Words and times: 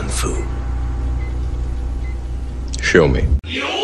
kung 0.00 0.08
fu. 0.08 0.32
Show 2.80 3.06
me. 3.06 3.79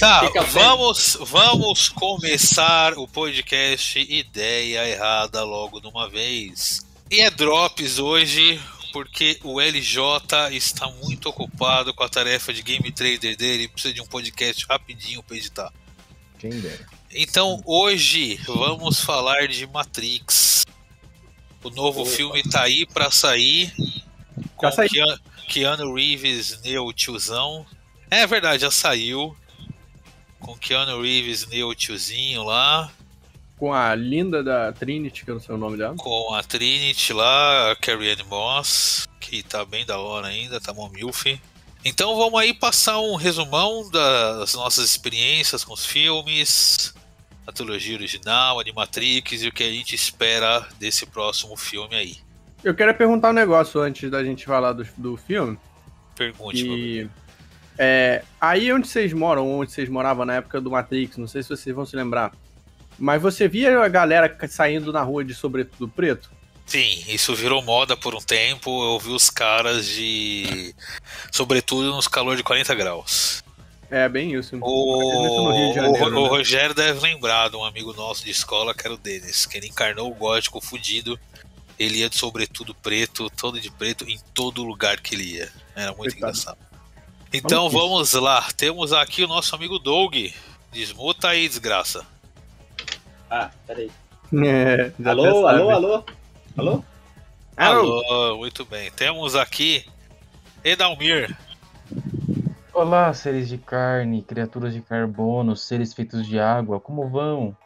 Tá, 0.00 0.22
vamos, 0.48 1.18
vamos 1.20 1.90
começar 1.90 2.94
o 2.94 3.06
podcast 3.06 3.98
Ideia 3.98 4.88
Errada 4.88 5.44
logo 5.44 5.78
de 5.78 5.88
uma 5.88 6.08
vez. 6.08 6.80
E 7.10 7.20
é 7.20 7.30
Drops 7.30 7.98
hoje, 7.98 8.58
porque 8.94 9.38
o 9.44 9.60
LJ 9.60 10.56
está 10.56 10.86
muito 11.04 11.28
ocupado 11.28 11.92
com 11.92 12.02
a 12.02 12.08
tarefa 12.08 12.50
de 12.50 12.62
game 12.62 12.90
trader 12.90 13.36
dele, 13.36 13.68
precisa 13.68 13.92
de 13.92 14.00
um 14.00 14.06
podcast 14.06 14.64
rapidinho 14.66 15.22
para 15.22 15.36
editar. 15.36 15.70
Quem 16.38 16.58
dera. 16.58 16.86
Então 17.10 17.60
hoje 17.66 18.40
vamos 18.46 19.02
falar 19.02 19.48
de 19.48 19.66
Matrix. 19.66 20.64
O 21.62 21.68
novo 21.68 22.06
filme 22.06 22.42
tá 22.44 22.62
aí 22.62 22.86
pra 22.86 23.10
sair. 23.10 23.70
Com 24.56 24.64
Já 24.64 24.72
saiu. 24.72 25.04
Keanu, 25.46 25.92
Reeves, 25.92 26.58
Neo 26.62 26.90
Tiozão. 26.90 27.66
É 28.10 28.26
verdade, 28.26 28.62
já 28.62 28.70
saiu. 28.70 29.36
Com 30.40 30.56
Keanu 30.56 31.02
Reeves, 31.02 31.46
Neo 31.46 31.74
Tiozinho 31.74 32.42
lá. 32.42 32.90
Com 33.56 33.72
a 33.72 33.94
linda 33.94 34.42
da 34.42 34.72
Trinity, 34.72 35.24
que 35.24 35.30
eu 35.30 35.34
não 35.34 35.42
sei 35.42 35.54
o 35.54 35.58
nome 35.58 35.76
dela. 35.76 35.94
Com 35.96 36.34
a 36.34 36.42
Trinity 36.42 37.12
lá, 37.12 37.72
a 37.72 37.76
Carrie 37.76 38.10
Ann 38.10 38.24
Moss, 38.28 39.06
que 39.20 39.42
tá 39.42 39.64
bem 39.64 39.84
da 39.84 39.98
hora 39.98 40.28
ainda, 40.28 40.60
tá 40.60 40.72
mó 40.72 40.88
milf. 40.88 41.26
Então 41.84 42.16
vamos 42.16 42.40
aí 42.40 42.52
passar 42.52 42.98
um 43.00 43.16
resumão 43.16 43.88
das 43.90 44.54
nossas 44.54 44.84
experiências 44.84 45.62
com 45.62 45.72
os 45.72 45.84
filmes, 45.84 46.94
a 47.46 47.52
trilogia 47.52 47.96
original, 47.96 48.58
a 48.58 48.64
de 48.64 48.72
Matrix 48.72 49.42
e 49.42 49.48
o 49.48 49.52
que 49.52 49.62
a 49.62 49.70
gente 49.70 49.94
espera 49.94 50.66
desse 50.78 51.06
próximo 51.06 51.56
filme 51.56 51.94
aí. 51.94 52.16
Eu 52.62 52.74
quero 52.74 52.94
perguntar 52.94 53.30
um 53.30 53.34
negócio 53.34 53.80
antes 53.80 54.10
da 54.10 54.22
gente 54.22 54.44
falar 54.44 54.72
do, 54.72 54.86
do 54.96 55.16
filme. 55.16 55.58
Pergunte, 56.14 56.62
meu. 56.64 56.76
E. 56.76 57.10
É, 57.82 58.22
aí 58.38 58.70
onde 58.74 58.86
vocês 58.86 59.10
moram, 59.14 59.50
onde 59.58 59.72
vocês 59.72 59.88
moravam 59.88 60.26
na 60.26 60.34
época 60.34 60.60
do 60.60 60.70
Matrix, 60.70 61.16
não 61.16 61.26
sei 61.26 61.42
se 61.42 61.48
vocês 61.48 61.74
vão 61.74 61.86
se 61.86 61.96
lembrar. 61.96 62.30
Mas 62.98 63.22
você 63.22 63.48
via 63.48 63.80
a 63.82 63.88
galera 63.88 64.36
saindo 64.48 64.92
na 64.92 65.02
rua 65.02 65.24
de 65.24 65.32
sobretudo 65.34 65.88
preto? 65.88 66.30
Sim, 66.66 67.02
isso 67.08 67.34
virou 67.34 67.62
moda 67.62 67.96
por 67.96 68.14
um 68.14 68.20
tempo. 68.20 68.70
Eu 68.94 68.98
vi 68.98 69.08
os 69.12 69.30
caras 69.30 69.86
de. 69.86 70.74
Sobretudo 71.32 71.90
nos 71.90 72.06
calor 72.06 72.36
de 72.36 72.42
40 72.42 72.74
graus. 72.74 73.42
É, 73.90 74.08
bem 74.08 74.34
isso. 74.34 74.56
O, 74.60 75.72
Janeiro, 75.74 76.04
o- 76.04 76.06
o 76.20 76.22
né? 76.24 76.28
Rogério 76.28 76.74
deve 76.74 77.00
lembrar 77.00 77.48
de 77.48 77.56
um 77.56 77.64
amigo 77.64 77.92
nosso 77.94 78.24
de 78.24 78.30
escola 78.30 78.72
que 78.74 78.86
era 78.86 78.94
o 78.94 78.98
Denis, 78.98 79.46
que 79.46 79.56
ele 79.56 79.66
encarnou 79.68 80.08
o 80.10 80.14
gótico 80.14 80.60
fudido. 80.60 81.18
Ele 81.78 82.00
ia 82.00 82.10
de 82.10 82.16
sobretudo 82.18 82.74
preto, 82.74 83.28
todo 83.30 83.58
de 83.58 83.70
preto, 83.70 84.04
em 84.08 84.20
todo 84.34 84.62
lugar 84.62 85.00
que 85.00 85.14
ele 85.14 85.24
ia. 85.36 85.50
Era 85.74 85.92
muito 85.94 86.12
Coitado. 86.12 86.18
engraçado. 86.18 86.58
Então 87.32 87.70
vamos 87.70 88.12
lá, 88.14 88.46
temos 88.56 88.92
aqui 88.92 89.22
o 89.22 89.28
nosso 89.28 89.54
amigo 89.54 89.78
Doug. 89.78 90.16
Desmuta 90.72 91.28
aí, 91.28 91.48
desgraça. 91.48 92.04
Ah, 93.30 93.50
peraí. 93.66 93.90
É, 94.32 94.92
Alô, 95.08 95.46
alô, 95.46 95.70
alô? 95.70 96.04
Alô? 96.56 96.84
Alô. 97.56 98.04
Alô, 98.04 98.38
muito 98.38 98.64
bem. 98.64 98.90
Temos 98.90 99.36
aqui 99.36 99.84
Edalmir. 100.64 101.36
Olá, 102.72 103.12
seres 103.14 103.48
de 103.48 103.58
carne, 103.58 104.22
criaturas 104.22 104.72
de 104.72 104.80
carbono, 104.80 105.56
seres 105.56 105.92
feitos 105.92 106.26
de 106.26 106.38
água, 106.38 106.80
como 106.80 107.08
vão? 107.08 107.56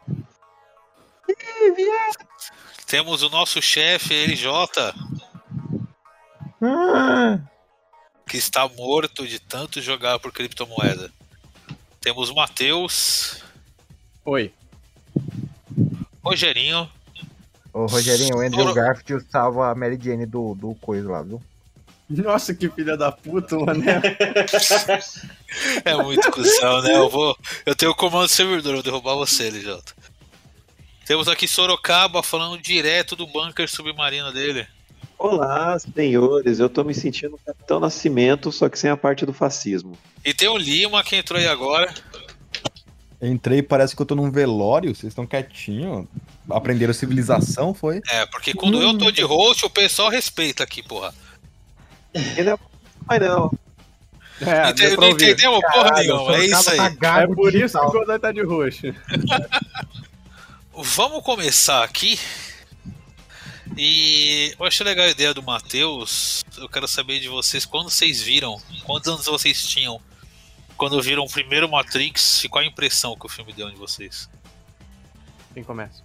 Temos 2.87 3.23
o 3.23 3.31
nosso 3.31 3.63
chefe, 3.63 4.27
LJ, 4.27 4.93
que 8.27 8.37
está 8.37 8.69
morto 8.69 9.27
de 9.27 9.39
tanto 9.39 9.81
jogar 9.81 10.19
por 10.19 10.33
criptomoeda. 10.33 11.11
Temos 12.01 12.31
o 12.31 12.35
Matheus, 12.35 13.43
Oi. 14.25 14.53
Rogerinho, 16.23 16.91
Ô, 17.73 17.87
Rogerinho, 17.87 18.37
o 18.37 18.41
Andrew 18.41 18.63
Soro- 18.63 18.75
Garfield 18.75 19.27
salva 19.31 19.71
a 19.71 19.75
Mary 19.75 19.99
Jane 20.01 20.25
do, 20.27 20.55
do 20.55 20.75
coisa 20.77 21.11
lá, 21.11 21.23
viu? 21.23 21.43
Nossa, 22.09 22.55
que 22.55 22.69
filha 22.71 22.97
da 22.97 23.11
puta, 23.11 23.57
mano. 23.59 23.83
É 25.85 25.95
muito 26.03 26.31
cuzão, 26.33 26.83
né? 26.83 26.97
Eu 26.97 27.09
vou. 27.09 27.37
Eu 27.65 27.75
tenho 27.77 27.93
o 27.93 27.95
comando 27.95 28.25
do 28.27 28.29
servidor, 28.29 28.71
eu 28.71 28.75
vou 28.77 28.83
derrubar 28.83 29.15
você, 29.15 29.49
LJ. 29.51 29.81
Temos 31.07 31.29
aqui 31.29 31.47
Sorocaba 31.47 32.23
falando 32.23 32.61
direto 32.61 33.15
do 33.15 33.27
bunker 33.27 33.69
submarino 33.71 34.33
dele. 34.33 34.67
Olá, 35.25 35.79
senhores. 35.79 36.61
Eu 36.61 36.69
tô 36.69 36.85
me 36.85 36.93
sentindo 36.93 37.37
um 37.37 37.39
Capitão 37.39 37.81
Nascimento, 37.81 38.53
só 38.53 38.69
que 38.69 38.79
sem 38.79 38.91
a 38.91 38.97
parte 38.97 39.25
do 39.25 39.33
fascismo. 39.33 39.97
E 40.23 40.35
tem 40.35 40.49
o 40.49 40.59
Lima 40.59 41.03
que 41.03 41.17
entrou 41.17 41.41
aí 41.41 41.47
agora. 41.47 41.95
Entrei, 43.23 43.63
parece 43.63 43.97
que 43.97 44.03
eu 44.03 44.05
tô 44.05 44.15
num 44.15 44.31
velório, 44.31 44.95
vocês 44.95 45.13
estão 45.13 45.27
quietinho. 45.27 46.07
Aprenderam 46.51 46.93
civilização, 46.93 47.73
foi? 47.73 48.03
É, 48.11 48.27
porque 48.27 48.53
quando 48.53 48.83
eu 48.83 48.99
tô 48.99 49.11
de 49.11 49.23
host, 49.23 49.65
o 49.65 49.71
pessoal 49.71 50.11
respeita 50.11 50.63
aqui, 50.63 50.83
porra. 50.83 51.15
Ele 52.37 52.51
é... 52.51 52.59
Mas 53.09 53.21
não. 53.23 53.51
É, 54.43 54.71
Ente- 54.73 54.97
não 54.99 55.09
entendemos 55.09 55.61
porra 55.73 55.91
nenhuma, 56.03 56.37
é 56.37 56.45
isso 56.45 56.71
aí. 56.71 56.79
É 56.79 57.27
por 57.29 57.55
isso 57.55 57.81
que 57.81 57.87
o 57.87 57.91
Godoy 57.93 58.19
tá 58.19 58.31
de 58.31 58.43
roxo. 58.43 58.83
Vamos 60.77 61.25
começar 61.25 61.83
aqui. 61.83 62.19
E 63.77 64.55
eu 64.59 64.67
achei 64.67 64.87
legal 64.87 65.07
a 65.07 65.11
ideia 65.11 65.35
do 65.35 65.43
Matheus. 65.43 66.45
Eu 66.57 66.69
quero 66.69 66.87
saber 66.87 67.21
de 67.21 67.29
vocês 67.29 67.65
quando 67.65 67.91
vocês 67.91 68.23
viram, 68.23 68.61
quantos 68.85 69.09
anos 69.09 69.27
vocês 69.27 69.67
tinham 69.67 70.01
quando 70.77 71.01
viram 71.01 71.25
o 71.25 71.31
primeiro 71.31 71.71
Matrix 71.71 72.45
e 72.45 72.49
qual 72.49 72.63
a 72.63 72.67
impressão 72.67 73.17
que 73.17 73.27
o 73.27 73.29
filme 73.29 73.53
deu 73.53 73.69
em 73.69 73.77
vocês. 73.77 74.29
Quem 75.53 75.63
começa? 75.63 76.03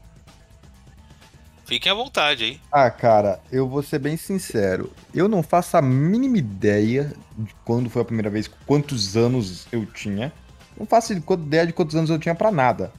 Fiquem 1.66 1.91
à 1.91 1.96
vontade 1.96 2.44
aí. 2.44 2.62
Ah, 2.72 2.90
cara, 2.90 3.40
eu 3.52 3.68
vou 3.68 3.84
ser 3.84 4.00
bem 4.00 4.18
sincero. 4.18 4.91
Eu 5.13 5.28
não 5.28 5.44
faço 5.44 5.78
a 5.78 5.81
mínima 5.81 6.38
ideia 6.38 7.13
de 7.38 7.53
quando 7.63 7.90
foi 7.90 8.02
a 8.02 8.06
primeira 8.06 8.29
vez, 8.29 8.50
quantos 8.66 9.16
anos 9.16 9.68
eu 9.72 9.85
tinha. 9.85 10.34
Não 10.78 10.85
faço 10.85 11.13
ideia 11.13 11.68
de 11.68 11.74
quantos 11.74 11.96
anos 11.96 12.09
eu 12.09 12.18
tinha 12.18 12.34
pra 12.34 12.52
nada. 12.52 12.91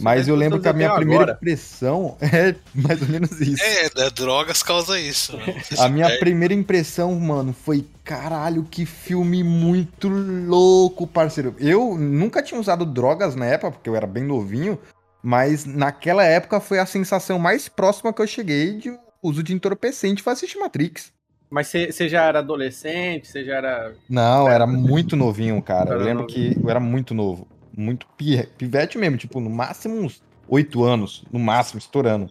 Mas 0.00 0.28
eu 0.28 0.34
lembro 0.34 0.60
que 0.60 0.68
a 0.68 0.72
minha 0.72 0.94
primeira 0.94 1.32
impressão 1.32 2.16
é 2.22 2.54
mais 2.74 3.02
ou 3.02 3.08
menos 3.08 3.40
isso. 3.40 3.62
É, 3.62 3.90
da 3.90 4.08
drogas 4.08 4.62
causa 4.62 4.98
isso. 4.98 5.36
Né? 5.36 5.62
A 5.78 5.88
minha 5.88 6.06
perde. 6.06 6.20
primeira 6.20 6.54
impressão, 6.54 7.14
mano, 7.18 7.52
foi 7.52 7.86
caralho, 8.04 8.64
que 8.64 8.86
filme 8.86 9.42
muito 9.42 10.08
louco, 10.08 11.06
parceiro. 11.06 11.54
Eu 11.58 11.96
nunca 11.96 12.42
tinha 12.42 12.60
usado 12.60 12.84
drogas 12.84 13.34
na 13.34 13.46
época, 13.46 13.72
porque 13.72 13.88
eu 13.88 13.96
era 13.96 14.06
bem 14.06 14.24
novinho, 14.24 14.78
mas 15.22 15.64
naquela 15.64 16.24
época 16.24 16.60
foi 16.60 16.78
a 16.78 16.86
sensação 16.86 17.38
mais 17.38 17.68
próxima 17.68 18.12
que 18.12 18.22
eu 18.22 18.26
cheguei 18.26 18.78
de 18.78 18.96
uso 19.22 19.42
de 19.42 19.54
entorpecente 19.54 20.22
foi 20.22 20.32
assistir 20.32 20.58
Matrix. 20.58 21.12
Mas 21.48 21.68
você 21.68 22.08
já 22.08 22.24
era 22.24 22.38
adolescente? 22.38 23.28
Você 23.28 23.44
já 23.44 23.56
era. 23.56 23.92
Não, 24.08 24.46
eu 24.46 24.52
era 24.52 24.66
muito 24.66 25.14
novinho, 25.14 25.60
cara. 25.60 25.90
Eu 25.90 25.98
lembro 25.98 26.22
novinho. 26.22 26.54
que 26.54 26.58
eu 26.58 26.70
era 26.70 26.80
muito 26.80 27.12
novo. 27.12 27.46
Muito 27.76 28.06
pi- 28.16 28.46
pivete 28.58 28.98
mesmo, 28.98 29.16
tipo, 29.16 29.40
no 29.40 29.50
máximo 29.50 29.94
uns 30.00 30.22
oito 30.48 30.84
anos, 30.84 31.22
no 31.32 31.38
máximo, 31.38 31.78
estourando. 31.78 32.30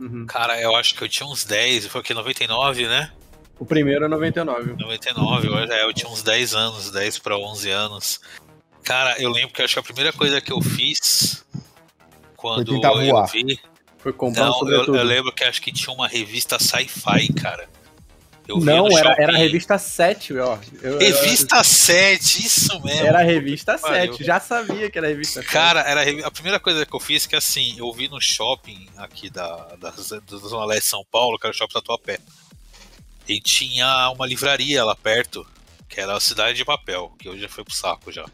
Uhum. 0.00 0.26
Cara, 0.26 0.60
eu 0.60 0.74
acho 0.76 0.94
que 0.94 1.02
eu 1.04 1.08
tinha 1.08 1.26
uns 1.26 1.44
10, 1.44 1.86
foi 1.86 2.02
que 2.02 2.12
99, 2.12 2.86
né? 2.86 3.12
O 3.58 3.64
primeiro 3.64 4.04
é 4.04 4.08
99. 4.08 4.74
99, 4.76 5.46
eu, 5.48 5.58
é, 5.58 5.84
eu 5.84 5.92
tinha 5.92 6.10
uns 6.10 6.22
10 6.22 6.54
anos, 6.54 6.90
10 6.90 7.18
para 7.20 7.38
11 7.38 7.70
anos. 7.70 8.20
Cara, 8.82 9.20
eu 9.22 9.30
lembro 9.30 9.54
que 9.54 9.62
acho 9.62 9.74
que 9.74 9.80
a 9.80 9.82
primeira 9.82 10.12
coisa 10.12 10.40
que 10.40 10.52
eu 10.52 10.60
fiz 10.60 11.44
quando 12.36 12.74
eu 12.74 12.80
voar. 13.12 13.26
vi. 13.30 13.58
Foi 13.98 14.12
comprar 14.12 14.42
um 14.42 14.46
Não, 14.46 14.52
eu, 14.54 14.58
sobretudo. 14.58 14.96
eu 14.98 15.04
lembro 15.04 15.32
que 15.32 15.44
acho 15.44 15.62
que 15.62 15.70
tinha 15.72 15.94
uma 15.94 16.08
revista 16.08 16.58
sci-fi, 16.58 17.32
cara. 17.32 17.68
Eu 18.46 18.58
Não, 18.58 18.86
era, 18.98 19.14
era 19.18 19.32
a 19.32 19.36
revista 19.36 19.78
7, 19.78 20.36
ó. 20.38 20.58
Eu- 20.82 20.92
eu- 20.94 20.98
Revista 20.98 21.62
7, 21.62 22.44
isso 22.44 22.80
mesmo. 22.82 23.06
Era 23.06 23.20
a 23.20 23.22
revista 23.22 23.76
Valeu. 23.76 24.12
7, 24.14 24.24
já 24.24 24.40
sabia 24.40 24.90
que 24.90 24.98
era 24.98 25.06
a 25.06 25.10
revista 25.10 25.40
7. 25.42 25.52
Cara, 25.52 25.80
era 25.82 26.26
a 26.26 26.30
primeira 26.30 26.58
coisa 26.58 26.84
que 26.84 26.94
eu 26.94 26.98
fiz 27.00 27.24
que 27.24 27.36
assim, 27.36 27.78
eu 27.78 27.92
vi 27.92 28.08
no 28.08 28.20
shopping 28.20 28.88
aqui 28.96 29.30
da, 29.30 29.56
da, 29.80 29.90
da 29.90 30.36
Zona 30.36 30.64
Leste 30.66 30.82
de 30.84 30.88
São 30.90 31.04
Paulo, 31.10 31.38
que 31.38 31.46
era 31.46 31.54
o 31.54 31.56
shopping 31.56 31.74
Tatuapé. 31.74 32.18
E 33.28 33.40
tinha 33.40 34.10
uma 34.10 34.26
livraria 34.26 34.84
lá 34.84 34.96
perto, 34.96 35.46
que 35.88 36.00
era 36.00 36.16
a 36.16 36.20
Cidade 36.20 36.54
de 36.58 36.64
Papel, 36.64 37.14
que 37.20 37.28
hoje 37.28 37.42
já 37.42 37.48
foi 37.48 37.62
pro 37.64 37.72
saco 37.74 38.10
já. 38.10 38.26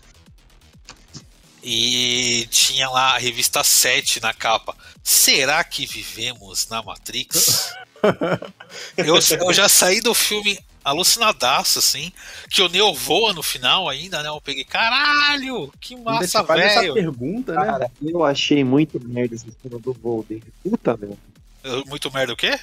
E 1.62 2.46
tinha 2.50 2.88
lá 2.88 3.14
a 3.14 3.18
revista 3.18 3.62
7 3.62 4.20
na 4.22 4.32
capa. 4.32 4.74
Será 5.02 5.62
que 5.64 5.84
vivemos 5.86 6.66
na 6.68 6.82
Matrix? 6.82 7.74
eu, 8.96 9.14
eu 9.16 9.52
já 9.52 9.68
saí 9.68 10.00
do 10.00 10.14
filme 10.14 10.58
alucinadaço, 10.84 11.78
assim. 11.78 12.12
Que 12.50 12.62
o 12.62 12.68
Neo 12.68 12.94
voa 12.94 13.32
no 13.32 13.42
final 13.42 13.88
ainda, 13.88 14.22
né? 14.22 14.28
Eu 14.28 14.40
peguei, 14.40 14.64
caralho, 14.64 15.72
que 15.80 15.96
massa, 15.96 16.44
faz 16.44 16.60
essa 16.60 16.80
velho. 16.80 16.94
pergunta, 16.94 17.52
né? 17.54 17.64
Cara, 17.66 17.90
eu 18.02 18.24
achei 18.24 18.64
muito 18.64 18.98
merda 19.06 19.34
essa 19.34 19.46
cena 19.62 19.78
do 19.78 19.92
voo 19.92 20.24
dele. 20.28 20.44
Puta 20.62 20.96
merda. 20.96 21.16
Eu- 21.64 21.84
Muito 21.86 22.10
merda 22.12 22.32
o 22.32 22.36
quê? 22.36 22.58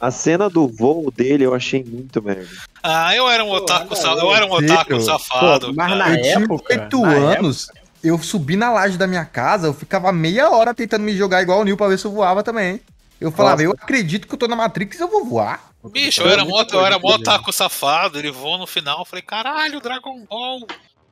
A 0.00 0.10
cena 0.10 0.48
do 0.50 0.66
voo 0.66 1.10
dele 1.10 1.44
eu 1.44 1.54
achei 1.54 1.84
muito 1.84 2.20
merda. 2.22 2.48
Ah, 2.82 3.14
eu 3.14 3.28
era 3.28 3.44
um 3.44 3.48
Pô, 3.48 3.56
otaku, 3.56 3.94
ver. 3.94 4.02
eu 4.06 4.34
era 4.34 4.46
um 4.46 4.50
otaku 4.52 4.92
Eu- 4.94 5.00
safado. 5.00 5.66
Pô, 5.68 5.72
mas 5.74 5.88
cara. 5.92 5.96
na 6.08 6.16
eu 6.16 6.22
tinha 6.22 6.34
época, 6.44 6.74
8 6.74 7.00
na 7.02 7.08
anos, 7.10 7.68
eu 8.02 8.18
subi 8.18 8.56
na 8.56 8.70
laje 8.70 8.98
da 8.98 9.06
minha 9.06 9.24
casa, 9.24 9.66
eu 9.68 9.74
ficava 9.74 10.10
meia 10.12 10.50
hora 10.50 10.74
tentando 10.74 11.02
me 11.04 11.16
jogar 11.16 11.40
igual 11.42 11.60
o 11.60 11.64
Nil 11.64 11.76
pra 11.76 11.88
ver 11.88 11.98
se 11.98 12.04
eu 12.06 12.12
voava 12.12 12.42
também. 12.42 12.80
Eu 13.20 13.30
falava, 13.30 13.62
eu 13.62 13.72
acredito 13.72 14.26
que 14.26 14.34
eu 14.34 14.38
tô 14.38 14.48
na 14.48 14.56
Matrix 14.56 14.98
eu 14.98 15.08
vou 15.08 15.24
voar. 15.24 15.70
Bicho, 15.90 16.22
eu 16.22 16.28
era, 16.28 16.44
mó, 16.44 16.64
eu 16.70 16.86
era 16.86 16.98
né? 16.98 17.02
otaku 17.04 17.52
safado, 17.52 18.18
ele 18.18 18.30
voa 18.30 18.58
no 18.58 18.66
final, 18.66 19.00
eu 19.00 19.04
falei, 19.04 19.22
caralho, 19.22 19.80
Dragon 19.80 20.24
Ball. 20.24 20.66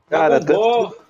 Cara, 0.08 0.40
Dragon 0.40 0.60
Ball. 0.60 0.90
tanto- 0.90 1.08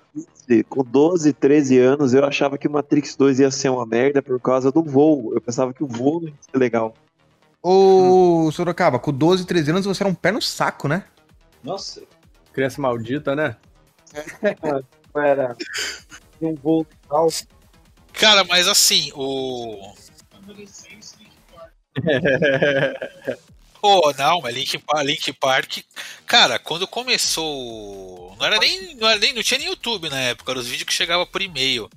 com 0.67 0.83
12, 0.83 1.33
13 1.33 1.77
anos 1.77 2.13
eu 2.13 2.25
achava 2.25 2.57
que 2.57 2.67
o 2.67 2.71
Matrix 2.71 3.15
2 3.15 3.39
ia 3.39 3.51
ser 3.51 3.69
uma 3.69 3.85
merda 3.85 4.21
por 4.21 4.39
causa 4.39 4.71
do 4.71 4.83
voo. 4.83 5.31
Eu 5.33 5.39
pensava 5.39 5.73
que 5.73 5.83
o 5.83 5.87
voo 5.87 6.21
não 6.21 6.29
ia 6.29 6.35
ser 6.41 6.57
legal. 6.57 6.93
Ô, 7.61 8.49
Sorocaba, 8.51 8.97
com 8.97 9.13
12, 9.13 9.45
13 9.45 9.71
anos 9.71 9.85
você 9.85 10.01
era 10.01 10.09
um 10.09 10.15
pé 10.15 10.31
no 10.31 10.41
saco, 10.41 10.87
né? 10.87 11.03
Nossa. 11.63 12.01
Criança 12.53 12.81
maldita, 12.81 13.35
né? 13.35 13.55
Era 15.15 15.55
um 16.41 16.55
voo 16.55 16.85
tal. 17.07 17.27
Cara, 18.13 18.43
mas 18.43 18.67
assim, 18.67 19.11
o. 19.13 19.93
Pô, 23.81 24.13
não, 24.17 24.41
mas 24.41 24.53
Link, 24.53 24.77
Pa- 24.79 25.03
Link 25.03 25.31
Park. 25.33 25.77
Cara, 26.25 26.59
quando 26.59 26.85
começou. 26.87 28.35
Não 28.37 28.45
era 28.45 28.59
nem. 28.59 28.95
Não, 28.95 29.07
era 29.09 29.19
nem, 29.19 29.33
não 29.33 29.41
tinha 29.41 29.57
nem 29.57 29.67
YouTube 29.69 30.09
na 30.09 30.19
época, 30.19 30.51
eram 30.51 30.59
os 30.61 30.67
vídeos 30.67 30.85
que 30.87 30.93
chegavam 30.93 31.25
por 31.25 31.41
e-mail. 31.41 31.89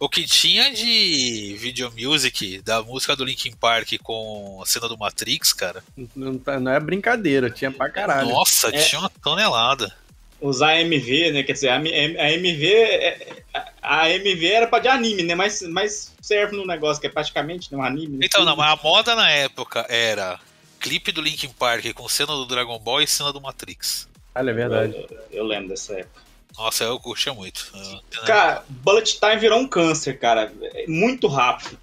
O 0.00 0.08
que 0.08 0.24
tinha 0.24 0.72
de 0.72 1.56
video 1.58 1.92
music 1.98 2.62
da 2.62 2.80
música 2.84 3.16
do 3.16 3.24
Linkin 3.24 3.50
Park 3.56 3.94
com 4.00 4.60
a 4.62 4.66
cena 4.66 4.86
do 4.86 4.96
Matrix, 4.96 5.52
cara. 5.52 5.82
Não, 6.14 6.38
tá- 6.38 6.60
não 6.60 6.70
é 6.70 6.78
brincadeira, 6.78 7.50
tinha 7.50 7.72
pra 7.72 7.90
caralho. 7.90 8.28
Nossa, 8.28 8.68
É. 8.68 8.80
tinha 8.80 9.00
uma 9.00 9.10
tonelada. 9.10 9.92
Usar 10.40 10.72
AMV, 10.74 11.32
né? 11.32 11.42
Quer 11.42 11.52
dizer, 11.52 11.68
a, 11.70 11.76
M- 11.76 12.16
a 12.18 12.30
MV. 12.32 12.66
é- 12.72 13.42
a- 13.54 13.68
A 13.80 14.10
MV 14.10 14.46
era 14.46 14.66
pra 14.66 14.78
de 14.80 14.88
anime, 14.88 15.22
né? 15.22 15.34
Mas, 15.34 15.62
mas 15.62 16.12
serve 16.20 16.54
no 16.56 16.66
negócio 16.66 17.00
que 17.00 17.06
é 17.06 17.10
praticamente 17.10 17.72
né, 17.72 17.78
um 17.78 17.82
anime. 17.82 18.18
né? 18.18 18.26
Então, 18.26 18.44
não, 18.44 18.54
mas 18.54 18.70
a 18.72 18.82
moda 18.82 19.14
na 19.16 19.30
época 19.30 19.86
era 19.88 20.38
clipe 20.78 21.10
do 21.10 21.20
Linkin 21.22 21.48
Park 21.48 21.92
com 21.94 22.08
cena 22.08 22.32
do 22.34 22.44
Dragon 22.46 22.78
Ball 22.78 23.00
e 23.02 23.06
cena 23.06 23.32
do 23.32 23.40
Matrix. 23.40 24.06
Olha, 24.34 24.50
é 24.50 24.54
verdade. 24.54 24.94
Eu, 24.94 25.18
eu 25.32 25.44
lembro 25.44 25.70
dessa 25.70 25.94
época. 25.98 26.22
Nossa, 26.56 26.84
eu 26.84 26.98
curtia 27.00 27.32
muito. 27.32 27.72
Eu- 28.12 28.20
Cara, 28.26 28.62
Bullet 28.68 29.18
Time 29.18 29.36
virou 29.36 29.58
um 29.58 29.66
câncer, 29.66 30.18
cara. 30.18 30.52
Muito 30.86 31.26
rápido. 31.26 31.78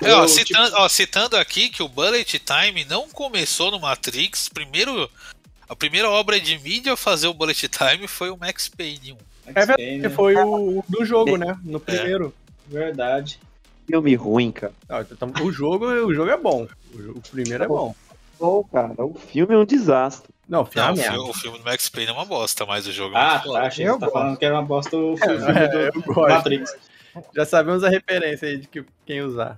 É, 0.00 0.12
ó, 0.14 0.22
Eu, 0.22 0.28
citando, 0.28 0.66
tipo, 0.66 0.80
ó, 0.80 0.88
citando 0.88 1.36
aqui 1.36 1.68
que 1.70 1.82
o 1.82 1.88
Bullet 1.88 2.38
Time 2.38 2.84
não 2.84 3.08
começou 3.08 3.70
no 3.72 3.80
Matrix, 3.80 4.48
primeiro, 4.48 5.10
a 5.68 5.76
primeira 5.76 6.08
obra 6.10 6.40
de 6.40 6.58
mídia 6.58 6.92
a 6.94 6.96
fazer 6.96 7.26
o 7.28 7.34
Bullet 7.34 7.68
Time 7.68 8.06
foi 8.08 8.30
o 8.30 8.36
Max 8.36 8.68
Payne 8.68 9.12
1. 9.12 9.16
É 9.46 9.52
verdade, 9.52 9.98
né? 9.98 10.08
foi 10.10 10.34
o, 10.36 10.78
o 10.80 10.84
do 10.88 11.04
jogo, 11.04 11.36
né? 11.36 11.58
No 11.64 11.80
primeiro. 11.80 12.34
Verdade. 12.66 13.38
Filme 13.86 14.14
ruim, 14.14 14.52
cara. 14.52 14.72
Não, 14.88 15.00
então, 15.00 15.32
o, 15.42 15.50
jogo, 15.50 15.86
o 15.86 16.14
jogo 16.14 16.30
é 16.30 16.36
bom. 16.36 16.66
O, 16.94 16.98
o 17.18 17.20
primeiro 17.30 17.64
é 17.64 17.68
bom. 17.68 17.94
Pô, 18.38 18.62
cara, 18.64 18.92
o 18.98 19.14
filme 19.14 19.54
é 19.54 19.58
um 19.58 19.64
desastre. 19.64 20.28
Não, 20.48 20.64
filme 20.64 20.96
Não, 20.96 21.02
é 21.04 21.10
o, 21.10 21.12
filme, 21.12 21.30
o 21.30 21.34
filme 21.34 21.58
do 21.58 21.64
Max 21.64 21.88
Payne 21.88 22.10
é 22.10 22.12
uma 22.12 22.24
bosta, 22.24 22.64
mas 22.66 22.86
o 22.86 22.92
jogo 22.92 23.16
é 23.16 23.20
Ah, 23.20 23.30
muito 23.32 23.44
foda. 23.44 23.58
tá. 23.60 23.66
Achei 23.66 23.84
que 23.86 23.90
você 23.92 23.98
tá 23.98 24.06
gosto. 24.06 24.12
falando 24.18 24.36
que 24.38 24.44
era 24.44 24.54
uma 24.54 24.62
bosta 24.62 24.96
o 24.96 25.16
filme 25.16 25.34
É, 25.58 25.68
do 25.68 25.78
eu 25.78 26.02
gosto. 26.02 26.28
Matrix. 26.28 26.76
Já 27.34 27.44
sabemos 27.46 27.82
a 27.82 27.88
referência 27.88 28.48
aí 28.48 28.58
de 28.58 28.68
que, 28.68 28.84
quem 29.06 29.22
usar. 29.22 29.56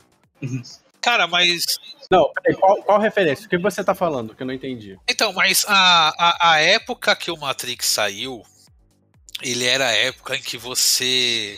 Cara, 1.00 1.26
mas. 1.26 1.62
Não, 2.10 2.32
peraí, 2.32 2.58
qual, 2.58 2.82
qual 2.82 2.98
referência? 2.98 3.46
O 3.46 3.48
que 3.48 3.56
você 3.56 3.84
tá 3.84 3.94
falando? 3.94 4.34
Que 4.34 4.42
eu 4.42 4.46
não 4.46 4.54
entendi. 4.54 4.98
Então, 5.08 5.32
mas 5.32 5.64
a, 5.68 6.08
a, 6.18 6.52
a 6.52 6.60
época 6.60 7.14
que 7.14 7.30
o 7.30 7.36
Matrix 7.36 7.86
saiu, 7.86 8.42
ele 9.40 9.64
era 9.64 9.86
a 9.86 9.92
época 9.92 10.34
em 10.34 10.42
que 10.42 10.58
você 10.58 11.56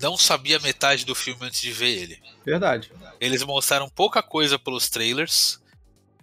não 0.00 0.16
sabia 0.16 0.58
metade 0.58 1.04
do 1.04 1.14
filme 1.14 1.46
antes 1.46 1.60
de 1.60 1.70
ver 1.70 1.90
ele. 1.90 2.22
Verdade. 2.44 2.90
Eles 3.20 3.42
mostraram 3.44 3.88
pouca 3.88 4.22
coisa 4.22 4.58
pelos 4.58 4.88
trailers. 4.88 5.60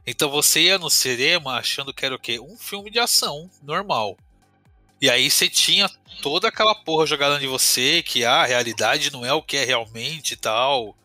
Então 0.05 0.29
você 0.29 0.63
ia 0.63 0.77
no 0.77 0.89
cinema 0.89 1.57
achando 1.57 1.93
que 1.93 2.05
era 2.05 2.15
o 2.15 2.19
quê? 2.19 2.39
Um 2.39 2.57
filme 2.57 2.91
de 2.91 2.99
ação 2.99 3.49
normal. 3.63 4.17
E 5.01 5.09
aí 5.09 5.29
você 5.29 5.49
tinha 5.49 5.89
toda 6.21 6.47
aquela 6.47 6.75
porra 6.75 7.05
jogada 7.05 7.43
em 7.43 7.47
você, 7.47 8.01
que 8.03 8.23
ah, 8.23 8.41
a 8.41 8.45
realidade 8.45 9.11
não 9.11 9.25
é 9.25 9.33
o 9.33 9.41
que 9.41 9.57
é 9.57 9.65
realmente 9.65 10.33
e 10.33 10.37
tal. 10.37 10.95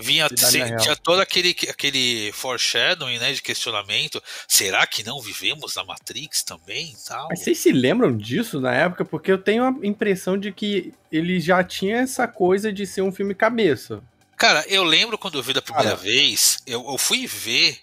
Vinha, 0.00 0.28
se- 0.28 0.76
tinha 0.76 0.94
todo 0.96 1.20
aquele, 1.20 1.56
aquele 1.68 2.30
foreshadowing, 2.32 3.18
né, 3.18 3.32
de 3.32 3.42
questionamento. 3.42 4.22
Será 4.46 4.86
que 4.86 5.04
não 5.04 5.20
vivemos 5.20 5.74
na 5.74 5.82
Matrix 5.84 6.42
também 6.44 6.92
e 6.92 7.04
tal? 7.08 7.26
Mas 7.28 7.40
vocês 7.40 7.58
se 7.58 7.72
lembram 7.72 8.16
disso 8.16 8.60
na 8.60 8.72
época? 8.72 9.04
Porque 9.04 9.32
eu 9.32 9.38
tenho 9.38 9.64
a 9.64 9.74
impressão 9.86 10.38
de 10.38 10.52
que 10.52 10.94
ele 11.10 11.40
já 11.40 11.64
tinha 11.64 11.96
essa 11.98 12.28
coisa 12.28 12.72
de 12.72 12.86
ser 12.86 13.02
um 13.02 13.10
filme 13.12 13.34
cabeça. 13.34 14.00
Cara, 14.36 14.64
eu 14.68 14.84
lembro 14.84 15.18
quando 15.18 15.36
eu 15.36 15.42
vi 15.42 15.52
da 15.52 15.60
primeira 15.60 15.90
Cara. 15.90 16.00
vez, 16.00 16.58
eu, 16.64 16.84
eu 16.88 16.96
fui 16.96 17.26
ver 17.26 17.80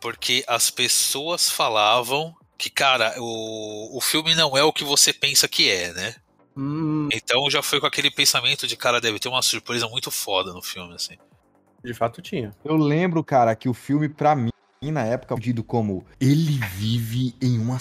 porque 0.00 0.44
as 0.46 0.70
pessoas 0.70 1.50
falavam 1.50 2.34
que, 2.56 2.68
cara, 2.70 3.14
o, 3.18 3.96
o 3.96 4.00
filme 4.00 4.34
não 4.34 4.56
é 4.56 4.62
o 4.64 4.72
que 4.72 4.82
você 4.82 5.12
pensa 5.12 5.46
que 5.46 5.70
é, 5.70 5.92
né? 5.92 6.14
Hum, 6.56 7.08
Então 7.12 7.48
já 7.48 7.62
foi 7.62 7.78
com 7.78 7.86
aquele 7.86 8.10
pensamento 8.10 8.66
de, 8.66 8.76
cara, 8.76 9.00
deve 9.00 9.20
ter 9.20 9.28
uma 9.28 9.42
surpresa 9.42 9.86
muito 9.88 10.10
foda 10.10 10.52
no 10.52 10.60
filme, 10.60 10.92
assim. 10.94 11.16
De 11.82 11.94
fato 11.94 12.20
tinha. 12.20 12.52
Eu 12.64 12.76
lembro, 12.76 13.22
cara, 13.22 13.54
que 13.54 13.68
o 13.68 13.74
filme, 13.74 14.08
pra 14.08 14.34
mim, 14.34 14.50
na 14.82 15.04
época, 15.04 15.34
vendido 15.34 15.62
como 15.62 16.04
ele 16.20 16.58
vive 16.76 17.34
em 17.40 17.58
uma 17.58 17.78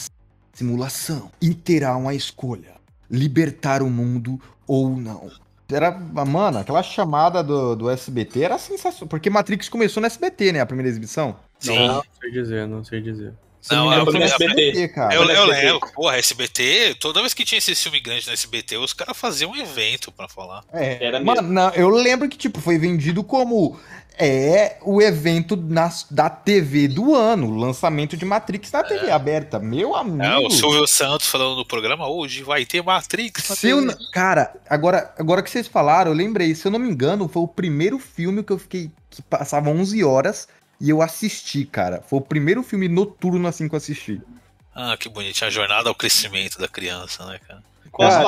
simulação 0.54 1.32
e 1.42 1.54
terá 1.54 1.96
uma 1.96 2.14
escolha: 2.14 2.76
libertar 3.10 3.82
o 3.82 3.90
mundo 3.90 4.40
ou 4.66 4.90
não. 4.90 5.30
Era, 5.70 5.92
mano, 5.92 6.60
aquela 6.60 6.82
chamada 6.82 7.44
do, 7.44 7.76
do 7.76 7.90
SBT 7.90 8.42
era 8.42 8.58
sensacional. 8.58 9.10
Porque 9.10 9.30
Matrix 9.30 9.68
começou 9.68 10.00
no 10.00 10.08
SBT, 10.08 10.54
né? 10.54 10.62
A 10.62 10.66
primeira 10.66 10.90
exibição. 10.90 11.36
Sim. 11.60 11.88
Não 11.88 12.04
sei 12.20 12.32
dizer, 12.32 12.68
não 12.68 12.84
sei 12.84 13.02
dizer. 13.02 13.34
Não, 13.72 13.92
é, 13.94 13.98
é, 13.98 14.24
SBT. 14.26 14.88
cara. 14.90 15.14
Eu, 15.16 15.24
eu 15.24 15.46
lembro, 15.46 15.80
porra, 15.94 16.18
SBT, 16.18 16.96
toda 17.00 17.22
vez 17.22 17.34
que 17.34 17.44
tinha 17.46 17.58
esse 17.60 17.76
filme 17.76 18.00
grande 18.00 18.26
no 18.28 18.34
SBT, 18.34 18.78
os 18.78 18.94
caras 18.94 19.18
faziam 19.18 19.52
um 19.52 19.56
evento 19.56 20.12
pra 20.12 20.28
falar. 20.28 20.64
É, 20.74 21.04
Era 21.06 21.20
mano, 21.20 21.42
mesmo. 21.42 21.54
não, 21.54 21.70
eu 21.72 21.90
lembro 21.90 22.28
que, 22.30 22.38
tipo, 22.38 22.60
foi 22.62 22.78
vendido 22.78 23.24
como 23.24 23.80
é 24.20 24.78
o 24.82 25.00
evento 25.00 25.56
nas- 25.56 26.08
da 26.10 26.28
TV 26.30 26.88
do 26.88 27.14
ano, 27.14 27.48
o 27.48 27.56
lançamento 27.56 28.18
de 28.18 28.26
Matrix 28.26 28.72
na 28.72 28.84
TV 28.84 29.12
aberta. 29.12 29.60
Meu 29.60 29.96
amigo. 29.96 30.24
É, 30.24 30.38
o 30.40 30.50
Silvio 30.50 30.88
Santos 30.88 31.28
falando 31.28 31.56
no 31.56 31.66
programa, 31.66 32.08
hoje 32.10 32.42
vai 32.42 32.66
ter 32.66 32.82
Matrix. 32.84 33.44
Se 33.44 33.70
eu 33.70 33.80
TV." 33.80 33.92
n- 33.94 34.12
cara, 34.12 34.54
agora, 34.68 35.14
agora 35.20 35.44
que 35.44 35.52
vocês 35.52 35.68
falaram, 35.68 36.10
eu 36.12 36.18
lembrei, 36.18 36.56
se 36.56 36.66
eu 36.66 36.72
não 36.72 36.80
me 36.80 36.90
engano, 36.90 37.28
foi 37.28 37.44
o 37.44 37.48
primeiro 37.48 38.00
filme 38.00 38.44
que 38.44 38.52
eu 38.52 38.58
fiquei. 38.58 38.90
que 39.10 39.22
passava 39.24 39.70
11 39.70 40.04
horas 40.04 40.48
e 40.80 40.90
eu 40.90 41.02
assisti, 41.02 41.66
cara. 41.66 42.02
Foi 42.02 42.20
o 42.20 42.22
primeiro 42.22 42.64
filme 42.64 42.88
noturno 42.88 43.48
assim 43.48 43.68
que 43.68 43.76
eu 43.76 43.78
assisti. 43.78 44.22
Ah, 44.74 44.96
que 44.98 45.10
bonitinho, 45.10 45.48
a 45.48 45.52
jornada 45.52 45.90
ao 45.90 45.96
crescimento 45.96 46.60
da 46.60 46.68
criança, 46.68 47.26
né, 47.26 47.40
cara? 47.48 47.64
Cara, 47.98 48.28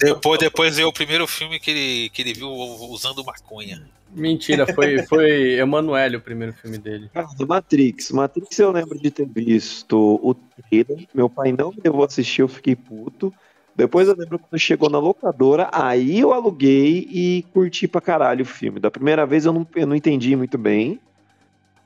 Depois, 0.00 0.38
depois 0.38 0.76
veio 0.76 0.88
o 0.88 0.92
primeiro 0.92 1.26
filme 1.26 1.60
que 1.60 1.70
ele, 1.70 2.08
que 2.10 2.22
ele 2.22 2.32
viu 2.32 2.48
usando 2.50 3.22
maconha. 3.22 3.82
Mentira, 4.10 4.66
foi, 4.72 5.02
foi 5.04 5.58
Emanuele 5.58 6.16
o 6.16 6.20
primeiro 6.20 6.54
filme 6.54 6.78
dele. 6.78 7.10
Cara, 7.12 7.26
do 7.36 7.46
Matrix. 7.46 8.10
Matrix 8.10 8.58
eu 8.58 8.72
lembro 8.72 8.98
de 8.98 9.10
ter 9.10 9.28
visto 9.28 10.18
o 10.22 10.34
trailer. 10.34 11.06
Meu 11.12 11.28
pai 11.28 11.52
não 11.52 11.70
me 11.70 11.78
levou 11.84 12.04
assistir, 12.04 12.40
eu 12.40 12.48
fiquei 12.48 12.74
puto. 12.74 13.32
Depois 13.76 14.08
eu 14.08 14.16
lembro 14.16 14.38
quando 14.38 14.58
chegou 14.58 14.88
na 14.88 14.98
locadora, 14.98 15.68
aí 15.72 16.20
eu 16.20 16.32
aluguei 16.32 17.08
e 17.10 17.44
curti 17.52 17.88
pra 17.88 18.00
caralho 18.00 18.42
o 18.42 18.46
filme. 18.46 18.80
Da 18.80 18.90
primeira 18.90 19.26
vez 19.26 19.44
eu 19.46 19.52
não, 19.52 19.66
eu 19.74 19.86
não 19.86 19.96
entendi 19.96 20.34
muito 20.36 20.56
bem. 20.56 21.00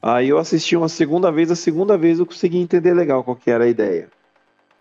Aí 0.02 0.28
eu 0.28 0.38
assisti 0.38 0.76
uma 0.76 0.88
segunda 0.88 1.32
vez, 1.32 1.50
a 1.50 1.56
segunda 1.56 1.96
vez 1.98 2.18
eu 2.18 2.26
consegui 2.26 2.58
entender 2.58 2.94
legal 2.94 3.24
qual 3.24 3.36
que 3.36 3.50
era 3.50 3.64
a 3.64 3.68
ideia. 3.68 4.08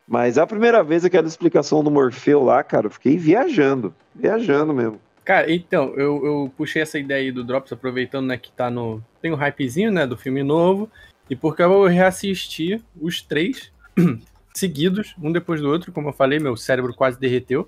Mas 0.08 0.38
a 0.38 0.46
primeira 0.46 0.84
vez 0.84 1.04
aquela 1.04 1.28
explicação 1.28 1.84
do 1.84 1.90
Morfeu 1.90 2.44
lá, 2.44 2.64
cara, 2.64 2.88
eu 2.88 2.92
fiquei 2.92 3.18
viajando. 3.18 3.94
Viajando 4.14 4.74
mesmo. 4.74 5.00
Cara, 5.24 5.52
então, 5.52 5.96
eu, 5.96 6.24
eu 6.24 6.52
puxei 6.56 6.84
essa 6.84 7.00
ideia 7.00 7.22
aí 7.24 7.32
do 7.32 7.44
Drops, 7.44 7.74
aproveitando, 7.74 8.28
né, 8.28 8.38
que 8.38 8.52
tá 8.52 8.70
no. 8.70 9.04
Tem 9.20 9.32
um 9.32 9.36
hypezinho, 9.36 9.92
né, 9.92 10.06
do 10.06 10.16
filme 10.16 10.44
novo. 10.44 10.88
E 11.28 11.36
porque 11.36 11.64
eu 11.64 11.86
reassisti 11.86 12.80
os 13.02 13.24
três 13.24 13.72
seguidos, 14.54 15.16
um 15.20 15.32
depois 15.32 15.60
do 15.60 15.68
outro, 15.70 15.92
como 15.92 16.10
eu 16.10 16.14
falei, 16.14 16.38
meu 16.38 16.56
cérebro 16.56 16.94
quase 16.94 17.20
derreteu. 17.20 17.68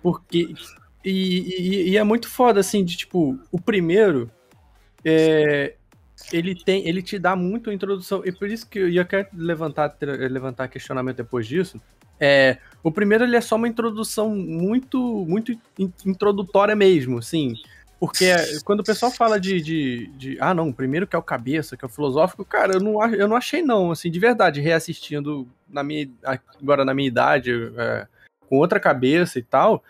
Porque. 0.00 0.54
E, 1.04 1.10
e- 1.10 1.90
e 1.90 1.96
é 1.96 2.04
muito 2.04 2.28
foda, 2.28 2.60
assim, 2.60 2.84
de 2.84 2.96
tipo, 2.96 3.36
o 3.50 3.60
primeiro. 3.60 4.30
É, 5.04 5.74
ele 6.32 6.54
tem. 6.54 6.86
Ele 6.86 7.02
te 7.02 7.18
dá 7.18 7.34
muito 7.36 7.70
introdução. 7.70 8.22
E 8.24 8.32
por 8.32 8.48
isso 8.48 8.68
que 8.68 8.78
eu 8.78 8.88
ia 8.88 9.04
quero 9.04 9.28
levantar, 9.34 9.96
levantar 10.00 10.68
questionamento 10.68 11.16
depois 11.16 11.46
disso. 11.46 11.80
É, 12.20 12.58
o 12.82 12.90
primeiro 12.90 13.24
ele 13.24 13.36
é 13.36 13.40
só 13.40 13.56
uma 13.56 13.68
introdução 13.68 14.34
muito, 14.34 15.24
muito 15.26 15.52
in- 15.78 15.92
introdutória 16.04 16.74
mesmo, 16.74 17.18
assim. 17.18 17.54
Porque 18.00 18.32
quando 18.64 18.80
o 18.80 18.84
pessoal 18.84 19.10
fala 19.10 19.40
de, 19.40 19.60
de, 19.60 20.06
de, 20.16 20.38
Ah, 20.40 20.54
não, 20.54 20.72
primeiro 20.72 21.06
que 21.06 21.16
é 21.16 21.18
o 21.18 21.22
cabeça, 21.22 21.76
que 21.76 21.84
é 21.84 21.88
o 21.88 21.90
filosófico, 21.90 22.44
cara, 22.44 22.74
eu 22.74 22.80
não, 22.80 23.04
eu 23.14 23.26
não 23.26 23.36
achei, 23.36 23.60
não, 23.60 23.90
assim, 23.90 24.08
de 24.08 24.20
verdade, 24.20 24.60
reassistindo 24.60 25.48
na 25.68 25.82
minha, 25.82 26.08
agora 26.22 26.84
na 26.84 26.94
minha 26.94 27.08
idade, 27.08 27.50
é, 27.76 28.06
com 28.48 28.58
outra 28.58 28.78
cabeça 28.78 29.38
e 29.38 29.42
tal, 29.42 29.82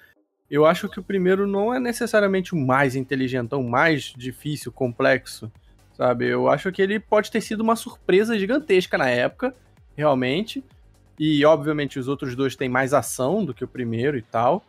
eu 0.51 0.65
acho 0.65 0.89
que 0.89 0.99
o 0.99 1.03
primeiro 1.03 1.47
não 1.47 1.75
é 1.75 1.79
necessariamente 1.79 2.55
o 2.55 2.59
mais 2.59 2.97
inteligentão, 2.97 3.63
mais 3.63 4.15
difícil, 4.17 4.73
complexo, 4.73 5.53
sabe? 5.99 6.29
Eu 6.29 6.49
acho 6.49 6.71
que 6.71 6.81
ele 6.81 7.01
pode 7.01 7.29
ter 7.29 7.41
sido 7.41 7.61
uma 7.61 7.75
surpresa 7.75 8.39
gigantesca 8.39 8.97
na 8.97 9.11
época, 9.11 9.53
realmente. 9.97 10.63
E, 11.19 11.45
obviamente, 11.45 11.99
os 11.99 12.07
outros 12.07 12.37
dois 12.37 12.55
têm 12.55 12.69
mais 12.69 12.95
ação 12.95 13.45
do 13.45 13.53
que 13.53 13.65
o 13.65 13.69
primeiro 13.69 14.17
e 14.17 14.23
tal. 14.23 14.65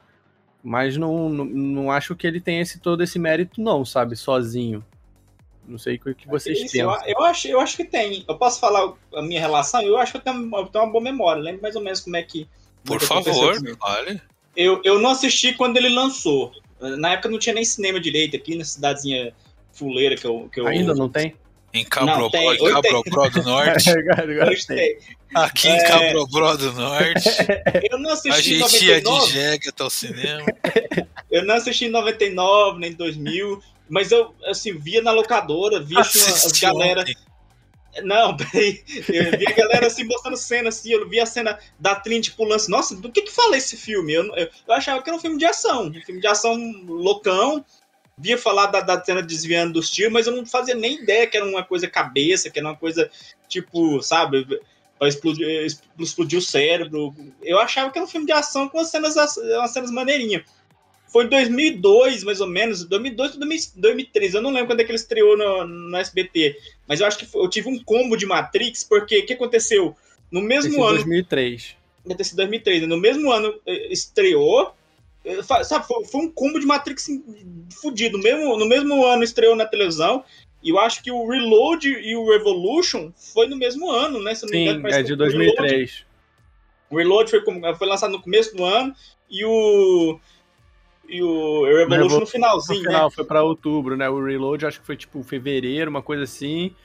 Mas 0.63 0.97
não, 0.97 1.29
não, 1.29 1.45
não 1.45 1.91
acho 1.91 2.15
que 2.15 2.25
ele 2.25 2.41
tenha 2.41 2.63
esse, 2.63 2.79
todo 2.79 3.03
esse 3.03 3.19
mérito, 3.19 3.61
não, 3.61 3.85
sabe? 3.85 4.15
Sozinho. 4.15 4.83
Não 5.65 5.77
sei 5.77 6.01
o 6.03 6.15
que 6.15 6.27
vocês 6.27 6.59
Isso, 6.59 6.75
eu, 6.75 6.89
pensam. 6.89 7.07
eu, 7.07 7.23
acho, 7.23 7.47
eu 7.47 7.59
acho 7.59 7.77
que 7.77 7.85
tem. 7.85 8.25
Eu 8.27 8.35
posso 8.35 8.59
falar 8.59 8.91
a 9.13 9.21
minha 9.21 9.39
relação? 9.39 9.81
Eu 9.83 9.99
acho 9.99 10.11
que 10.11 10.17
eu 10.17 10.21
tenho, 10.21 10.57
eu 10.57 10.65
tenho 10.65 10.83
uma 10.83 10.91
boa 10.91 11.03
memória. 11.03 11.43
Lembro 11.43 11.61
mais 11.61 11.75
ou 11.75 11.83
menos 11.83 11.99
como 11.99 12.17
é 12.17 12.23
que. 12.23 12.47
Por 12.83 12.99
é 12.99 13.05
aconteceu 13.05 13.53
favor, 13.53 13.77
olha. 13.81 14.21
Eu, 14.55 14.81
eu 14.83 14.99
não 14.99 15.11
assisti 15.11 15.53
quando 15.53 15.77
ele 15.77 15.89
lançou. 15.89 16.51
Na 16.81 17.11
época 17.11 17.29
não 17.29 17.37
tinha 17.37 17.53
nem 17.53 17.63
cinema 17.63 17.99
direito 17.99 18.35
aqui 18.35 18.55
na 18.55 18.65
cidadezinha 18.65 19.33
fuleira 19.71 20.15
que 20.15 20.25
eu. 20.25 20.49
Que 20.51 20.59
eu 20.59 20.67
Ainda 20.67 20.93
não 20.93 21.09
tem? 21.09 21.35
Em 21.71 21.83
Não, 21.83 21.83
em 21.83 21.85
Cabrobró 21.85 23.29
do 23.29 23.43
Norte. 23.43 23.85
Tem. 24.67 24.97
Aqui 25.35 25.67
em 25.67 25.77
É. 25.77 25.83
Cabrobró 25.83 26.55
do 26.55 26.73
Norte. 26.73 27.29
eu 27.91 27.99
não 27.99 28.09
A 28.09 28.13
assisti 28.13 28.55
em 28.55 28.67
gente 28.67 28.85
ia 28.85 28.97
de 28.97 29.03
99. 29.03 29.31
jegue 29.31 29.69
até 29.69 29.83
o 29.83 29.89
cinema. 29.89 30.45
Eu 31.29 31.45
não 31.45 31.55
assisti 31.55 31.85
em 31.85 31.89
99, 31.89 32.79
nem 32.79 32.91
em 32.91 32.95
2000. 32.95 33.61
Mas 33.87 34.11
eu, 34.11 34.33
assim, 34.45 34.77
via 34.77 35.01
na 35.01 35.11
locadora, 35.11 35.79
via 35.79 35.99
assim, 35.99 36.19
as 36.31 36.51
galera. 36.59 37.01
ontem. 37.01 37.15
Não, 38.03 38.35
peraí. 38.37 38.83
Eu 39.07 39.37
vi 39.37 39.47
a 39.47 39.51
galera 39.51 39.87
assim 39.87 40.03
mostrando 40.05 40.37
cena 40.37 40.69
assim, 40.69 40.91
eu 40.91 41.07
vi 41.09 41.19
a 41.19 41.25
cena 41.25 41.57
da 41.79 41.95
Trinity 41.95 42.31
pulando 42.31 42.55
assim, 42.55 42.71
nossa, 42.71 42.95
do 42.95 43.11
que 43.11 43.23
que 43.23 43.31
fala 43.31 43.57
esse 43.57 43.75
filme? 43.77 44.13
Eu, 44.13 44.25
eu, 44.35 44.47
eu 44.67 44.73
achava 44.73 45.01
que 45.03 45.09
era 45.09 45.17
um 45.17 45.21
filme 45.21 45.37
de 45.37 45.45
ação, 45.45 45.87
um 45.87 46.01
filme 46.01 46.21
de 46.21 46.27
ação 46.27 46.55
loucão. 46.87 47.63
Via 48.19 48.37
falar 48.37 48.67
da, 48.67 48.81
da 48.81 49.03
cena 49.03 49.21
desviando 49.23 49.73
dos 49.73 49.89
tiros, 49.89 50.11
mas 50.11 50.27
eu 50.27 50.35
não 50.35 50.45
fazia 50.45 50.75
nem 50.75 51.01
ideia 51.01 51.25
que 51.25 51.37
era 51.37 51.45
uma 51.45 51.63
coisa 51.63 51.87
cabeça, 51.87 52.49
que 52.49 52.59
era 52.59 52.67
uma 52.67 52.75
coisa 52.75 53.09
tipo, 53.47 54.01
sabe, 54.01 54.45
pra 54.97 55.07
explodir, 55.07 55.65
explodir 55.97 56.37
o 56.37 56.41
cérebro. 56.41 57.15
Eu 57.41 57.57
achava 57.59 57.89
que 57.89 57.97
era 57.97 58.05
um 58.05 58.09
filme 58.09 58.25
de 58.27 58.33
ação 58.33 58.67
com 58.67 58.77
umas 58.77 58.89
cenas, 58.89 59.15
umas 59.15 59.71
cenas 59.71 59.89
maneirinhas. 59.89 60.43
Foi 61.11 61.25
em 61.25 61.29
2002, 61.29 62.23
mais 62.23 62.39
ou 62.39 62.47
menos, 62.47 62.83
2002 62.83 63.33
ou 63.33 63.39
2003, 63.39 64.35
eu 64.35 64.41
não 64.41 64.51
lembro 64.51 64.67
quando 64.67 64.81
é 64.81 64.83
que 64.83 64.91
ele 64.91 64.97
estreou 64.97 65.35
no, 65.35 65.65
no 65.65 65.97
SBT, 65.97 66.55
mas 66.87 66.99
eu 66.99 67.07
acho 67.07 67.17
que 67.17 67.25
foi- 67.25 67.43
eu 67.43 67.49
tive 67.49 67.67
um 67.67 67.83
combo 67.83 68.15
de 68.15 68.27
Matrix, 68.27 68.83
porque 68.83 69.17
o 69.17 69.25
que 69.25 69.33
aconteceu? 69.33 69.95
No 70.31 70.41
mesmo 70.41 70.83
ano, 70.83 70.97
2003. 70.97 71.75
deve 72.05 72.17
ter 72.17 72.23
sido 72.25 72.37
2003, 72.37 72.81
né? 72.81 72.87
no 72.87 72.97
mesmo 72.97 73.31
ano 73.31 73.59
eh, 73.65 73.91
estreou, 73.91 74.71
sabe, 75.63 75.85
foi, 75.87 76.05
foi 76.05 76.21
um 76.21 76.31
combo 76.31 76.59
de 76.59 76.65
Matrix 76.65 77.07
fudido, 77.81 78.17
no 78.17 78.23
mesmo, 78.23 78.57
no 78.57 78.65
mesmo 78.67 79.05
ano 79.05 79.23
estreou 79.23 79.55
na 79.55 79.65
televisão, 79.65 80.23
e 80.63 80.69
eu 80.69 80.79
acho 80.79 81.01
que 81.03 81.11
o 81.11 81.27
Reload 81.27 81.87
e 81.87 82.15
o 82.15 82.29
Revolution 82.29 83.11
foi 83.15 83.47
no 83.47 83.55
mesmo 83.55 83.89
ano, 83.89 84.21
né? 84.21 84.35
Se 84.35 84.43
não 84.45 84.51
me 84.51 84.57
engano, 84.63 84.79
Sim, 84.89 84.95
é 84.95 85.03
de 85.03 85.13
o 85.13 85.15
Reload 85.17 85.35
2003. 85.35 86.05
o 86.89 86.97
Reload 86.97 87.29
foi, 87.29 87.41
foi 87.75 87.87
lançado 87.87 88.11
no 88.11 88.21
começo 88.21 88.55
do 88.55 88.63
ano 88.65 88.93
e 89.29 89.45
o. 89.45 90.19
E 91.07 91.23
o 91.23 91.65
Revolution 91.65 92.03
Revol- 92.03 92.19
no 92.19 92.25
finalzinho, 92.27 92.79
No 92.79 92.85
né? 92.85 92.91
final, 92.91 93.09
foi 93.11 93.25
pra 93.25 93.41
outubro, 93.41 93.97
né? 93.97 94.07
O 94.07 94.23
Reload 94.23 94.63
acho 94.65 94.79
que 94.79 94.85
foi 94.85 94.95
tipo 94.95 95.23
fevereiro, 95.23 95.89
uma 95.89 96.03
coisa 96.03 96.23
assim. 96.23 96.75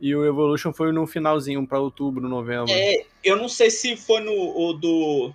E 0.00 0.14
o 0.14 0.24
Evolution 0.24 0.72
foi 0.72 0.90
no 0.92 1.06
finalzinho, 1.06 1.66
pra 1.66 1.78
outubro, 1.80 2.26
novembro. 2.28 2.70
É, 2.70 3.04
eu 3.22 3.36
não 3.36 3.48
sei 3.48 3.68
se 3.70 3.96
foi 3.96 4.20
no 4.20 4.72
do. 4.72 5.34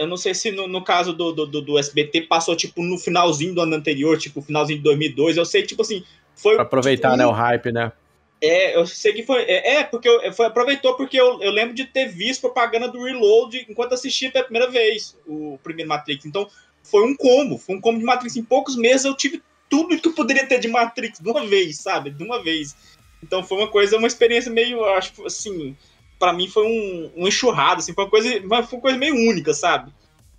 Eu 0.00 0.06
não 0.06 0.16
sei 0.16 0.32
se 0.32 0.50
no, 0.50 0.66
no 0.66 0.82
caso 0.82 1.12
do, 1.12 1.30
do, 1.30 1.46
do- 1.60 1.78
SBT 1.78 2.22
passou, 2.22 2.56
tipo, 2.56 2.82
no 2.82 2.96
finalzinho 2.96 3.54
do 3.54 3.60
ano 3.60 3.76
anterior, 3.76 4.16
tipo, 4.16 4.40
finalzinho 4.40 4.78
de 4.78 4.84
2002. 4.84 5.36
Eu 5.36 5.44
sei, 5.44 5.62
tipo 5.62 5.82
assim, 5.82 6.02
foi. 6.34 6.54
Pra 6.54 6.62
aproveitar, 6.62 7.10
tipo, 7.10 7.18
né, 7.18 7.26
o 7.26 7.30
hype, 7.30 7.70
né? 7.70 7.92
É, 8.40 8.74
eu 8.74 8.86
sei 8.86 9.12
que 9.12 9.22
foi. 9.24 9.42
É, 9.42 9.74
é, 9.74 9.84
porque 9.84 10.08
eu, 10.08 10.32
foi, 10.32 10.46
aproveitou 10.46 10.94
porque 10.94 11.20
eu, 11.20 11.42
eu 11.42 11.50
lembro 11.50 11.74
de 11.74 11.84
ter 11.84 12.06
visto 12.06 12.40
propaganda 12.40 12.88
do 12.88 13.04
Reload 13.04 13.66
enquanto 13.68 13.92
assistia 13.92 14.30
pela 14.30 14.44
primeira 14.44 14.70
vez 14.70 15.14
o 15.26 15.58
primeiro 15.62 15.90
Matrix. 15.90 16.24
Então, 16.24 16.48
foi 16.82 17.04
um 17.04 17.14
combo, 17.14 17.58
foi 17.58 17.76
um 17.76 17.80
combo 17.80 17.98
de 17.98 18.04
Matrix. 18.04 18.36
Em 18.36 18.42
poucos 18.42 18.76
meses 18.76 19.04
eu 19.04 19.14
tive 19.14 19.42
tudo 19.68 20.00
que 20.00 20.08
eu 20.08 20.14
poderia 20.14 20.46
ter 20.46 20.58
de 20.58 20.68
Matrix 20.68 21.20
de 21.20 21.28
uma 21.28 21.46
vez, 21.46 21.76
sabe? 21.76 22.08
De 22.10 22.24
uma 22.24 22.42
vez. 22.42 22.74
Então 23.22 23.44
foi 23.44 23.58
uma 23.58 23.68
coisa, 23.68 23.98
uma 23.98 24.06
experiência 24.06 24.50
meio, 24.50 24.82
acho 24.82 25.12
que 25.12 25.26
assim, 25.26 25.76
pra 26.20 26.34
mim 26.34 26.46
foi 26.46 26.66
um, 26.66 27.10
um 27.16 27.26
enxurrado, 27.26 27.80
assim, 27.80 27.94
foi 27.94 28.04
uma 28.04 28.10
coisa, 28.10 28.30
foi 28.30 28.48
uma 28.48 28.80
coisa 28.82 28.98
meio 28.98 29.14
única, 29.14 29.54
sabe? 29.54 29.90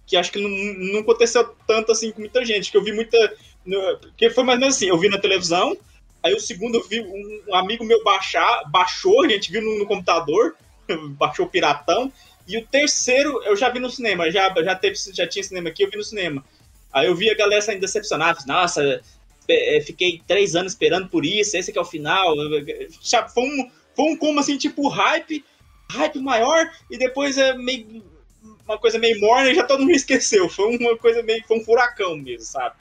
Que 0.06 0.16
acho 0.16 0.32
que 0.32 0.40
não, 0.40 0.50
não 0.94 1.00
aconteceu 1.00 1.44
tanto 1.68 1.92
assim 1.92 2.12
com 2.12 2.20
muita 2.20 2.46
gente, 2.46 2.70
que 2.70 2.78
eu 2.78 2.84
vi 2.84 2.94
muita. 2.94 3.18
Porque 4.02 4.30
foi 4.30 4.44
mais 4.44 4.58
ou 4.58 4.62
menos 4.62 4.76
assim, 4.76 4.88
eu 4.88 4.98
vi 4.98 5.10
na 5.10 5.18
televisão, 5.18 5.76
aí 6.24 6.34
o 6.34 6.40
segundo 6.40 6.76
eu 6.76 6.88
vi 6.88 7.02
um, 7.02 7.56
amigo 7.56 7.84
meu 7.84 8.04
baixar, 8.04 8.64
baixou, 8.70 9.26
a 9.26 9.28
gente 9.28 9.52
viu 9.52 9.62
no, 9.62 9.80
no 9.80 9.86
computador, 9.88 10.56
baixou 11.18 11.48
o 11.48 11.50
piratão, 11.50 12.14
e 12.48 12.58
o 12.58 12.68
terceiro 12.68 13.42
eu 13.44 13.56
já 13.56 13.70
vi 13.70 13.80
no 13.80 13.90
cinema, 13.90 14.30
já, 14.30 14.54
já, 14.64 14.76
teve, 14.76 14.96
já 15.14 15.28
tinha 15.28 15.44
cinema 15.44 15.70
aqui, 15.70 15.84
eu 15.84 15.90
vi 15.90 15.98
no 15.98 16.04
cinema. 16.04 16.46
Aí 16.94 17.08
eu 17.08 17.16
vi 17.16 17.30
a 17.30 17.36
galera 17.36 17.62
saindo 17.62 17.82
decepcionada, 17.82 18.40
nossa, 18.46 19.02
é, 19.48 19.82
fiquei 19.82 20.22
três 20.28 20.56
anos 20.56 20.74
esperando 20.74 21.10
por 21.10 21.26
isso, 21.26 21.58
esse 21.58 21.72
que 21.72 21.78
é 21.78 21.82
o 21.82 21.86
final. 21.86 22.36
Foi 23.34 23.44
um, 23.44 23.72
foi 23.96 24.06
um 24.06 24.18
como 24.18 24.40
assim, 24.40 24.58
tipo, 24.58 24.88
hype, 24.88 25.44
hype 25.92 26.20
maior, 26.20 26.70
e 26.90 26.98
depois 26.98 27.38
é 27.38 27.54
meio. 27.54 28.04
Uma 28.66 28.78
coisa 28.78 28.98
meio 28.98 29.20
morna 29.20 29.52
e 29.52 29.56
já 29.56 29.64
todo 29.64 29.82
mundo 29.82 29.92
esqueceu. 29.96 30.48
Foi 30.50 30.78
uma 30.78 30.98
coisa 30.98 31.22
meio. 31.22 31.44
Foi 31.48 31.60
um 31.60 31.64
furacão 31.64 32.16
mesmo, 32.16 32.46
sabe? 32.46 32.76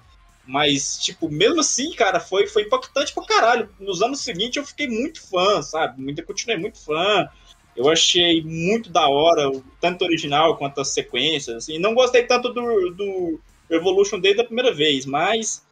Mas, 0.47 0.99
tipo, 0.99 1.29
mesmo 1.29 1.61
assim, 1.61 1.93
cara, 1.93 2.19
foi, 2.19 2.47
foi 2.47 2.63
impactante 2.63 3.15
pra 3.15 3.25
caralho. 3.25 3.69
Nos 3.79 4.03
anos 4.03 4.21
seguintes 4.21 4.57
eu 4.57 4.65
fiquei 4.65 4.89
muito 4.89 5.23
fã, 5.23 5.63
sabe? 5.63 6.01
Muito, 6.03 6.23
continuei 6.25 6.59
muito 6.59 6.79
fã. 6.79 7.29
Eu 7.77 7.89
achei 7.89 8.43
muito 8.43 8.91
da 8.91 9.09
hora, 9.09 9.51
tanto 9.81 10.05
original 10.05 10.57
quanto 10.57 10.81
as 10.81 10.89
sequências. 10.89 11.57
Assim. 11.57 11.79
Não 11.79 11.95
gostei 11.95 12.25
tanto 12.25 12.53
do, 12.53 12.91
do 12.91 13.41
Evolution 13.71 14.19
desde 14.19 14.41
a 14.41 14.45
primeira 14.45 14.75
vez, 14.75 15.07
mas. 15.07 15.65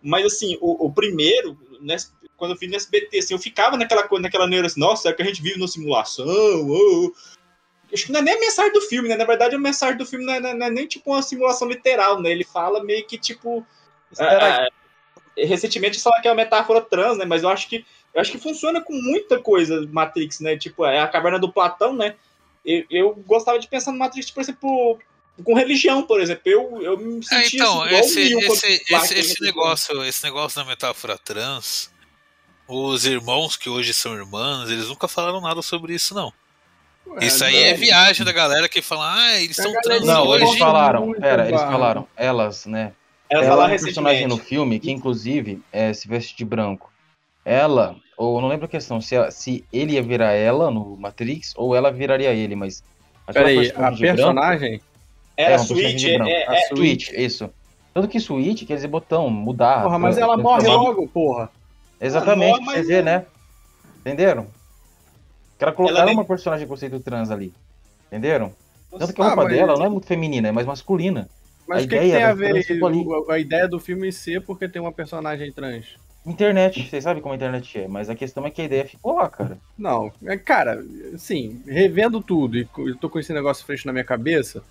Mas 0.00 0.24
assim, 0.24 0.56
o, 0.60 0.86
o 0.86 0.92
primeiro, 0.92 1.58
né, 1.80 1.96
quando 2.36 2.52
eu 2.52 2.56
vi 2.56 2.66
no 2.66 2.76
SBT, 2.76 3.18
assim, 3.18 3.34
eu 3.34 3.38
ficava 3.38 3.76
naquela 3.76 4.02
coisa, 4.02 4.22
naquela 4.22 4.46
neura 4.46 4.66
assim, 4.66 4.80
nossa, 4.80 5.08
é 5.08 5.12
que 5.12 5.22
a 5.22 5.24
gente 5.24 5.42
vive 5.42 5.58
numa 5.58 5.68
simulação? 5.68 6.26
ô. 6.26 7.14
Acho 7.92 8.06
que 8.06 8.12
não 8.12 8.20
é 8.20 8.22
nem 8.22 8.34
a 8.34 8.40
mensagem 8.40 8.72
do 8.72 8.80
filme, 8.80 9.08
né? 9.08 9.16
Na 9.16 9.24
verdade, 9.24 9.54
a 9.54 9.58
mensagem 9.58 9.96
do 9.96 10.04
filme 10.04 10.24
não 10.24 10.34
é, 10.34 10.40
não 10.40 10.64
é- 10.64 10.68
é 10.68 10.70
nem 10.70 10.86
tipo 10.86 11.12
uma 11.12 11.22
simulação 11.22 11.68
literal, 11.68 12.20
né? 12.20 12.30
Ele 12.30 12.44
fala 12.44 12.82
meio 12.82 13.06
que 13.06 13.16
tipo. 13.16 13.64
ah, 14.18 14.66
ah, 14.66 14.68
recentemente 15.36 16.00
falaram 16.00 16.22
que 16.22 16.28
é 16.28 16.30
uma 16.30 16.36
metáfora 16.36 16.80
trans, 16.80 17.18
né? 17.18 17.24
Mas 17.24 17.42
eu 17.42 17.48
acho 17.48 17.68
que 17.68 17.84
eu 18.14 18.20
acho 18.20 18.32
que 18.32 18.38
funciona 18.38 18.80
com 18.80 18.94
muita 18.94 19.38
coisa 19.38 19.86
Matrix, 19.92 20.40
né? 20.40 20.56
Tipo, 20.56 20.86
é 20.86 21.00
a 21.00 21.06
caverna 21.06 21.38
do 21.38 21.52
Platão, 21.52 21.94
né? 21.94 22.16
Eu, 22.64 22.84
eu 22.90 23.14
gostava 23.26 23.58
de 23.58 23.68
pensar 23.68 23.92
no 23.92 23.98
Matrix, 23.98 24.30
por 24.30 24.40
exemplo, 24.40 24.98
com 25.44 25.54
religião, 25.54 26.02
por 26.02 26.20
exemplo. 26.20 26.42
Eu, 26.46 26.82
eu 26.82 26.98
me 26.98 27.18
É, 27.18 27.22
sentia 27.22 27.60
então, 27.60 27.82
assim, 27.82 27.86
igual 27.88 28.00
esse, 28.00 28.18
o 28.18 28.28
Neo 28.28 28.46
quando 28.46 28.56
esse, 28.56 28.94
esse, 28.94 29.14
esse 29.18 29.42
negócio, 29.42 30.04
esse 30.04 30.24
negócio 30.24 30.58
da 30.58 30.64
metáfora 30.64 31.18
trans, 31.18 31.90
os 32.68 33.04
irmãos 33.06 33.56
que 33.56 33.68
hoje 33.68 33.92
são 33.94 34.14
irmãs, 34.14 34.70
eles 34.70 34.88
nunca 34.88 35.06
falaram 35.08 35.40
nada 35.40 35.62
sobre 35.62 35.94
isso, 35.94 36.14
não. 36.14 36.32
Isso 37.20 37.44
aí 37.44 37.56
é 37.56 37.70
não. 37.70 37.78
viagem 37.78 38.24
da 38.24 38.32
galera 38.32 38.68
que 38.68 38.82
fala, 38.82 39.14
ah, 39.14 39.40
eles 39.40 39.56
são 39.56 39.66
galera 39.66 39.80
trans 39.82 40.04
Não, 40.06 40.26
hoje- 40.26 40.44
eles 40.44 40.58
falaram, 40.58 41.06
Muita 41.06 41.20
pera, 41.20 41.42
eles 41.46 41.60
barra. 41.60 41.72
falaram, 41.72 42.08
elas, 42.16 42.66
né? 42.66 42.92
Ela 43.30 43.44
Ela 43.44 43.72
é 43.72 43.74
um 43.76 43.78
personagem 43.78 44.26
no 44.26 44.36
filme 44.38 44.78
que, 44.80 44.90
inclusive, 44.90 45.62
é, 45.72 45.92
se 45.92 46.06
veste 46.08 46.36
de 46.36 46.44
branco. 46.44 46.92
Ela, 47.44 47.96
ou 48.16 48.40
não 48.40 48.48
lembro 48.48 48.66
a 48.66 48.68
questão, 48.68 49.00
se, 49.00 49.14
ela- 49.14 49.30
se 49.30 49.64
ele 49.72 49.92
ia 49.94 50.02
virar 50.02 50.32
ela 50.32 50.70
no 50.70 50.96
Matrix 50.96 51.52
ou 51.56 51.74
ela 51.74 51.90
viraria 51.92 52.32
ele, 52.32 52.56
mas. 52.56 52.82
aquela 53.26 53.46
Peraí, 53.46 53.70
a 53.70 53.90
personagem 53.92 54.70
branco-? 54.78 54.84
Era 55.36 55.54
É, 55.54 55.58
Switch, 55.58 56.04
branco. 56.14 56.30
é, 56.30 56.46
A 56.48 56.54
é, 56.56 56.60
Switch, 56.68 57.08
isso. 57.12 57.50
Tanto 57.94 58.08
que 58.08 58.18
Switch 58.20 58.64
quer 58.66 58.74
dizer 58.74 58.88
botão, 58.88 59.28
mudar. 59.30 59.82
Porra, 59.82 59.98
mas 59.98 60.18
ela 60.18 60.36
morre 60.36 60.66
logo, 60.68 61.06
porra. 61.08 61.50
Exatamente, 62.00 62.64
você 62.64 62.82
ver, 62.82 63.04
não- 63.04 63.12
né? 63.12 63.26
Entenderam? 64.00 64.46
Ela 65.58 65.72
colocaram 65.72 66.00
Ela 66.02 66.06
nem- 66.06 66.16
uma 66.16 66.24
personagem 66.24 66.66
conceito 66.66 67.00
trans 67.00 67.30
ali. 67.30 67.52
Entenderam? 68.08 68.52
Tanto 68.90 69.12
que 69.12 69.20
a 69.20 69.24
roupa 69.26 69.44
mas- 69.44 69.52
dela 69.52 69.74
não 69.76 69.84
é 69.86 69.88
muito 69.88 70.06
feminina, 70.06 70.48
é 70.48 70.52
mais 70.52 70.66
masculina. 70.66 71.28
Mas 71.66 71.82
A 71.82 71.86
o 71.86 71.88
que, 71.88 71.98
tem 71.98 72.22
a 72.22 72.32
ver 72.32 72.54
o- 72.80 73.30
a 73.30 73.38
ideia 73.38 73.66
do 73.66 73.80
filme 73.80 74.12
ser 74.12 74.40
porque 74.42 74.68
tem 74.68 74.80
uma 74.80 74.92
personagem 74.92 75.50
trans? 75.52 75.96
Internet, 76.24 76.88
vocês 76.88 77.02
sabem 77.04 77.22
como 77.22 77.32
a 77.32 77.36
internet 77.36 77.78
é, 77.78 77.88
mas 77.88 78.08
a 78.10 78.14
questão 78.14 78.44
é 78.46 78.50
que 78.50 78.60
a 78.60 78.64
ideia 78.64 78.84
ficou 78.84 79.16
lá, 79.16 79.28
cara. 79.28 79.58
Não, 79.78 80.12
é, 80.24 80.36
cara, 80.36 80.84
assim, 81.14 81.62
revendo 81.66 82.20
tudo 82.20 82.56
e 82.58 82.68
eu 82.78 82.96
tô 82.96 83.08
com 83.08 83.18
esse 83.18 83.32
negócio 83.32 83.64
fresco 83.64 83.86
na 83.86 83.92
minha 83.92 84.04
cabeça, 84.04 84.62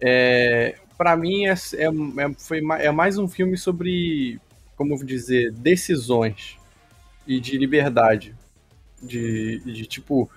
é, 0.00 0.76
para 0.96 1.16
mim 1.16 1.46
é, 1.46 1.52
é, 1.52 1.86
é- 1.86 2.34
foi, 2.38 2.60
é 2.80 2.90
mais 2.90 3.18
um 3.18 3.28
filme 3.28 3.56
sobre, 3.56 4.40
como 4.76 4.96
dizer, 5.04 5.52
decisões 5.52 6.56
e 7.26 7.40
de 7.40 7.56
liberdade. 7.56 8.34
De, 9.02 9.60
de 9.60 9.86
tipo. 9.86 10.30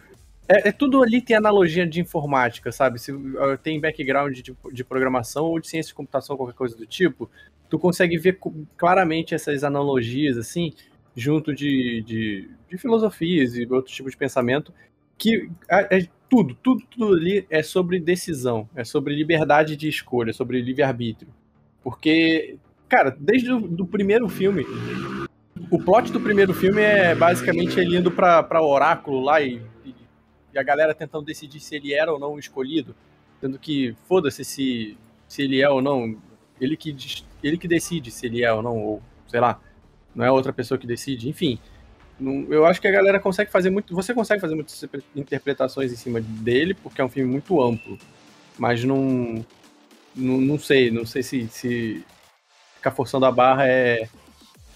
É, 0.47 0.69
é 0.69 0.71
tudo 0.71 1.01
ali 1.01 1.21
tem 1.21 1.35
analogia 1.35 1.85
de 1.85 1.99
informática, 1.99 2.71
sabe? 2.71 2.99
Se 2.99 3.11
uh, 3.11 3.57
tem 3.61 3.79
background 3.79 4.35
de, 4.39 4.55
de 4.71 4.83
programação 4.83 5.45
ou 5.45 5.59
de 5.59 5.67
ciência 5.67 5.89
de 5.89 5.95
computação, 5.95 6.37
qualquer 6.37 6.55
coisa 6.55 6.75
do 6.75 6.85
tipo, 6.85 7.29
tu 7.69 7.79
consegue 7.79 8.17
ver 8.17 8.39
claramente 8.77 9.33
essas 9.33 9.63
analogias, 9.63 10.37
assim, 10.37 10.73
junto 11.15 11.53
de, 11.53 12.01
de, 12.03 12.49
de 12.69 12.77
filosofias 12.77 13.55
e 13.55 13.65
outros 13.71 13.95
tipos 13.95 14.11
de 14.11 14.17
pensamento, 14.17 14.73
que 15.17 15.49
é, 15.69 15.97
é 15.97 16.07
tudo, 16.29 16.55
tudo, 16.55 16.83
tudo 16.89 17.13
ali 17.13 17.45
é 17.49 17.63
sobre 17.63 17.99
decisão, 17.99 18.69
é 18.75 18.83
sobre 18.83 19.15
liberdade 19.15 19.75
de 19.75 19.87
escolha, 19.87 20.33
sobre 20.33 20.61
livre-arbítrio. 20.61 21.31
Porque, 21.83 22.57
cara, 22.89 23.15
desde 23.17 23.51
o 23.51 23.59
do 23.59 23.85
primeiro 23.85 24.27
filme, 24.27 24.65
o 25.75 25.83
plot 25.83 26.11
do 26.11 26.19
primeiro 26.19 26.53
filme 26.53 26.81
é 26.81 27.13
basicamente 27.15 27.79
ele 27.79 27.97
indo 27.97 28.11
pra, 28.11 28.41
pra 28.43 28.61
oráculo 28.61 29.21
lá 29.21 29.41
e, 29.41 29.61
e- 29.85 29.95
e 30.53 30.59
a 30.59 30.63
galera 30.63 30.93
tentando 30.93 31.25
decidir 31.25 31.59
se 31.59 31.75
ele 31.75 31.93
era 31.93 32.11
ou 32.11 32.19
não 32.19 32.33
o 32.33 32.39
escolhido, 32.39 32.95
sendo 33.41 33.59
que 33.59 33.95
foda-se 34.07 34.43
se, 34.45 34.97
se 35.27 35.41
ele 35.43 35.61
é 35.61 35.69
ou 35.69 35.81
não, 35.81 36.15
ele 36.59 36.75
que, 36.77 36.95
ele 37.43 37.57
que 37.57 37.67
decide 37.67 38.09
se 38.11 38.25
ele 38.25 38.43
é 38.43 38.51
ou 38.53 38.61
não, 38.61 38.77
ou 38.77 39.01
sei 39.27 39.39
lá, 39.39 39.59
não 40.13 40.23
é 40.25 40.31
outra 40.31 40.53
pessoa 40.53 40.77
que 40.77 40.87
decide, 40.87 41.27
enfim. 41.29 41.59
Não- 42.19 42.45
Eu 42.49 42.65
acho 42.65 42.79
que 42.79 42.87
a 42.87 42.91
galera 42.91 43.19
consegue 43.19 43.51
fazer 43.51 43.69
muito. 43.69 43.93
Você 43.93 44.13
consegue 44.13 44.39
fazer 44.39 44.55
muitas 44.55 44.81
interpretações 45.13 45.91
em 45.91 45.97
cima 45.97 46.21
dele, 46.21 46.73
porque 46.73 47.01
é 47.01 47.03
um 47.03 47.09
filme 47.09 47.29
muito 47.29 47.61
amplo. 47.61 47.99
Mas 48.57 48.81
não. 48.85 49.45
Não, 50.15 50.37
não 50.39 50.57
sei, 50.57 50.89
não 50.89 51.05
sei 51.05 51.21
se, 51.21 51.45
se 51.49 52.05
ficar 52.77 52.91
forçando 52.91 53.25
a 53.25 53.31
barra 53.33 53.67
é, 53.67 54.07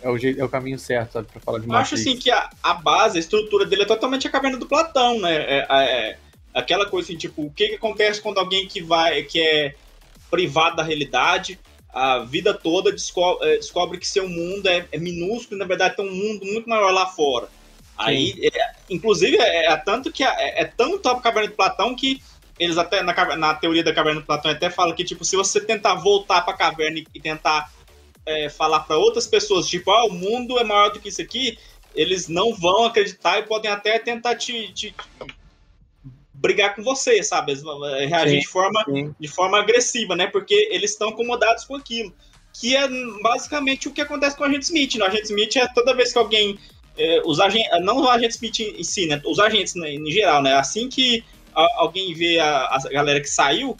é, 0.01 0.09
o, 0.09 0.17
jeito, 0.17 0.39
é 0.39 0.43
o 0.43 0.49
caminho 0.49 0.79
certo, 0.79 1.13
sabe, 1.13 1.27
pra 1.31 1.41
falar 1.41 1.59
de 1.59 1.67
Eu 1.67 1.73
acho 1.73 1.95
Matrix. 1.95 2.01
assim 2.01 2.17
que 2.19 2.31
a, 2.31 2.49
a 2.63 2.73
base, 2.73 3.17
a 3.17 3.19
estrutura 3.19 3.65
dele 3.65 3.83
é 3.83 3.85
totalmente 3.85 4.27
a 4.27 4.31
caverna 4.31 4.57
do 4.57 4.67
Platão, 4.67 5.19
né? 5.19 5.35
É, 5.35 5.67
é- 5.69 6.17
aquela 6.53 6.85
coisa 6.85 7.07
assim, 7.07 7.17
tipo, 7.17 7.43
o 7.45 7.51
que, 7.51 7.69
que 7.69 7.75
acontece 7.75 8.21
quando 8.21 8.39
alguém 8.39 8.67
que 8.67 8.81
vai, 8.81 9.23
que 9.23 9.39
é 9.39 9.75
privado 10.31 10.77
da 10.77 10.83
realidade, 10.83 11.59
a 11.93 12.19
vida 12.19 12.53
toda 12.53 12.91
desco- 12.91 13.39
eh, 13.43 13.57
descobre, 13.57 13.97
que 13.97 14.07
seu 14.07 14.27
mundo 14.27 14.67
é, 14.67 14.87
é 14.91 14.97
minúsculo 14.99 15.57
e 15.57 15.59
na 15.59 15.65
verdade 15.65 15.95
tem 15.95 16.05
um 16.07 16.13
mundo 16.13 16.45
muito 16.45 16.69
maior 16.69 16.91
lá 16.91 17.07
fora. 17.07 17.47
Aí, 17.97 18.33
é, 18.41 18.71
inclusive, 18.89 19.37
é, 19.37 19.71
é 19.71 19.77
tanto 19.77 20.11
que 20.11 20.23
é, 20.23 20.61
é 20.61 20.65
tão 20.65 20.97
top 20.99 21.19
a 21.19 21.23
caverna 21.23 21.49
do 21.49 21.55
Platão 21.55 21.95
que 21.95 22.21
eles 22.57 22.77
até 22.77 23.01
na, 23.01 23.13
na 23.35 23.53
teoria 23.55 23.83
da 23.83 23.93
caverna 23.93 24.21
do 24.21 24.25
Platão 24.25 24.51
até 24.51 24.69
falam 24.69 24.95
que 24.95 25.03
tipo 25.03 25.23
se 25.23 25.35
você 25.35 25.61
tentar 25.61 25.95
voltar 25.95 26.41
para 26.41 26.53
a 26.53 26.57
caverna 26.57 26.99
e, 26.99 27.07
e 27.13 27.19
tentar 27.19 27.69
é, 28.25 28.49
falar 28.49 28.81
para 28.81 28.97
outras 28.97 29.25
pessoas, 29.27 29.67
tipo, 29.67 29.89
ah, 29.91 30.05
o 30.05 30.11
mundo 30.13 30.57
é 30.59 30.63
maior 30.63 30.89
do 30.91 30.99
que 30.99 31.09
isso 31.09 31.21
aqui, 31.21 31.57
eles 31.95 32.27
não 32.27 32.53
vão 32.53 32.85
acreditar 32.85 33.39
e 33.39 33.43
podem 33.43 33.71
até 33.71 33.97
tentar 33.99 34.35
te, 34.35 34.71
te- 34.73 34.95
brigar 36.33 36.75
com 36.75 36.83
você, 36.83 37.21
sabe? 37.23 37.51
Eles 37.51 37.63
vão 37.63 37.83
é, 37.85 38.05
reagir 38.05 38.35
Sim, 38.35 38.39
de 38.39 38.47
forma, 38.47 38.83
sim. 38.85 39.15
de 39.19 39.27
forma 39.27 39.59
agressiva, 39.59 40.15
né? 40.15 40.27
Porque 40.27 40.53
eles 40.71 40.91
estão 40.91 41.09
acomodados 41.09 41.65
com 41.65 41.75
aquilo. 41.75 42.13
Que 42.53 42.75
é 42.75 42.87
basicamente 43.21 43.87
o 43.87 43.91
que 43.91 44.01
acontece 44.01 44.35
com 44.35 44.43
o 44.43 44.47
agente 44.47 44.65
Smith. 44.65 44.95
né? 44.95 45.05
O 45.05 45.07
agente 45.07 45.25
Smith 45.25 45.55
é 45.57 45.67
toda 45.73 45.93
vez 45.93 46.11
que 46.13 46.17
alguém. 46.19 46.57
é, 46.97 47.21
os 47.25 47.39
agentes, 47.39 47.69
não 47.81 48.01
o 48.03 48.09
agente 48.09 48.35
Smith 48.35 48.59
em 48.59 48.83
si, 48.83 49.05
né? 49.07 49.21
Os 49.25 49.39
agentes 49.39 49.75
né, 49.75 49.93
em 49.93 50.11
geral, 50.11 50.41
né? 50.41 50.53
Assim 50.53 50.87
que 50.89 51.23
a- 51.53 51.67
alguém 51.77 52.13
vê 52.13 52.39
a, 52.39 52.65
a 52.67 52.79
galera 52.89 53.19
que 53.21 53.27
saiu 53.29 53.75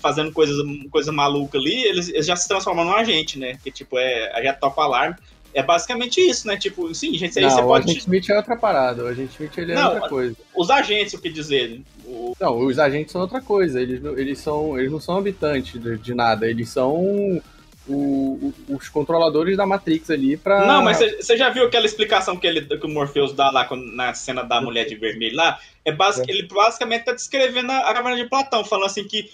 fazendo 0.00 0.32
coisas 0.32 0.56
coisa 0.90 1.10
maluca 1.12 1.58
ali, 1.58 1.74
eles, 1.84 2.08
eles 2.08 2.26
já 2.26 2.36
se 2.36 2.46
transformam 2.48 2.84
num 2.84 2.94
agente, 2.94 3.38
né? 3.38 3.58
Que 3.62 3.70
tipo, 3.70 3.98
é, 3.98 4.32
a 4.34 4.42
já 4.42 4.52
topa 4.54 4.82
alarme. 4.82 5.16
É 5.54 5.62
basicamente 5.62 6.20
isso, 6.20 6.46
né? 6.46 6.56
Tipo, 6.58 6.94
sim, 6.94 7.14
gente, 7.14 7.38
aí 7.38 7.44
Não, 7.46 7.50
você 7.50 7.60
o 7.62 7.66
pode. 7.66 7.84
Agente 7.86 8.00
Smith 8.00 8.28
é 8.30 8.36
outra 8.36 8.54
parada. 8.56 9.04
O 9.04 9.06
Agente 9.08 9.32
Smith 9.32 9.56
ele 9.58 9.72
é 9.72 9.74
Não, 9.76 9.94
outra 9.94 10.08
coisa. 10.08 10.36
Os 10.54 10.70
agentes, 10.70 11.14
o 11.14 11.20
que 11.20 11.30
dizer? 11.30 11.80
O, 12.04 12.34
Não, 12.38 12.58
os 12.58 12.78
agentes 12.78 13.12
são 13.12 13.22
outra 13.22 13.40
coisa. 13.40 13.80
Eles, 13.80 14.00
não- 14.02 14.16
eles, 14.16 14.38
são, 14.38 14.78
eles 14.78 14.92
não 14.92 15.00
são 15.00 15.16
habitantes 15.16 15.80
de, 15.80 15.96
de 15.96 16.14
nada. 16.14 16.46
Eles 16.46 16.68
são 16.68 16.94
o- 16.94 17.42
o- 17.88 18.54
os 18.68 18.88
controladores 18.90 19.56
da 19.56 19.66
Matrix 19.66 20.10
ali 20.10 20.36
pra. 20.36 20.66
Não, 20.66 20.82
mas 20.82 20.98
você 20.98 21.36
já 21.36 21.48
viu 21.48 21.64
aquela 21.64 21.86
explicação 21.86 22.36
que, 22.36 22.46
ele, 22.46 22.60
que 22.62 22.86
o 22.86 22.88
Morpheus 22.88 23.32
dá 23.32 23.50
lá 23.50 23.66
na 23.94 24.12
cena 24.12 24.42
da 24.42 24.60
mulher 24.60 24.84
de 24.84 24.96
vermelho 24.96 25.36
lá? 25.36 25.58
É 25.82 25.90
basic, 25.90 26.30
Ele 26.30 26.46
basicamente 26.46 27.04
tá 27.04 27.12
descrevendo 27.12 27.72
a, 27.72 27.78
a 27.90 27.94
caverna 27.94 28.22
de 28.22 28.28
Platão, 28.28 28.62
falando 28.62 28.86
assim 28.86 29.04
que 29.04 29.30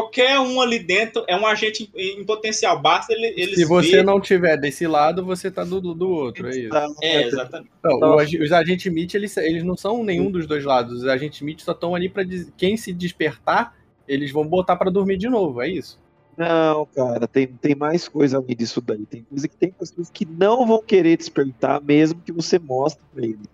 qualquer 0.00 0.38
um 0.38 0.60
ali 0.60 0.78
dentro 0.78 1.24
é 1.26 1.36
um 1.36 1.46
agente 1.46 1.90
em, 1.96 2.20
em 2.20 2.24
potencial. 2.24 2.78
Basta 2.80 3.12
ele, 3.12 3.28
eles 3.36 3.54
Se 3.56 3.64
você 3.64 3.90
verem- 3.90 4.04
não 4.06 4.20
tiver 4.20 4.56
desse 4.58 4.86
lado, 4.86 5.24
você 5.24 5.50
tá 5.50 5.64
do, 5.64 5.80
do- 5.80 6.10
outro, 6.10 6.48
é 6.48 6.56
isso. 6.58 6.76
É, 7.02 7.22
exatamente. 7.22 7.70
Não, 7.82 7.98
o 8.16 8.18
ag- 8.18 8.38
os 8.42 8.52
agentes 8.52 8.86
Smith, 8.86 9.14
eles, 9.14 9.36
eles 9.36 9.62
não 9.64 9.76
são 9.76 10.04
nenhum 10.04 10.30
dos 10.30 10.46
dois 10.46 10.64
lados. 10.64 10.98
Os 11.02 11.06
agentes 11.08 11.38
Smith 11.40 11.60
só 11.60 11.72
estão 11.72 11.94
ali 11.94 12.08
pra 12.08 12.22
dizer- 12.22 12.52
quem 12.56 12.76
se 12.76 12.92
despertar, 12.92 13.74
eles 14.06 14.30
vão 14.30 14.46
botar 14.46 14.76
pra 14.76 14.90
dormir 14.90 15.16
de 15.16 15.28
novo, 15.28 15.60
é 15.62 15.68
isso. 15.68 15.98
Não, 16.36 16.86
cara, 16.94 17.26
tem, 17.26 17.46
tem 17.46 17.74
mais 17.74 18.06
coisa 18.08 18.36
além 18.36 18.54
disso 18.54 18.80
daí. 18.82 19.06
Tem 19.06 19.22
coisa 19.22 19.48
que 19.48 19.56
tem 19.56 19.70
pessoas 19.70 20.10
que 20.10 20.26
não 20.26 20.66
vão 20.66 20.82
querer 20.82 21.16
despertar, 21.16 21.80
mesmo 21.82 22.20
que 22.20 22.30
você 22.30 22.58
mostre 22.58 23.02
pra 23.14 23.24
eles. 23.24 23.48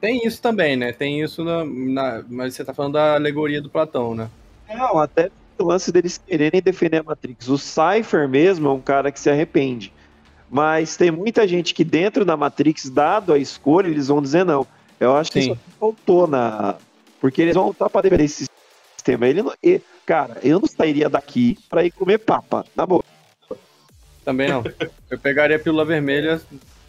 Tem 0.00 0.24
isso 0.26 0.40
também, 0.40 0.76
né? 0.76 0.92
Tem 0.92 1.20
isso 1.20 1.44
na, 1.44 1.64
na- 1.64 2.24
Mas 2.28 2.54
você 2.54 2.64
tá 2.64 2.72
falando 2.72 2.92
da 2.94 3.14
alegoria 3.16 3.60
do 3.60 3.68
Platão, 3.68 4.14
né? 4.14 4.30
Não, 4.72 4.98
até 4.98 5.30
lance 5.64 5.90
deles 5.92 6.18
quererem 6.18 6.60
defender 6.60 6.98
a 6.98 7.02
Matrix. 7.02 7.48
O 7.48 7.58
Cypher 7.58 8.28
mesmo 8.28 8.68
é 8.68 8.72
um 8.72 8.80
cara 8.80 9.10
que 9.12 9.18
se 9.20 9.28
arrepende. 9.30 9.92
Mas 10.50 10.96
tem 10.96 11.10
muita 11.10 11.46
gente 11.46 11.72
que 11.74 11.84
dentro 11.84 12.24
da 12.24 12.36
Matrix, 12.36 12.90
dado 12.90 13.32
a 13.32 13.38
escolha, 13.38 13.86
eles 13.88 14.08
vão 14.08 14.20
dizer 14.20 14.44
não. 14.44 14.66
Eu 14.98 15.16
acho 15.16 15.30
que 15.30 15.40
Sim. 15.42 15.52
isso 15.52 15.60
faltou 15.78 16.26
na. 16.26 16.76
Porque 17.20 17.42
eles 17.42 17.54
vão 17.54 17.68
lutar 17.68 17.88
pra 17.88 18.00
defender 18.00 18.24
esse 18.24 18.46
sistema. 18.96 19.26
Ele 19.28 19.42
não... 19.42 19.52
e- 19.62 19.80
Cara, 20.06 20.38
eu 20.42 20.58
não 20.58 20.66
sairia 20.66 21.08
daqui 21.08 21.56
pra 21.68 21.84
ir 21.84 21.92
comer 21.92 22.18
papa. 22.18 22.64
Na 22.74 22.84
boa. 22.84 23.04
Também 24.24 24.48
não. 24.48 24.64
Eu 25.08 25.18
pegaria 25.18 25.54
a 25.56 25.58
pílula 25.60 25.84
vermelha 25.84 26.40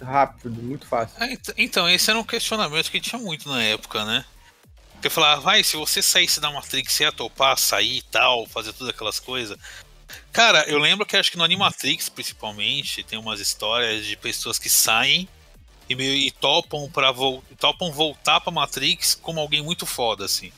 rápido, 0.01 0.61
muito 0.61 0.87
fácil. 0.87 1.17
Ah, 1.19 1.27
ent- 1.31 1.53
Então, 1.55 1.87
esse 1.87 2.09
era 2.09 2.17
um 2.19 2.23
questionamento 2.23 2.89
que 2.89 2.99
tinha 2.99 3.21
muito 3.21 3.47
na 3.47 3.61
época, 3.61 4.03
né? 4.05 4.25
Porque 5.01 5.09
falava, 5.09 5.41
vai, 5.41 5.63
se 5.63 5.75
você 5.75 5.99
saísse 5.99 6.39
da 6.39 6.51
Matrix, 6.51 6.93
você 6.93 7.05
ia 7.05 7.11
topar, 7.11 7.57
sair 7.57 7.97
e 7.97 8.01
tal, 8.03 8.45
fazer 8.45 8.71
todas 8.71 8.93
aquelas 8.93 9.19
coisas. 9.19 9.57
Cara, 10.31 10.63
eu 10.69 10.77
lembro 10.77 11.07
que 11.07 11.17
acho 11.17 11.31
que 11.31 11.39
no 11.39 11.43
Animatrix, 11.43 12.07
principalmente, 12.07 13.01
tem 13.01 13.17
umas 13.17 13.39
histórias 13.39 14.05
de 14.05 14.15
pessoas 14.15 14.59
que 14.59 14.69
saem 14.69 15.27
e, 15.89 15.95
meio, 15.95 16.13
e 16.13 16.29
topam, 16.29 16.87
pra 16.87 17.11
vol 17.11 17.43
topam 17.57 17.91
voltar 17.91 18.41
pra 18.41 18.51
Matrix 18.51 19.15
como 19.15 19.39
alguém 19.39 19.63
muito 19.63 19.87
foda, 19.87 20.25
assim. 20.25 20.51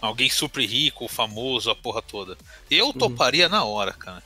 Alguém 0.00 0.30
super 0.30 0.64
rico, 0.64 1.06
famoso, 1.06 1.70
a 1.70 1.76
porra 1.76 2.00
toda. 2.00 2.38
Eu 2.70 2.94
toparia 2.94 3.50
na 3.50 3.64
hora, 3.64 3.92
cara. 3.92 4.22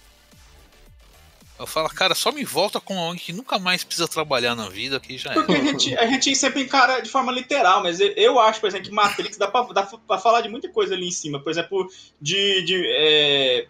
Eu 1.63 1.67
falo, 1.67 1.89
cara, 1.89 2.13
só 2.13 2.33
me 2.33 2.45
volta 2.45 2.81
com 2.81 2.99
alguém 2.99 3.21
que 3.21 3.33
nunca 3.33 3.57
mais 3.57 3.85
precisa 3.85 4.09
trabalhar 4.09 4.57
na 4.57 4.69
vida, 4.69 4.99
que 4.99 5.17
já 5.17 5.33
Porque 5.33 5.53
é. 5.53 5.61
a 5.61 5.65
gente, 5.65 5.97
a 5.97 6.07
gente 6.07 6.35
sempre 6.35 6.63
encara 6.63 7.01
de 7.01 7.09
forma 7.09 7.31
literal, 7.31 7.85
mas 7.85 8.01
eu, 8.01 8.41
acho, 8.41 8.61
por 8.61 8.67
exemplo, 8.67 8.89
que 8.89 8.93
Matrix 8.93 9.37
dá 9.37 9.47
pra, 9.47 9.63
dá 9.73 9.85
pra 9.85 10.19
falar 10.19 10.41
de 10.41 10.49
muita 10.49 10.69
coisa 10.69 10.95
ali 10.95 11.07
em 11.07 11.13
cima. 11.13 11.39
Por 11.39 11.51
exemplo, 11.51 11.89
de. 12.21 12.63
de 12.63 12.83
é, 12.85 13.67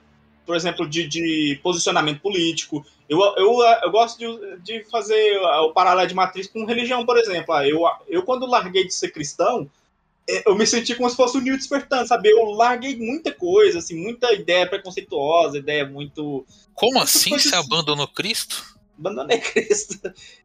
por 0.47 0.57
exemplo, 0.57 0.89
de, 0.89 1.07
de 1.07 1.61
posicionamento 1.63 2.21
político. 2.21 2.85
Eu, 3.09 3.21
eu, 3.37 3.61
eu 3.83 3.91
gosto 3.91 4.19
de, 4.19 4.57
de 4.63 4.85
fazer 4.91 5.39
o 5.39 5.73
paralelo 5.75 6.09
de 6.09 6.15
Matrix 6.15 6.49
com 6.49 6.65
religião, 6.65 7.05
por 7.05 7.19
exemplo. 7.19 7.55
Ah, 7.55 7.69
Eu, 7.69 7.83
eu, 8.09 8.23
quando 8.23 8.47
larguei 8.47 8.87
de 8.87 8.95
ser 8.95 9.11
cristão, 9.11 9.71
eu 10.27 10.55
me 10.55 10.67
senti 10.67 10.95
como 10.95 11.11
se 11.11 11.17
fosse 11.17 11.37
o 11.37 11.41
Neo 11.41 11.57
despertando, 11.57 12.07
sabe? 12.07 12.31
Eu 12.31 12.45
larguei 12.53 12.97
muita 12.97 13.33
coisa, 13.33 13.79
assim, 13.79 14.01
muita 14.01 14.33
ideia 14.33 14.67
preconceituosa, 14.67 15.59
ideia 15.59 15.87
muito. 15.87 16.47
Como 16.75 17.01
assim 17.01 17.31
você 17.31 17.55
abandonou 17.55 18.07
Cristo? 18.09 18.73
Abandonei 18.99 19.39
Cristo. 19.41 19.99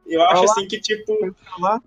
Eu 0.06 0.22
acho 0.24 0.40
Olha 0.40 0.48
lá. 0.48 0.54
assim 0.54 0.68
que, 0.68 0.80
tipo, 0.80 1.36
lá. 1.60 1.80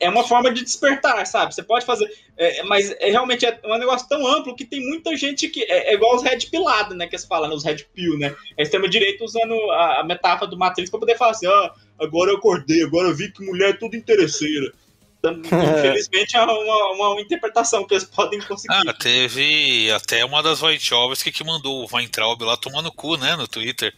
é 0.00 0.08
uma 0.08 0.24
forma 0.26 0.52
de 0.52 0.64
despertar, 0.64 1.24
sabe? 1.26 1.54
Você 1.54 1.62
pode 1.62 1.86
fazer. 1.86 2.10
é, 2.36 2.62
mas 2.64 2.90
é, 2.98 3.10
realmente 3.10 3.46
é 3.46 3.60
um 3.64 3.78
negócio 3.78 4.08
tão 4.08 4.26
amplo 4.26 4.56
que 4.56 4.64
tem 4.64 4.80
muita 4.80 5.16
gente 5.16 5.48
que. 5.48 5.62
É, 5.62 5.92
é 5.92 5.94
igual 5.94 6.16
os 6.16 6.22
red 6.22 6.38
pilados, 6.50 6.96
né? 6.96 7.06
Que 7.06 7.16
se 7.16 7.28
fala, 7.28 7.46
né, 7.46 7.54
os 7.54 7.64
red 7.64 7.86
pill, 7.94 8.18
né? 8.18 8.34
A 8.58 8.62
extrema-direita 8.62 9.24
usando 9.24 9.54
a, 9.70 10.00
a 10.00 10.04
metáfora 10.04 10.50
do 10.50 10.58
Matrix 10.58 10.90
pra 10.90 11.00
poder 11.00 11.16
falar 11.16 11.32
assim: 11.32 11.46
ó, 11.46 11.70
agora 12.00 12.32
eu 12.32 12.36
acordei, 12.36 12.82
agora 12.82 13.08
eu 13.08 13.14
vi 13.14 13.30
que 13.32 13.44
mulher 13.44 13.70
é 13.70 13.74
tudo 13.74 13.96
interesseira. 13.96 14.72
Tam- 15.20 15.40
Infelizmente 15.40 16.36
é 16.36 16.42
uma, 16.42 17.12
uma 17.12 17.20
interpretação 17.20 17.84
que 17.86 17.94
eles 17.94 18.04
podem 18.04 18.40
conseguir. 18.40 18.72
Ah, 18.88 18.92
teve 18.94 19.90
até 19.92 20.24
uma 20.24 20.42
das 20.42 20.60
Wachowski 20.60 21.32
que 21.32 21.42
mandou 21.42 21.84
o 21.84 21.88
Weintraub 21.92 22.40
lá 22.42 22.56
tomar 22.56 22.82
no 22.82 22.92
cu, 22.92 23.16
né, 23.16 23.34
no 23.36 23.48
Twitter. 23.48 23.92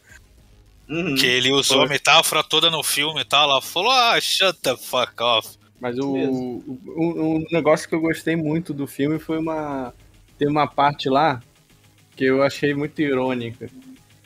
Uhum. 0.89 1.15
Que 1.15 1.27
ele 1.27 1.53
usou 1.53 1.79
Foi. 1.79 1.87
a 1.87 1.89
metáfora 1.89 2.43
toda 2.43 2.71
no 2.71 2.83
filme 2.83 3.21
e 3.21 3.25
tal. 3.25 3.51
Ela 3.51 3.63
falou, 3.63 3.91
ah, 3.93 4.19
shut 4.21 4.59
the 4.61 4.77
fuck 4.77 5.13
off. 5.23 5.57
Mas 5.81 5.99
o, 5.99 6.07
o, 6.09 6.81
o- 6.87 7.37
o 7.37 7.45
negócio 7.53 7.89
que 7.89 7.95
eu 7.95 8.01
gostei 8.01 8.35
muito 8.37 8.73
do 8.75 8.87
filme 8.87 9.19
foi 9.19 9.39
uma. 9.39 9.95
Tem 10.39 10.49
uma 10.49 10.67
parte 10.67 11.09
lá 11.09 11.41
que 12.17 12.25
eu 12.25 12.43
achei 12.43 12.75
muito 12.75 13.01
irônica. 13.01 13.71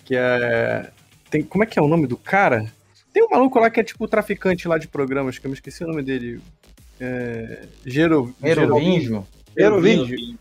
Que 0.04 0.14
é. 0.16 0.90
Tem, 1.28 1.42
como 1.42 1.64
é 1.64 1.66
que 1.66 1.78
é 1.78 1.83
o 1.83 1.88
nome 1.88 2.07
do 2.07 2.16
cara? 2.16 2.72
Tem 3.12 3.22
um 3.22 3.28
maluco 3.30 3.59
lá 3.59 3.68
que 3.70 3.78
é 3.80 3.85
tipo 3.85 4.04
o 4.04 4.09
traficante 4.09 4.66
lá 4.66 4.78
de 4.78 4.88
programas, 4.88 5.38
que 5.38 5.46
eu 5.46 5.50
me 5.50 5.54
esqueci 5.54 5.85
o 5.85 5.87
nome 5.88 6.02
dele. 6.02 6.40
É. 7.00 7.66
Gero. 7.85 8.35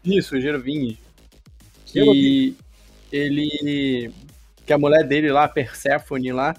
Isso, 0.03 0.39
Gerovingio. 0.39 0.97
Que 1.85 2.55
ele. 3.11 4.11
Que 4.65 4.73
a 4.73 4.77
mulher 4.77 5.05
dele 5.05 5.31
lá, 5.31 5.43
a 5.43 5.49
Persephone 5.49 6.31
lá, 6.31 6.55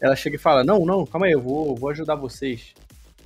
ela 0.00 0.14
chega 0.16 0.36
e 0.36 0.38
fala: 0.38 0.62
Não, 0.64 0.84
não, 0.86 1.04
calma 1.06 1.26
aí, 1.26 1.32
eu 1.32 1.40
vou, 1.42 1.74
vou 1.74 1.90
ajudar 1.90 2.14
vocês. 2.14 2.72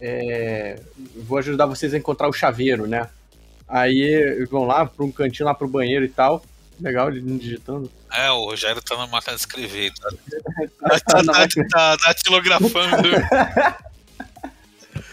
É, 0.00 0.80
vou 1.16 1.38
ajudar 1.38 1.66
vocês 1.66 1.94
a 1.94 1.98
encontrar 1.98 2.28
o 2.28 2.32
chaveiro, 2.32 2.87
né? 2.87 3.08
Aí 3.68 4.00
eles 4.00 4.48
vão 4.50 4.64
lá 4.64 4.85
pra 4.85 5.04
um 5.04 5.12
cantinho 5.12 5.46
lá 5.46 5.54
pro 5.54 5.68
banheiro 5.68 6.04
e 6.04 6.08
tal. 6.08 6.42
Legal, 6.80 7.08
ele 7.08 7.20
digitando. 7.38 7.90
É, 8.12 8.30
o 8.30 8.46
Rogério 8.46 8.82
tá 8.82 8.96
na 8.96 9.06
máquina 9.06 9.35
de 9.37 9.40
escrever. 9.40 9.92
Tá, 9.92 10.08
Ah, 10.82 11.00
tá, 11.00 11.22
na 11.22 11.32
tá, 11.32 11.38
máquina. 11.40 11.68
tá 11.68 11.96
datilografando. 11.96 12.96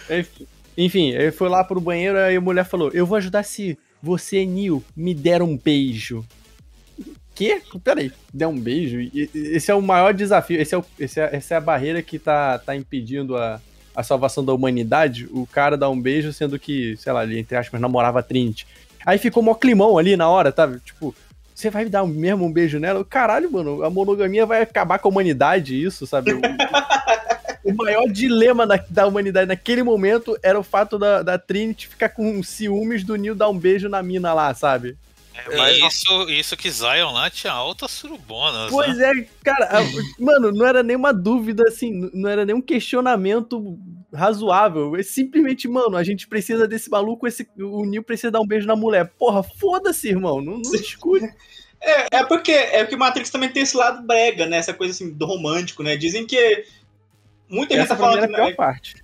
Enfim, 0.10 0.48
Enfim, 0.82 1.10
ele 1.10 1.32
foi 1.32 1.50
lá 1.50 1.63
pro 1.63 1.82
banheiro 1.82 2.18
e 2.18 2.36
a 2.38 2.42
mulher 2.42 2.63
falou: 2.63 2.89
Eu 2.94 3.06
vou 3.06 3.18
ajudar 3.18 3.44
se 3.44 3.78
você, 4.02 4.46
Neil, 4.46 4.82
me 4.96 5.13
der 5.13 5.42
um 5.42 5.58
beijo. 5.58 6.26
Quê? 7.36 7.62
Peraí, 7.84 8.12
der 8.34 8.48
um 8.48 8.58
beijo? 8.60 8.98
Esse 9.34 9.72
é 9.72 9.76
o 9.76 9.82
maior 9.82 10.13
desafio, 10.13 10.60
esse 10.60 10.74
é 10.74 10.78
o- 10.78 10.86
esse 11.00 11.20
é- 11.20 11.30
essa 11.36 11.54
é 11.54 11.58
a 11.58 11.62
barreira 11.62 12.02
que 12.02 12.18
tá, 12.20 12.58
tá 12.60 12.76
impedindo 12.76 13.36
a, 13.38 13.62
a 13.96 14.04
salvação 14.04 14.44
da 14.44 14.54
humanidade. 14.54 15.28
O 15.32 15.46
cara 15.48 15.78
dá 15.78 15.89
um 15.89 16.00
beijo, 16.00 16.32
sendo 16.34 16.58
que, 16.60 16.96
sei 16.98 17.12
lá, 17.13 17.24
ele, 17.24 17.39
entre 17.39 17.58
aspas, 17.58 17.80
namorava 17.80 18.20
a 18.20 18.24
Trinity. 18.24 18.65
Aí 19.06 19.18
ficou 19.18 19.42
mó 19.44 19.54
climão 19.56 19.98
ali 19.98 20.15
na 20.18 20.30
hora, 20.30 20.52
tá? 20.52 20.70
Tipo, 20.84 21.15
você 21.56 21.70
vai 21.70 21.86
dar 21.89 22.06
mesmo 22.06 22.46
um 22.46 22.52
beijo 22.52 22.78
nela? 22.80 23.04
Caralho, 23.06 23.52
mano, 23.52 23.84
a 23.84 23.89
monogamia 23.89 24.46
vai 24.46 24.62
acabar 24.62 25.00
com 25.00 25.08
a 25.08 25.12
humanidade, 25.12 25.82
isso, 25.82 26.06
sabe? 26.08 26.32
O- 27.63 27.74
maior 27.74 28.08
dilema 28.08 28.65
da, 28.65 28.84
da 28.89 29.08
humanidade 29.08 29.48
naquele 29.48 29.84
momento 29.84 30.38
era 30.41 30.60
o 30.60 30.63
fato 30.63 30.98
da, 30.98 31.22
da 31.22 31.38
Trinity 31.38 31.88
ficar 31.88 32.10
com 32.10 32.41
ciúmes 32.41 33.04
do 33.04 33.15
Neil 33.15 33.36
dar 33.36 33.50
um 33.50 33.58
beijo 33.58 33.89
na 33.89 34.02
mina 34.02 34.34
lá, 34.34 34.54
sabe? 34.54 34.98
E 35.52 35.88
isso, 35.88 36.30
isso 36.30 36.58
que 36.58 36.69
Zion 36.69 37.13
lá 37.13 37.30
tinha 37.30 37.54
altas 37.54 37.91
surubonas. 37.91 38.69
Pois 38.69 38.98
né? 38.98 39.10
é, 39.10 39.28
cara, 39.43 39.69
mano, 40.19 40.52
não 40.52 40.65
era 40.65 40.84
nenhuma 40.84 41.13
dúvida, 41.13 41.63
assim, 41.67 42.10
não 42.13 42.30
era 42.30 42.45
nenhum 42.45 42.62
questionamento 42.62 43.78
razoável. 44.13 44.95
É 44.95 45.04
simplesmente, 45.04 45.67
mano, 45.67 45.95
a 45.95 46.04
gente 46.04 46.28
precisa 46.28 46.67
desse 46.67 46.89
maluco, 46.89 47.28
esse, 47.28 47.48
o 47.58 47.86
Neil 47.86 48.04
precisa 48.04 48.32
dar 48.32 48.41
um 48.41 48.48
beijo 48.48 48.67
na 48.67 48.76
mulher. 48.76 49.12
Porra, 49.17 49.43
foda-se, 49.43 50.10
irmão, 50.10 50.41
não, 50.41 50.54
não 50.58 50.72
discute. 50.72 51.26
É, 51.82 52.17
é 52.17 52.26
porque 52.26 52.52
é 52.52 52.84
porque 52.84 52.98
Matrix 52.98 53.30
também 53.30 53.50
tem 53.50 53.63
esse 53.63 53.78
lado 53.78 54.06
brega, 54.06 54.45
né? 54.45 54.58
Essa 54.58 54.74
coisa 54.74 54.93
assim 54.93 55.13
do 55.13 55.26
romântico, 55.26 55.82
né? 55.82 55.95
Dizem 55.95 56.26
que 56.28 56.65
muita 57.50 57.76
gente 57.76 57.88
tá 57.88 57.98
falando 57.98 58.20
que, 58.28 58.34
a 58.34 58.36
pior 58.36 58.56
parte. 58.56 58.96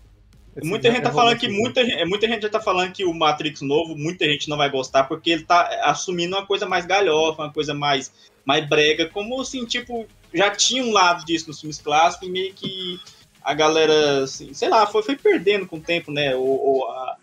Esse 0.55 0.65
muita 0.67 0.89
gente 0.89 1.01
tá 1.03 1.10
é 1.10 1.13
falando 1.13 1.38
que 1.38 1.47
muita, 1.49 1.86
gente- 1.86 2.05
muita 2.05 2.27
gente 2.27 2.41
já 2.43 2.49
tá 2.49 2.62
falando 2.62 2.91
que 2.93 3.03
o 3.03 3.13
Matrix 3.13 3.60
novo, 3.62 3.95
muita 3.97 4.25
gente 4.25 4.47
não 4.49 4.55
vai 4.55 4.69
gostar 4.69 5.03
porque 5.03 5.31
ele 5.31 5.43
tá 5.43 5.67
assumindo 5.84 6.36
uma 6.36 6.45
coisa 6.45 6.65
mais 6.65 6.86
galhofa, 6.86 7.41
uma 7.43 7.51
coisa 7.51 7.73
mais 7.73 8.12
mais 8.45 8.67
brega, 8.69 9.10
como 9.10 9.41
assim, 9.41 9.65
tipo, 9.65 10.08
já 10.31 10.51
tinha 10.51 10.84
um 10.84 10.91
lado 10.91 11.25
disso 11.25 11.47
nos 11.47 11.60
filmes 11.60 11.79
clássicos 11.79 12.27
e 12.27 12.31
meio 12.31 12.53
que 12.53 12.99
a 13.41 13.55
galera, 13.55 14.23
assim, 14.23 14.53
sei 14.53 14.69
lá, 14.69 14.86
foi, 14.86 15.01
foi 15.01 15.15
perdendo 15.15 15.65
com 15.65 15.77
o 15.77 15.81
tempo, 15.81 16.12
né? 16.12 16.36
Ou, 16.36 16.45
ou, 16.47 16.91
a- 16.91 17.17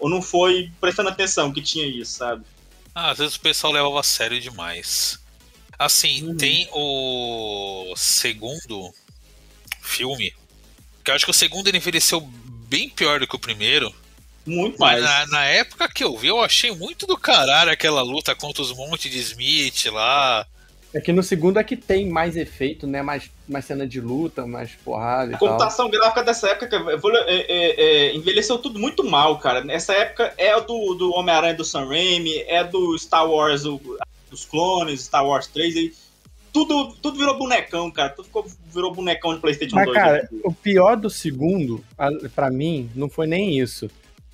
ou 0.00 0.10
não 0.10 0.20
foi 0.20 0.70
prestando 0.80 1.08
atenção 1.10 1.52
que 1.52 1.62
tinha 1.62 1.86
isso, 1.86 2.12
sabe? 2.18 2.44
Ah, 2.92 3.10
às 3.12 3.18
vezes 3.18 3.36
o 3.36 3.40
pessoal 3.40 3.72
levava 3.72 4.00
a 4.00 4.02
sério 4.02 4.40
demais. 4.40 5.18
Assim, 5.78 6.24
Uhum. 6.28 6.36
tem 6.36 6.68
o 6.72 7.94
segundo 7.96 8.92
filme. 9.80 10.32
Que 11.04 11.10
eu 11.10 11.14
acho 11.14 11.24
que 11.24 11.30
o 11.30 11.34
segundo 11.34 11.68
ele 11.68 11.76
envelheceu 11.78 12.20
bem 12.20 12.88
pior 12.88 13.20
do 13.20 13.26
que 13.26 13.36
o 13.36 13.38
primeiro. 13.38 13.94
Muito 14.46 14.76
Mas 14.78 15.02
mais. 15.02 15.30
na, 15.30 15.38
na 15.38 15.44
época 15.46 15.88
que 15.88 16.02
eu 16.04 16.16
vi, 16.16 16.28
eu 16.28 16.40
achei 16.40 16.70
muito 16.70 17.06
do 17.06 17.16
caralho 17.16 17.70
aquela 17.70 18.02
luta 18.02 18.34
contra 18.34 18.62
os 18.62 18.72
montes 18.74 19.10
de 19.10 19.18
Smith 19.18 19.86
lá. 19.86 20.46
É 20.92 21.00
que 21.00 21.12
no 21.12 21.22
segundo 21.24 21.58
é 21.58 21.64
que 21.64 21.76
tem 21.76 22.08
mais 22.08 22.36
efeito, 22.36 22.86
né? 22.86 23.02
Mais, 23.02 23.28
mais 23.48 23.64
cena 23.64 23.84
de 23.86 24.00
luta, 24.00 24.46
mais 24.46 24.70
porrada 24.84 25.32
e 25.32 25.34
A 25.34 25.38
tal. 25.38 25.48
computação 25.48 25.90
gráfica 25.90 26.22
dessa 26.22 26.48
época 26.50 26.76
é- 27.26 27.34
é- 27.34 27.80
é, 28.10 28.14
envelheceu 28.14 28.58
tudo 28.58 28.78
muito 28.78 29.02
mal, 29.02 29.38
cara. 29.40 29.64
Nessa 29.64 29.92
época 29.92 30.32
é 30.38 30.58
do, 30.60 30.94
do 30.94 31.12
Homem-Aranha 31.14 31.54
do 31.54 31.64
Sam 31.64 31.88
Raimi, 31.88 32.36
é 32.46 32.62
do 32.62 32.96
Star 32.98 33.28
Wars, 33.28 33.64
o- 33.64 33.80
dos 34.30 34.44
clones, 34.44 35.02
Star 35.02 35.26
Wars 35.26 35.48
3, 35.48 35.74
e 35.74 35.92
tudo, 36.54 36.94
tudo 37.02 37.18
virou 37.18 37.36
bonecão, 37.36 37.90
cara. 37.90 38.10
Tudo 38.10 38.26
ficou, 38.26 38.46
virou 38.72 38.94
bonecão 38.94 39.34
de 39.34 39.40
PlayStation 39.40 39.74
Mas, 39.74 39.86
2. 39.86 39.98
cara, 39.98 40.22
né? 40.22 40.28
o 40.44 40.52
pior 40.52 40.96
do 40.96 41.10
segundo, 41.10 41.84
a- 41.98 42.08
pra 42.34 42.48
mim, 42.48 42.88
não 42.94 43.10
foi 43.10 43.26
nem 43.26 43.58
isso. 43.58 43.90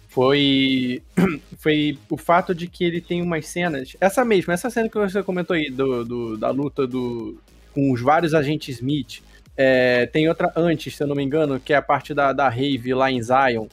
Foi, 0.09 1.03
foi 1.59 1.99
o 2.11 2.17
fato 2.17 2.55
de 2.55 2.67
que 2.67 2.85
ele 2.85 3.01
tem 3.01 3.23
umas 3.23 3.47
cenas. 3.47 3.97
Essa 4.01 4.25
mesma, 4.25 4.53
essa 4.53 4.69
cena 4.69 4.89
que 4.89 4.99
você 4.99 5.23
comentou 5.23 5.55
aí, 5.57 5.71
do, 5.71 6.05
do- 6.05 6.37
da 6.37 6.51
luta 6.51 6.87
do, 6.87 7.39
com 7.73 7.91
os 7.91 8.01
vários 8.03 8.35
agentes 8.35 8.77
Smith. 8.77 9.23
É, 9.57 10.07
tem 10.07 10.29
outra 10.29 10.53
antes, 10.57 10.95
se 10.97 11.03
eu 11.03 11.07
não 11.07 11.15
me 11.17 11.23
engano, 11.23 11.59
que 11.61 11.73
é 11.73 11.77
a 11.77 11.83
parte 11.83 12.13
da, 12.15 12.33
da 12.33 12.49
Rave 12.49 12.93
lá 12.95 13.11
em 13.11 13.23
Zion. 13.23 13.67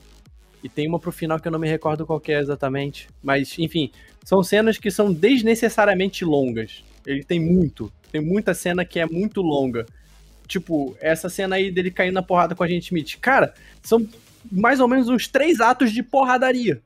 E 0.64 0.70
tem 0.70 0.88
uma 0.88 1.00
pro 1.00 1.12
final 1.12 1.40
que 1.40 1.48
eu 1.48 1.52
não 1.52 1.60
me 1.60 1.68
recordo 1.68 2.06
qual 2.06 2.20
que 2.20 2.32
é 2.32 2.40
exatamente. 2.40 3.08
Mas, 3.24 3.58
enfim, 3.60 3.92
são 4.24 4.42
cenas 4.44 4.78
que 4.78 4.90
são 4.92 5.14
desnecessariamente 5.14 6.26
longas. 6.26 6.84
Ele 7.08 7.24
tem 7.24 7.40
muito. 7.40 7.92
Tem 8.12 8.22
muita 8.22 8.54
cena 8.54 8.84
que 8.86 9.00
é 9.00 9.06
muito 9.06 9.42
longa. 9.42 9.86
Tipo, 10.46 10.96
essa 11.00 11.30
cena 11.30 11.56
aí 11.56 11.72
dele 11.72 11.90
caindo 11.90 12.14
na 12.14 12.22
porrada 12.22 12.54
com 12.54 12.64
a 12.64 12.68
gente 12.68 12.86
Smith. 12.88 13.18
Cara, 13.20 13.54
são 13.82 14.08
mais 14.52 14.80
ou 14.80 14.88
menos 14.88 15.08
uns 15.08 15.28
três 15.28 15.60
atos 15.60 15.92
de 15.92 16.04
porradaria. 16.04 16.82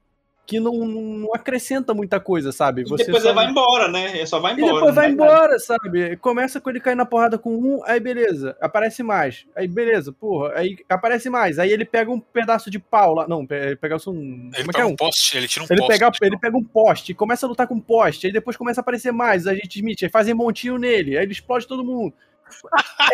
Que 0.46 0.60
não, 0.60 0.74
não, 0.86 1.34
acrescenta 1.34 1.94
muita 1.94 2.20
coisa, 2.20 2.52
sabe? 2.52 2.82
E 2.82 2.84
depois 2.84 3.06
só- 3.06 3.30
ele 3.30 3.36
vai 3.36 3.46
embora, 3.50 3.88
né? 3.88 4.18
Ele 4.18 4.26
só 4.26 4.40
vai 4.40 4.52
e 4.54 4.56
embora. 4.58 4.74
depois 4.74 4.88
não 4.88 4.94
vai 4.94 5.10
embora, 5.12 5.60
sabe? 5.60 6.18
Começa 6.18 6.60
com 6.60 6.70
ele 6.70 6.80
caindo 6.80 6.98
na 6.98 7.06
porrada 7.06 7.38
com 7.38 7.56
um, 7.56 7.82
aí 7.86 8.00
beleza, 8.00 8.58
aparece 8.60 9.02
mais. 9.04 9.46
Aí 9.56 9.68
beleza, 9.68 10.12
porra, 10.12 10.54
aí 10.56 10.78
aparece 10.90 11.30
mais. 11.30 11.58
Aí 11.60 11.72
ele 11.72 11.86
pega 11.86 12.12
um 12.12 12.20
pedaço 12.20 12.70
de 12.70 12.80
pau 12.80 13.14
lá. 13.14 13.28
Não, 13.28 13.48
ele 13.50 13.76
pega 13.78 13.96
um. 14.08 14.50
Ele 14.54 14.64
como 14.64 14.72
é 14.72 14.74
pega 14.74 14.80
é 14.82 14.86
um 14.86 14.90
um? 14.90 14.96
poste, 14.96 15.38
ele 15.38 15.48
tira 15.48 15.64
um 15.64 15.68
Ele 15.70 15.80
poste. 15.80 16.00
pega, 16.00 16.12
ele 16.24 16.38
pega 16.38 16.58
um 16.58 16.64
poste, 16.64 17.14
começa 17.14 17.46
a 17.46 17.50
lutar 17.50 17.68
com 17.68 17.76
um 17.76 17.80
poste, 17.80 18.28
aí 18.28 18.34
depois 18.34 18.58
começa 18.58 18.82
a 18.82 18.84
aparecer 18.84 19.12
mais, 19.14 19.48
a 19.48 19.54
gente 19.54 19.78
Smith, 19.78 20.04
aí 20.04 20.10
fazem 20.10 20.34
montinho 20.34 20.78
nele, 20.78 21.18
aí 21.18 21.24
ele 21.24 21.32
explode 21.32 21.66
todo 21.68 21.84
mundo. 21.84 22.14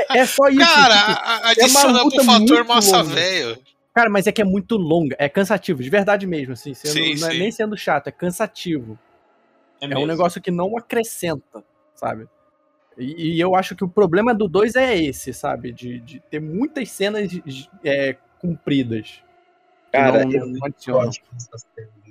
É, 0.09 0.19
é 0.19 0.25
só 0.25 0.47
isso. 0.47 0.59
Cara, 0.59 0.95
tipo, 1.51 1.61
adiciona 1.61 2.01
luta 2.03 2.15
pro 2.15 2.25
fator 2.25 2.65
massa 2.65 3.03
velho. 3.03 3.59
Cara, 3.97 4.11
mas 4.11 4.27
é 4.27 4.31
que 4.31 4.39
é 4.39 4.45
muito 4.45 4.77
longa, 4.77 5.15
é 5.17 5.27
cansativo, 5.27 5.81
de 5.81 5.89
verdade 5.89 6.27
mesmo, 6.27 6.53
assim, 6.53 6.71
sendo- 6.75 6.93
Sim, 6.93 7.19
não 7.19 7.29
é 7.29 7.31
sim. 7.31 7.39
nem 7.39 7.51
sendo 7.51 7.75
chato, 7.75 8.05
é 8.05 8.11
cansativo. 8.11 8.95
É, 9.81 9.91
É 9.91 9.97
um 9.97 10.05
negócio 10.05 10.39
que 10.39 10.51
não 10.51 10.77
acrescenta, 10.77 11.63
sabe? 11.95 12.27
E, 12.95 13.33
e 13.33 13.39
eu 13.39 13.55
acho 13.55 13.75
que 13.75 13.83
o 13.83 13.89
problema 13.89 14.35
do 14.35 14.47
2 14.47 14.75
é 14.75 14.95
esse, 14.95 15.33
sabe? 15.33 15.71
De, 15.71 15.99
de 15.99 16.19
ter 16.19 16.39
muitas 16.39 16.91
cenas 16.91 17.27
é, 17.83 18.15
compridas. 18.39 19.23
que 19.91 19.93
Cara, 19.93 20.25
não, 20.25 20.31
eu 20.31 20.45
não 20.45 20.57
Eu 20.57 20.65
adicionam. 20.65 21.11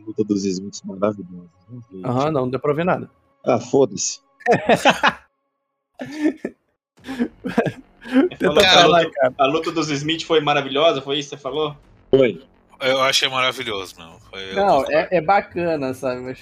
luta 0.05 0.25
dos 0.25 0.44
Smiths 0.44 0.83
maravilhosas. 0.83 1.51
né, 1.68 1.81
gente? 1.92 2.05
Aham, 2.05 2.33
não, 2.33 2.40
não 2.42 2.51
deu 2.51 2.59
pra 2.59 2.75
ver 2.75 2.85
nada. 2.85 3.09
Ah, 3.44 3.61
foda-se. 3.61 4.20
Tenta 8.38 8.61
que 8.61 8.64
a 8.66 8.71
falar, 8.73 8.99
luta, 9.03 9.11
cara. 9.12 9.35
a 9.38 9.47
luta 9.47 9.73
dos 9.73 9.88
Smith 9.90 10.25
foi 10.25 10.40
maravilhosa, 10.40 11.03
foi 11.03 11.19
isso 11.19 11.31
que 11.31 11.37
você 11.37 11.42
falou? 11.42 11.77
Foi. 12.11 12.40
Eu 12.81 13.01
achei 13.01 13.29
maravilhoso, 13.29 13.95
meu. 13.99 14.19
Foi- 14.31 14.53
Não, 14.55 14.85
é, 14.90 15.09
é 15.12 15.21
bacana, 15.21 15.95
sabe? 15.95 16.21
Mas, 16.21 16.38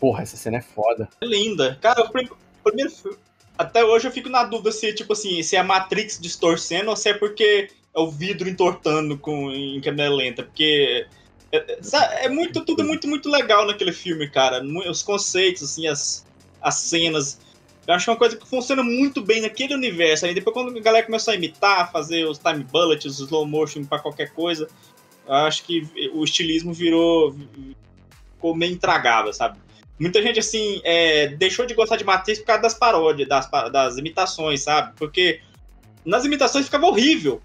porra, 0.00 0.22
essa 0.22 0.36
cena 0.36 0.58
é 0.58 0.62
foda. 0.62 1.08
É 1.20 1.26
linda. 1.26 1.78
Cara, 1.80 2.02
o 2.02 2.10
prim- 2.10 2.28
o 2.28 2.62
primeiro. 2.64 2.92
Até 3.56 3.84
hoje 3.84 4.08
eu 4.08 4.12
fico 4.12 4.28
na 4.28 4.44
dúvida 4.44 4.72
se, 4.72 4.92
tipo 4.92 5.12
assim, 5.12 5.42
se 5.42 5.54
é 5.56 5.60
a 5.60 5.64
Matrix 5.64 6.18
distorcendo 6.20 6.90
ou 6.90 6.96
se 6.96 7.10
é 7.10 7.14
porque 7.14 7.68
é 7.94 8.00
o 8.00 8.10
vidro 8.10 8.48
entortando 8.48 9.16
com, 9.16 9.50
em 9.52 9.80
câmera 9.80 10.10
lenta. 10.12 10.42
Porque. 10.42 11.06
É, 11.52 11.58
é, 11.58 12.24
é 12.24 12.28
muito, 12.28 12.64
tudo 12.64 12.82
muito, 12.82 13.06
muito 13.06 13.28
legal 13.30 13.66
naquele 13.66 13.92
filme, 13.92 14.28
cara. 14.28 14.62
Os 14.90 15.02
conceitos, 15.02 15.62
assim, 15.62 15.86
as, 15.86 16.26
as 16.60 16.74
cenas. 16.76 17.38
Eu 17.86 17.94
acho 17.94 18.10
uma 18.10 18.16
coisa 18.16 18.36
que 18.36 18.46
funciona 18.46 18.82
muito 18.82 19.20
bem 19.20 19.40
naquele 19.40 19.74
universo. 19.74 20.26
Aí 20.26 20.34
depois, 20.34 20.54
quando 20.54 20.76
a 20.76 20.80
galera 20.80 21.04
começou 21.04 21.32
a 21.32 21.36
imitar, 21.36 21.90
fazer 21.90 22.24
os 22.24 22.38
time 22.38 22.64
bullets, 22.64 23.04
os 23.04 23.20
slow 23.20 23.46
motion 23.46 23.84
pra 23.84 23.98
qualquer 23.98 24.32
coisa, 24.32 24.68
acho 25.26 25.64
que 25.64 25.88
o 26.14 26.22
estilismo 26.22 26.72
virou. 26.72 27.34
ficou 28.34 28.54
meio 28.54 28.72
intragável, 28.72 29.32
sabe? 29.32 29.58
Muita 29.98 30.22
gente, 30.22 30.38
assim, 30.38 30.80
é, 30.84 31.28
deixou 31.28 31.66
de 31.66 31.74
gostar 31.74 31.96
de 31.96 32.04
Matrix 32.04 32.40
por 32.40 32.46
causa 32.46 32.62
das 32.62 32.74
paródias, 32.74 33.28
das, 33.28 33.48
das 33.70 33.98
imitações, 33.98 34.62
sabe? 34.62 34.92
Porque 34.96 35.40
nas 36.04 36.24
imitações 36.24 36.64
ficava 36.64 36.86
horrível. 36.86 37.40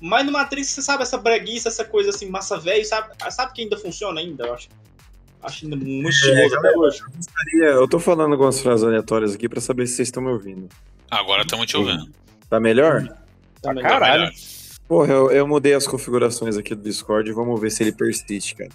Mas 0.00 0.26
no 0.26 0.32
Matrix, 0.32 0.68
você 0.68 0.82
sabe, 0.82 1.02
essa 1.02 1.16
breguice, 1.16 1.66
essa 1.66 1.84
coisa 1.84 2.10
assim, 2.10 2.28
massa 2.28 2.58
velho, 2.58 2.84
sabe? 2.84 3.14
Sabe 3.30 3.52
que 3.54 3.62
ainda 3.62 3.76
funciona 3.78 4.20
ainda, 4.20 4.46
eu 4.46 4.54
acho. 4.54 4.68
Acho 5.44 5.66
ainda 5.66 5.76
muito 5.76 6.08
estiloso 6.08 6.56
até 6.56 6.76
hoje. 6.76 7.02
Eu 7.54 7.86
tô 7.86 7.98
falando 7.98 8.32
algumas 8.32 8.60
frases 8.60 8.82
aleatórias 8.82 9.34
aqui 9.34 9.46
pra 9.46 9.60
saber 9.60 9.86
se 9.86 9.96
vocês 9.96 10.08
estão 10.08 10.22
me 10.22 10.30
ouvindo. 10.30 10.68
Agora 11.10 11.42
estamos 11.42 11.66
te 11.66 11.76
ouvindo. 11.76 12.08
Tá 12.48 12.58
melhor? 12.58 13.06
Tá 13.60 13.74
melhor. 13.74 13.88
Caralho. 13.88 14.32
Porra, 14.88 15.12
eu, 15.12 15.30
eu 15.30 15.46
mudei 15.46 15.74
as 15.74 15.86
configurações 15.86 16.56
aqui 16.56 16.74
do 16.74 16.82
Discord 16.82 17.28
e 17.28 17.32
vamos 17.32 17.60
ver 17.60 17.70
se 17.70 17.82
ele 17.82 17.92
persiste, 17.92 18.54
cara. 18.54 18.70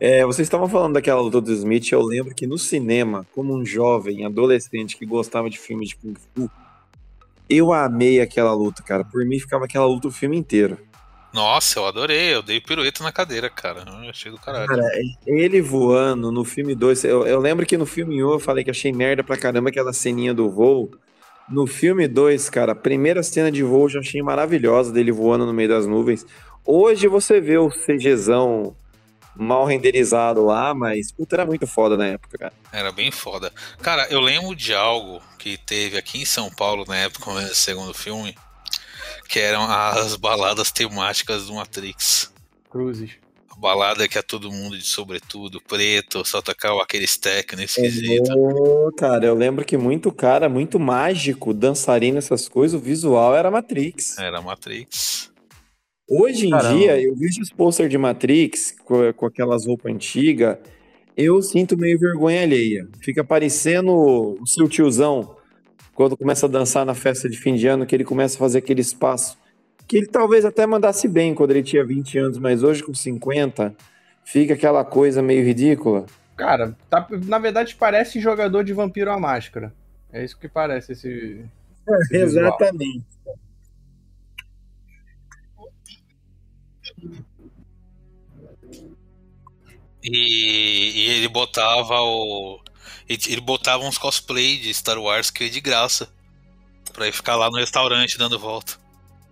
É, 0.00 0.24
vocês 0.24 0.46
estavam 0.46 0.68
falando 0.68 0.94
daquela 0.94 1.20
luta 1.20 1.40
do 1.40 1.52
Smith, 1.52 1.92
eu 1.92 2.02
lembro 2.02 2.34
que 2.34 2.46
no 2.46 2.58
cinema, 2.58 3.26
como 3.34 3.54
um 3.54 3.64
jovem, 3.64 4.24
adolescente 4.24 4.96
que 4.96 5.06
gostava 5.06 5.48
de 5.48 5.58
filme 5.58 5.86
de 5.86 5.96
Kung 5.96 6.14
Fu, 6.34 6.50
eu 7.48 7.72
amei 7.72 8.20
aquela 8.20 8.52
luta, 8.54 8.82
cara. 8.82 9.04
Por 9.04 9.24
mim 9.24 9.38
ficava 9.38 9.66
aquela 9.66 9.86
luta 9.86 10.08
o 10.08 10.12
filme 10.12 10.36
inteiro. 10.36 10.78
Nossa, 11.34 11.80
eu 11.80 11.86
adorei. 11.86 12.32
Eu 12.32 12.42
dei 12.42 12.60
pirueta 12.60 13.02
na 13.02 13.10
cadeira, 13.10 13.50
cara. 13.50 13.84
Eu 13.84 14.08
achei 14.08 14.30
do 14.30 14.38
caralho. 14.38 14.68
Cara, 14.68 14.88
ele 15.26 15.60
voando 15.60 16.30
no 16.30 16.44
filme 16.44 16.76
2, 16.76 17.02
eu, 17.04 17.26
eu 17.26 17.40
lembro 17.40 17.66
que 17.66 17.76
no 17.76 17.84
filme 17.84 18.22
1 18.22 18.32
eu 18.34 18.38
falei 18.38 18.62
que 18.62 18.70
achei 18.70 18.92
merda 18.92 19.24
pra 19.24 19.36
caramba 19.36 19.68
aquela 19.68 19.92
ceninha 19.92 20.32
do 20.32 20.48
voo. 20.48 20.92
No 21.48 21.66
filme 21.66 22.06
2, 22.06 22.48
cara, 22.50 22.70
a 22.70 22.76
primeira 22.76 23.20
cena 23.24 23.50
de 23.50 23.64
voo 23.64 23.86
eu 23.86 23.88
já 23.88 23.98
achei 23.98 24.22
maravilhosa 24.22 24.92
dele 24.92 25.10
voando 25.10 25.44
no 25.44 25.52
meio 25.52 25.68
das 25.68 25.88
nuvens. 25.88 26.24
Hoje 26.64 27.08
você 27.08 27.40
vê 27.40 27.58
o 27.58 27.68
CGzão 27.68 28.76
mal 29.34 29.64
renderizado 29.64 30.46
lá, 30.46 30.72
mas 30.72 31.10
puta, 31.10 31.34
era 31.34 31.44
muito 31.44 31.66
foda 31.66 31.96
na 31.96 32.06
época, 32.06 32.38
cara. 32.38 32.52
Era 32.72 32.92
bem 32.92 33.10
foda. 33.10 33.52
Cara, 33.82 34.06
eu 34.08 34.20
lembro 34.20 34.54
de 34.54 34.72
algo 34.72 35.20
que 35.36 35.58
teve 35.58 35.98
aqui 35.98 36.22
em 36.22 36.24
São 36.24 36.48
Paulo 36.48 36.84
na 36.86 36.96
época 36.96 37.32
do 37.42 37.54
segundo 37.54 37.92
filme, 37.92 38.36
que 39.28 39.38
eram 39.38 39.62
as 39.62 40.16
baladas 40.16 40.70
temáticas 40.70 41.46
do 41.46 41.54
Matrix. 41.54 42.32
Cruzes. 42.70 43.12
A 43.50 43.56
balada 43.56 44.08
que 44.08 44.18
é 44.18 44.22
todo 44.22 44.50
mundo 44.50 44.76
de 44.76 44.84
sobretudo, 44.84 45.60
preto, 45.60 46.24
só 46.24 46.42
tocar 46.42 46.76
aqueles 46.80 47.16
técnicos 47.16 47.78
esquisitos. 47.78 48.28
Cara, 48.96 49.26
eu 49.26 49.34
lembro 49.34 49.64
que 49.64 49.76
muito 49.76 50.10
cara, 50.10 50.48
muito 50.48 50.78
mágico, 50.80 51.54
dançarino, 51.54 52.18
essas 52.18 52.48
coisas, 52.48 52.80
o 52.80 52.82
visual 52.82 53.34
era 53.34 53.50
Matrix. 53.50 54.18
Era 54.18 54.42
Matrix. 54.42 55.30
Hoje 56.10 56.48
em 56.48 56.50
Caramba. 56.50 56.76
dia, 56.76 57.00
eu 57.00 57.14
vejo 57.14 57.40
os 57.40 57.50
posters 57.50 57.88
de 57.88 57.96
Matrix 57.96 58.74
com, 58.84 59.12
com 59.12 59.26
aquelas 59.26 59.66
roupas 59.66 59.92
antigas, 59.92 60.58
eu 61.16 61.40
sinto 61.40 61.76
meio 61.76 61.98
vergonha 61.98 62.42
alheia. 62.42 62.88
Fica 63.00 63.22
parecendo 63.22 63.92
o 63.92 64.46
seu 64.46 64.68
tiozão 64.68 65.33
quando 65.94 66.16
começa 66.16 66.46
a 66.46 66.48
dançar 66.48 66.84
na 66.84 66.94
festa 66.94 67.28
de 67.28 67.38
fim 67.38 67.54
de 67.54 67.66
ano, 67.66 67.86
que 67.86 67.94
ele 67.94 68.04
começa 68.04 68.36
a 68.36 68.38
fazer 68.38 68.58
aquele 68.58 68.80
espaço. 68.80 69.38
Que 69.86 69.98
ele 69.98 70.06
talvez 70.06 70.44
até 70.44 70.66
mandasse 70.66 71.06
bem 71.06 71.34
quando 71.34 71.50
ele 71.52 71.62
tinha 71.62 71.84
20 71.84 72.18
anos, 72.18 72.38
mas 72.38 72.62
hoje 72.62 72.82
com 72.82 72.94
50, 72.94 73.74
fica 74.24 74.54
aquela 74.54 74.84
coisa 74.84 75.22
meio 75.22 75.44
ridícula. 75.44 76.06
Cara, 76.36 76.76
tá- 76.90 77.06
na 77.26 77.38
verdade 77.38 77.76
parece 77.76 78.18
jogador 78.20 78.64
de 78.64 78.72
Vampiro 78.72 79.10
à 79.10 79.18
Máscara. 79.20 79.72
É 80.12 80.24
isso 80.24 80.38
que 80.38 80.48
parece 80.48 80.92
esse. 80.92 81.44
esse 81.88 82.18
visual. 82.24 82.46
Exatamente. 82.46 83.04
E, 90.02 90.90
e 90.96 91.10
ele 91.16 91.28
botava 91.28 91.94
o. 92.00 92.60
Ele 93.08 93.20
ele 93.28 93.40
botava 93.40 93.84
uns 93.84 93.98
cosplay 93.98 94.56
de 94.58 94.72
Star 94.72 94.98
Wars 94.98 95.30
que 95.30 95.44
é 95.44 95.48
de 95.48 95.60
graça. 95.60 96.08
Pra 96.92 97.08
ir 97.08 97.12
ficar 97.12 97.36
lá 97.36 97.50
no 97.50 97.56
restaurante 97.58 98.16
dando 98.18 98.38
volta. 98.38 98.74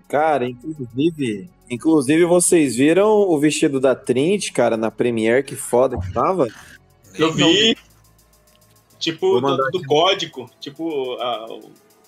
Cara, 0.08 0.46
inclusive, 0.48 1.48
inclusive 1.70 2.24
vocês 2.24 2.74
viram 2.76 3.08
o 3.08 3.38
vestido 3.38 3.78
da 3.80 3.94
Trinity, 3.94 4.52
cara, 4.52 4.76
na 4.76 4.90
Premiere, 4.90 5.42
que 5.44 5.54
foda 5.54 5.98
que 5.98 6.12
tava? 6.12 6.48
Eu 7.14 7.32
vi. 7.32 7.76
Tipo, 8.98 9.40
do, 9.40 9.56
do 9.70 9.84
código. 9.86 10.50
Tipo, 10.60 11.14
a- 11.20 11.46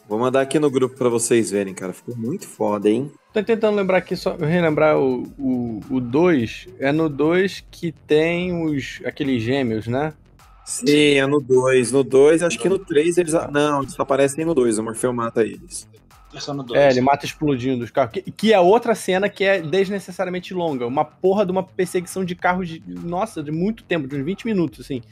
Vou 0.09 0.19
mandar 0.19 0.43
aqui 0.43 0.59
no 0.59 0.71
grupo 0.71 0.97
pra 0.97 1.09
vocês 1.09 1.51
verem, 1.51 1.73
cara. 1.73 1.93
Ficou 1.95 2.15
muito 2.15 2.47
foda, 2.47 2.91
hein? 2.91 3.11
Tô 3.33 3.43
tentando 3.43 3.77
lembrar 3.77 3.99
aqui, 3.99 4.15
só 4.17 4.37
relembrar 4.37 4.99
o 4.99 5.23
2. 5.27 5.33
O, 5.39 5.81
o 5.97 6.01
dois. 6.01 6.69
é 6.79 6.93
no 6.93 7.09
2 7.09 7.65
que 7.71 7.91
tem 7.91 8.65
os 8.67 9.01
aqueles 9.05 9.43
gêmeos, 9.43 9.87
né? 9.87 10.13
Sim, 10.65 11.19
é 11.19 11.27
no 11.27 11.41
2. 11.41 11.93
No 11.93 12.03
2, 12.03 12.43
acho 12.43 12.59
que 12.59 12.69
no 12.69 12.79
3 12.79 13.19
eles. 13.19 13.35
Não, 13.53 13.83
eles 13.83 13.99
aparecem 13.99 14.45
no 14.45 14.55
2. 14.55 14.79
O 14.79 14.83
Morfeu 14.83 15.13
mata 15.13 15.43
eles. 15.43 15.89
é 16.35 16.41
só 16.41 16.55
no 16.55 16.63
dois. 16.63 16.81
É, 16.81 16.91
ele 16.91 17.03
mata 17.03 17.27
explodindo 17.27 17.85
os 17.85 17.91
carros. 17.91 18.13
Que, 18.15 18.23
que 18.31 18.53
é 18.53 18.59
outra 18.59 18.95
cena 18.95 19.29
que 19.29 19.45
é 19.45 19.61
desnecessariamente 19.61 20.55
longa. 20.55 20.87
Uma 20.87 21.05
porra 21.05 21.45
de 21.45 21.53
uma 21.53 21.63
perseguição 21.63 22.25
de 22.25 22.35
carros 22.35 22.69
de. 22.69 22.83
Nossa, 22.87 23.43
de 23.43 23.51
muito 23.51 23.85
tempo, 23.85 24.09
de 24.09 24.17
uns 24.17 24.25
20 24.25 24.47
minutos, 24.47 24.81
assim. 24.81 25.03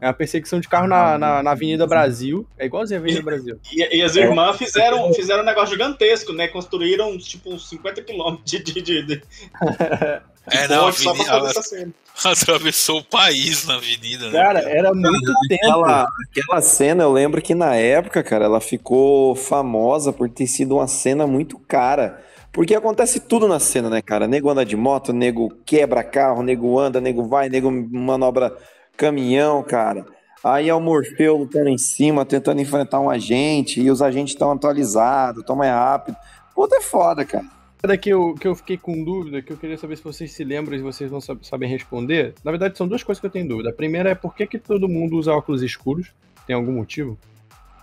É 0.00 0.06
uma 0.06 0.14
perseguição 0.14 0.60
de 0.60 0.68
carro 0.68 0.86
na, 0.86 1.18
na, 1.18 1.42
na 1.42 1.50
Avenida 1.50 1.86
Brasil. 1.86 2.46
É 2.58 2.66
igualzinho 2.66 3.00
a 3.00 3.02
Avenida 3.02 3.22
Brasil. 3.22 3.58
E, 3.72 3.98
e 3.98 4.02
as 4.02 4.16
irmãs 4.16 4.56
fizeram, 4.56 5.12
fizeram 5.12 5.42
um 5.42 5.46
negócio 5.46 5.70
gigantesco, 5.76 6.32
né? 6.32 6.48
Construíram 6.48 7.18
tipo 7.18 7.52
uns 7.52 7.68
50 7.68 8.02
quilômetros 8.02 8.50
de, 8.50 8.58
de, 8.62 9.02
de, 9.02 9.22
É, 10.50 10.66
não, 10.66 10.86
a 10.86 10.88
avenida, 10.88 11.24
fazer 11.24 11.50
essa 11.50 11.62
cena. 11.62 11.92
atravessou 12.24 13.00
o 13.00 13.04
país 13.04 13.66
na 13.66 13.74
avenida, 13.74 14.30
né? 14.30 14.32
Cara, 14.32 14.60
era 14.60 14.92
muito 14.94 15.32
tempo. 15.48 15.66
Aquela, 15.66 16.06
aquela 16.28 16.60
cena, 16.62 17.04
eu 17.04 17.12
lembro 17.12 17.42
que 17.42 17.54
na 17.54 17.76
época, 17.76 18.22
cara, 18.22 18.46
ela 18.46 18.60
ficou 18.60 19.34
famosa 19.36 20.12
por 20.12 20.28
ter 20.30 20.46
sido 20.46 20.76
uma 20.76 20.88
cena 20.88 21.26
muito 21.26 21.58
cara. 21.58 22.24
Porque 22.52 22.74
acontece 22.74 23.20
tudo 23.20 23.46
na 23.46 23.60
cena, 23.60 23.88
né, 23.88 24.02
cara? 24.02 24.26
Nego 24.26 24.50
anda 24.50 24.64
de 24.64 24.76
moto, 24.76 25.12
nego 25.12 25.50
quebra 25.64 26.02
carro, 26.02 26.42
nego 26.42 26.78
anda, 26.80 27.00
nego 27.00 27.28
vai, 27.28 27.48
nego 27.48 27.70
manobra 27.70 28.56
caminhão, 29.00 29.62
cara. 29.62 30.04
Aí 30.44 30.68
é 30.68 30.74
o 30.74 30.80
Morfeu 30.80 31.36
lutando 31.36 31.68
em 31.68 31.78
cima, 31.78 32.24
tentando 32.24 32.60
enfrentar 32.60 33.00
um 33.00 33.10
agente, 33.10 33.80
e 33.80 33.90
os 33.90 34.00
agentes 34.02 34.34
estão 34.34 34.52
atualizados, 34.52 35.40
estão 35.40 35.56
mais 35.56 35.70
rápido. 35.72 36.16
Puta, 36.54 36.76
é 36.76 36.80
foda, 36.80 37.24
cara. 37.24 37.44
Nada 37.82 37.96
que 37.96 38.10
eu, 38.10 38.34
que 38.34 38.46
eu 38.46 38.54
fiquei 38.54 38.76
com 38.76 39.02
dúvida, 39.02 39.40
que 39.40 39.50
eu 39.52 39.56
queria 39.56 39.78
saber 39.78 39.96
se 39.96 40.04
vocês 40.04 40.32
se 40.32 40.44
lembram 40.44 40.76
e 40.76 40.82
vocês 40.82 41.10
não 41.10 41.20
sab- 41.20 41.42
sabem 41.42 41.68
responder. 41.68 42.34
Na 42.44 42.50
verdade, 42.50 42.76
são 42.76 42.86
duas 42.86 43.02
coisas 43.02 43.20
que 43.20 43.26
eu 43.26 43.30
tenho 43.30 43.48
dúvida. 43.48 43.70
A 43.70 43.72
primeira 43.72 44.10
é 44.10 44.14
por 44.14 44.34
que, 44.34 44.46
que 44.46 44.58
todo 44.58 44.86
mundo 44.88 45.16
usa 45.16 45.32
óculos 45.32 45.62
escuros? 45.62 46.12
Tem 46.46 46.54
algum 46.54 46.72
motivo? 46.72 47.18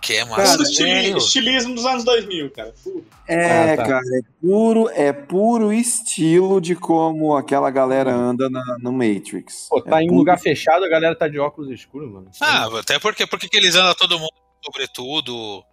Que 0.00 0.14
é 0.14 0.24
massa. 0.24 0.52
Tudo 0.52 0.62
estili- 0.62 0.88
sério. 0.90 1.16
estilismo 1.18 1.74
dos 1.74 1.84
anos 1.84 2.04
2000, 2.04 2.50
cara. 2.50 2.72
Tudo. 2.82 3.04
É, 3.26 3.72
Ah, 3.72 3.76
tá. 3.76 3.82
cara, 3.84 4.04
é 4.16 4.20
puro, 4.40 4.88
é 4.90 5.12
puro 5.12 5.72
estilo 5.72 6.60
de 6.60 6.74
como 6.76 7.36
aquela 7.36 7.70
galera 7.70 8.12
anda 8.14 8.48
na- 8.48 8.78
no 8.80 8.92
Matrix. 8.92 9.66
Pô, 9.68 9.82
tá 9.82 10.00
É 10.00 10.02
em 10.02 10.06
um 10.06 10.08
puro 10.08 10.18
lugar 10.20 10.38
fechado, 10.38 10.84
a 10.84 10.88
galera 10.88 11.14
tá 11.16 11.26
de 11.28 11.38
óculos 11.38 11.70
escuros, 11.70 12.10
mano. 12.10 12.30
Ah, 12.40 12.68
até 12.78 12.98
porque, 12.98 13.26
porque 13.26 13.48
que 13.48 13.56
eles 13.56 13.74
andam 13.74 13.94
todo 13.94 14.18
mundo 14.18 14.32
sobretudo. 14.64 15.64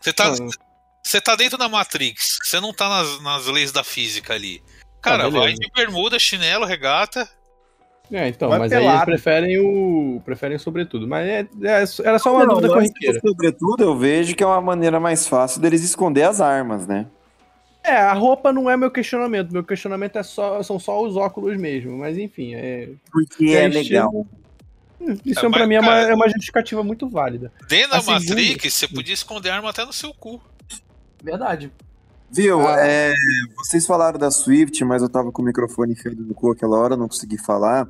Você 0.00 0.12
tá, 0.12 0.28
Ah. 0.32 0.36
você 1.04 1.20
tá 1.20 1.34
dentro 1.36 1.58
da 1.58 1.68
Matrix, 1.68 2.38
você 2.42 2.58
não 2.60 2.72
tá 2.72 2.88
nas, 2.88 3.20
nas 3.22 3.46
leis 3.46 3.70
da 3.70 3.84
física 3.84 4.34
ali. 4.34 4.62
Cara, 5.02 5.26
Ah, 5.26 5.28
vai 5.28 5.52
de 5.52 5.70
bermuda, 5.74 6.18
chinelo, 6.18 6.64
regata. 6.64 7.28
É, 8.10 8.28
então, 8.28 8.48
Vai 8.50 8.58
mas 8.58 8.72
aí 8.72 8.78
eles 8.78 8.88
pelado. 8.90 9.06
preferem 9.06 9.58
o. 9.58 10.20
preferem 10.24 10.58
sobretudo. 10.58 11.08
Mas 11.08 11.26
é, 11.26 11.40
é- 11.62 11.84
era 12.04 12.18
só 12.18 12.32
uma 12.34 12.44
Não, 12.44 12.54
dúvida 12.56 12.74
corriqueira. 12.74 13.18
Sobretudo, 13.20 13.82
eu 13.84 13.96
vejo 13.96 14.34
que 14.36 14.42
é 14.42 14.46
uma 14.46 14.60
maneira 14.60 15.00
mais 15.00 15.26
fácil 15.26 15.60
deles 15.60 15.82
esconder 15.82 16.24
as 16.24 16.40
armas, 16.40 16.86
né? 16.86 17.06
É, 17.82 17.96
a 17.96 18.12
roupa 18.12 18.52
não 18.52 18.68
é 18.70 18.76
meu 18.76 18.90
questionamento. 18.90 19.50
Meu 19.50 19.64
questionamento 19.64 20.16
é 20.16 20.22
só, 20.22 20.62
são 20.62 20.78
só 20.78 21.02
os 21.02 21.16
óculos 21.16 21.56
mesmo. 21.56 21.96
Mas 21.98 22.18
enfim, 22.18 22.54
é. 22.54 22.90
Porque 23.10 23.46
É 23.46 23.64
é, 23.64 23.68
legal. 23.68 24.10
Hum, 25.00 25.16
Isso 25.24 25.44
É, 25.44 25.50
pra 25.50 25.66
mim 25.66 25.74
é 25.76 25.80
uma, 25.80 25.88
cara- 25.92 26.10
é 26.10 26.14
uma 26.14 26.28
justificativa 26.28 26.84
muito 26.84 27.08
válida. 27.08 27.50
Dentro 27.66 27.90
da 27.92 27.96
A 27.96 28.00
segunda- 28.02 28.34
Matrix, 28.34 28.74
você 28.74 28.86
podia 28.88 29.14
esconder 29.14 29.50
arma 29.50 29.70
até 29.70 29.84
no 29.84 29.92
seu 29.92 30.12
cu. 30.14 30.40
Verdade. 31.22 31.72
Viu? 32.32 32.66
Ah. 32.66 32.76
é, 32.80 33.12
vocês 33.56 33.86
falaram 33.86 34.18
da 34.18 34.30
Swift, 34.30 34.82
mas 34.84 35.02
eu 35.02 35.08
tava 35.08 35.30
com 35.30 35.42
o 35.42 35.44
microfone 35.44 35.92
enfiado 35.92 36.22
no 36.22 36.34
cu 36.34 36.50
aquela 36.50 36.78
hora, 36.78 36.96
não 36.96 37.06
consegui 37.08 37.36
falar. 37.36 37.86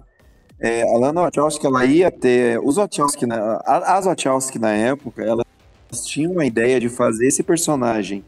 É, 0.59 0.83
a 0.83 0.99
Lana 0.99 1.23
Wachowski, 1.23 1.67
ela 1.67 1.85
ia 1.85 2.11
ter... 2.11 2.61
Os 2.63 2.77
Wachowski, 2.77 3.27
na, 3.27 3.61
as 3.67 4.05
Wachowski 4.05 4.59
na 4.59 4.71
época, 4.73 5.23
elas 5.23 5.45
tinham 6.05 6.39
a 6.39 6.47
ideia 6.47 6.81
de 6.81 6.89
fazer 6.89 7.27
esse 7.27 7.43
personagem 7.43 8.25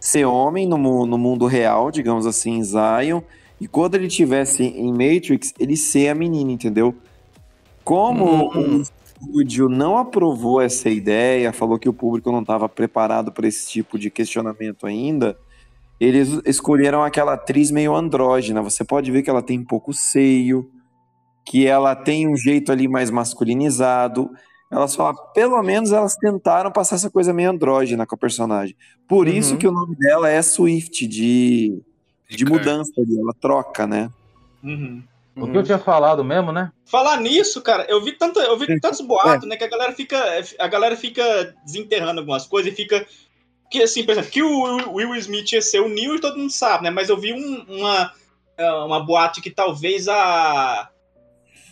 ser 0.00 0.24
homem 0.24 0.66
no, 0.66 1.06
no 1.06 1.18
mundo 1.18 1.46
real, 1.46 1.90
digamos 1.90 2.26
assim, 2.26 2.58
em 2.58 2.64
Zion, 2.64 3.20
e 3.60 3.66
quando 3.66 3.96
ele 3.96 4.08
tivesse 4.08 4.62
em 4.62 4.92
Matrix, 4.92 5.52
ele 5.58 5.76
ser 5.76 6.08
a 6.08 6.14
menina, 6.14 6.52
entendeu? 6.52 6.94
Como 7.82 8.52
Hum. 8.54 8.76
o 8.76 8.82
estúdio 8.82 9.68
não 9.68 9.98
aprovou 9.98 10.60
essa 10.60 10.88
ideia, 10.88 11.52
falou 11.52 11.78
que 11.78 11.88
o 11.88 11.92
público 11.92 12.30
não 12.30 12.40
estava 12.40 12.68
preparado 12.68 13.32
para 13.32 13.48
esse 13.48 13.68
tipo 13.68 13.98
de 13.98 14.10
questionamento 14.10 14.86
ainda, 14.86 15.36
eles 16.00 16.40
escolheram 16.44 17.02
aquela 17.02 17.34
atriz 17.34 17.70
meio 17.70 17.94
andrógena. 17.94 18.62
Você 18.62 18.84
pode 18.84 19.10
ver 19.10 19.22
que 19.22 19.30
ela 19.30 19.42
tem 19.42 19.62
pouco 19.64 19.92
seio, 19.92 20.70
que 21.44 21.66
ela 21.66 21.94
tem 21.96 22.28
um 22.28 22.36
jeito 22.36 22.70
ali 22.70 22.86
mais 22.86 23.10
masculinizado. 23.10 24.30
Elas 24.70 24.94
falam, 24.94 25.16
pelo 25.34 25.62
menos 25.62 25.92
elas 25.92 26.14
tentaram 26.14 26.70
passar 26.70 26.96
essa 26.96 27.10
coisa 27.10 27.32
meio 27.32 27.50
andrógena 27.50 28.06
com 28.06 28.14
a 28.14 28.18
personagem. 28.18 28.76
Por 29.08 29.26
Uhum. 29.26 29.32
isso 29.32 29.56
que 29.56 29.66
o 29.66 29.72
nome 29.72 29.96
dela 29.96 30.28
é 30.28 30.42
Swift, 30.42 31.06
de, 31.06 31.80
de 32.28 32.44
cara. 32.44 32.58
mudança 32.58 32.92
ali, 32.98 33.18
ela 33.18 33.32
troca, 33.40 33.86
né? 33.86 34.10
Uhum. 34.62 35.02
O 35.36 35.50
que 35.50 35.56
eu 35.56 35.62
tinha 35.62 35.78
falado 35.78 36.24
mesmo, 36.24 36.50
né? 36.50 36.72
Falar 36.84 37.18
nisso, 37.20 37.62
cara, 37.62 37.86
eu 37.88 38.02
vi, 38.02 38.12
tanta, 38.12 38.40
eu 38.40 38.58
vi 38.58 38.78
tantos 38.80 39.00
boatos, 39.00 39.48
né, 39.48 39.56
que 39.56 39.62
a 39.62 39.68
galera 39.68 39.92
fica, 39.92 40.18
a 40.58 40.66
galera 40.66 40.96
fica 40.96 41.54
desenterrando 41.64 42.18
algumas 42.20 42.44
coisas 42.44 42.72
e 42.72 42.74
fica 42.74 43.06
que 43.70 43.82
assim, 43.82 44.04
por 44.04 44.12
exemplo, 44.12 44.30
que 44.30 44.42
o 44.42 44.92
Will- 44.94 45.14
Smith 45.16 45.52
ia 45.52 45.62
ser 45.62 45.80
o 45.80 45.88
Neil 45.88 46.16
e 46.16 46.20
todo 46.20 46.38
mundo 46.38 46.50
sabe, 46.52 46.84
né? 46.84 46.90
Mas 46.90 47.08
eu 47.08 47.16
vi 47.18 47.32
um- 47.32 47.64
uma 47.68 48.12
é, 48.56 48.70
uma 48.72 48.98
boate 49.00 49.40
que 49.40 49.50
talvez 49.50 50.08
a 50.08 50.90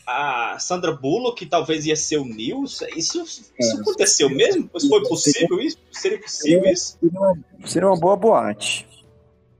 a 0.06 0.56
Sandra 0.60 0.92
Bullock 0.92 1.36
que 1.44 1.46
talvez 1.50 1.84
ia 1.84 1.96
ser 1.96 2.18
o 2.18 2.24
Neil. 2.24 2.62
Isso, 2.94 3.24
isso 3.58 3.80
aconteceu 3.80 4.30
mesmo? 4.30 4.70
Isso 4.74 4.88
foi 4.88 5.02
possível 5.02 5.60
isso? 5.60 5.78
Seria 5.90 6.20
possível 6.20 6.64
isso? 6.70 6.96
Seria 7.00 7.18
uma, 7.20 7.36
seria 7.66 7.88
uma 7.88 7.98
boa 7.98 8.16
boate. 8.16 8.86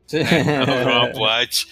uma 0.86 1.08
boate. 1.12 1.66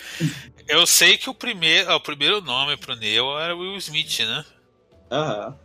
Eu 0.66 0.86
sei 0.86 1.16
que 1.16 1.30
o 1.30 1.34
primeiro, 1.34 1.92
o 1.94 2.00
primeiro 2.00 2.40
nome 2.40 2.76
pro 2.76 2.96
Neo 2.96 3.38
era 3.38 3.54
Will 3.54 3.76
Smith, 3.76 4.18
né? 4.20 4.44
Aham. 5.10 5.56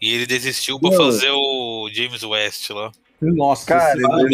E 0.00 0.12
ele 0.14 0.26
desistiu 0.26 0.78
pra 0.80 0.90
Não. 0.90 0.96
fazer 0.96 1.30
o 1.30 1.90
James 1.92 2.22
West 2.22 2.70
lá. 2.70 2.90
Nossa, 3.32 3.66
Cara, 3.66 3.92
ele- 3.98 4.28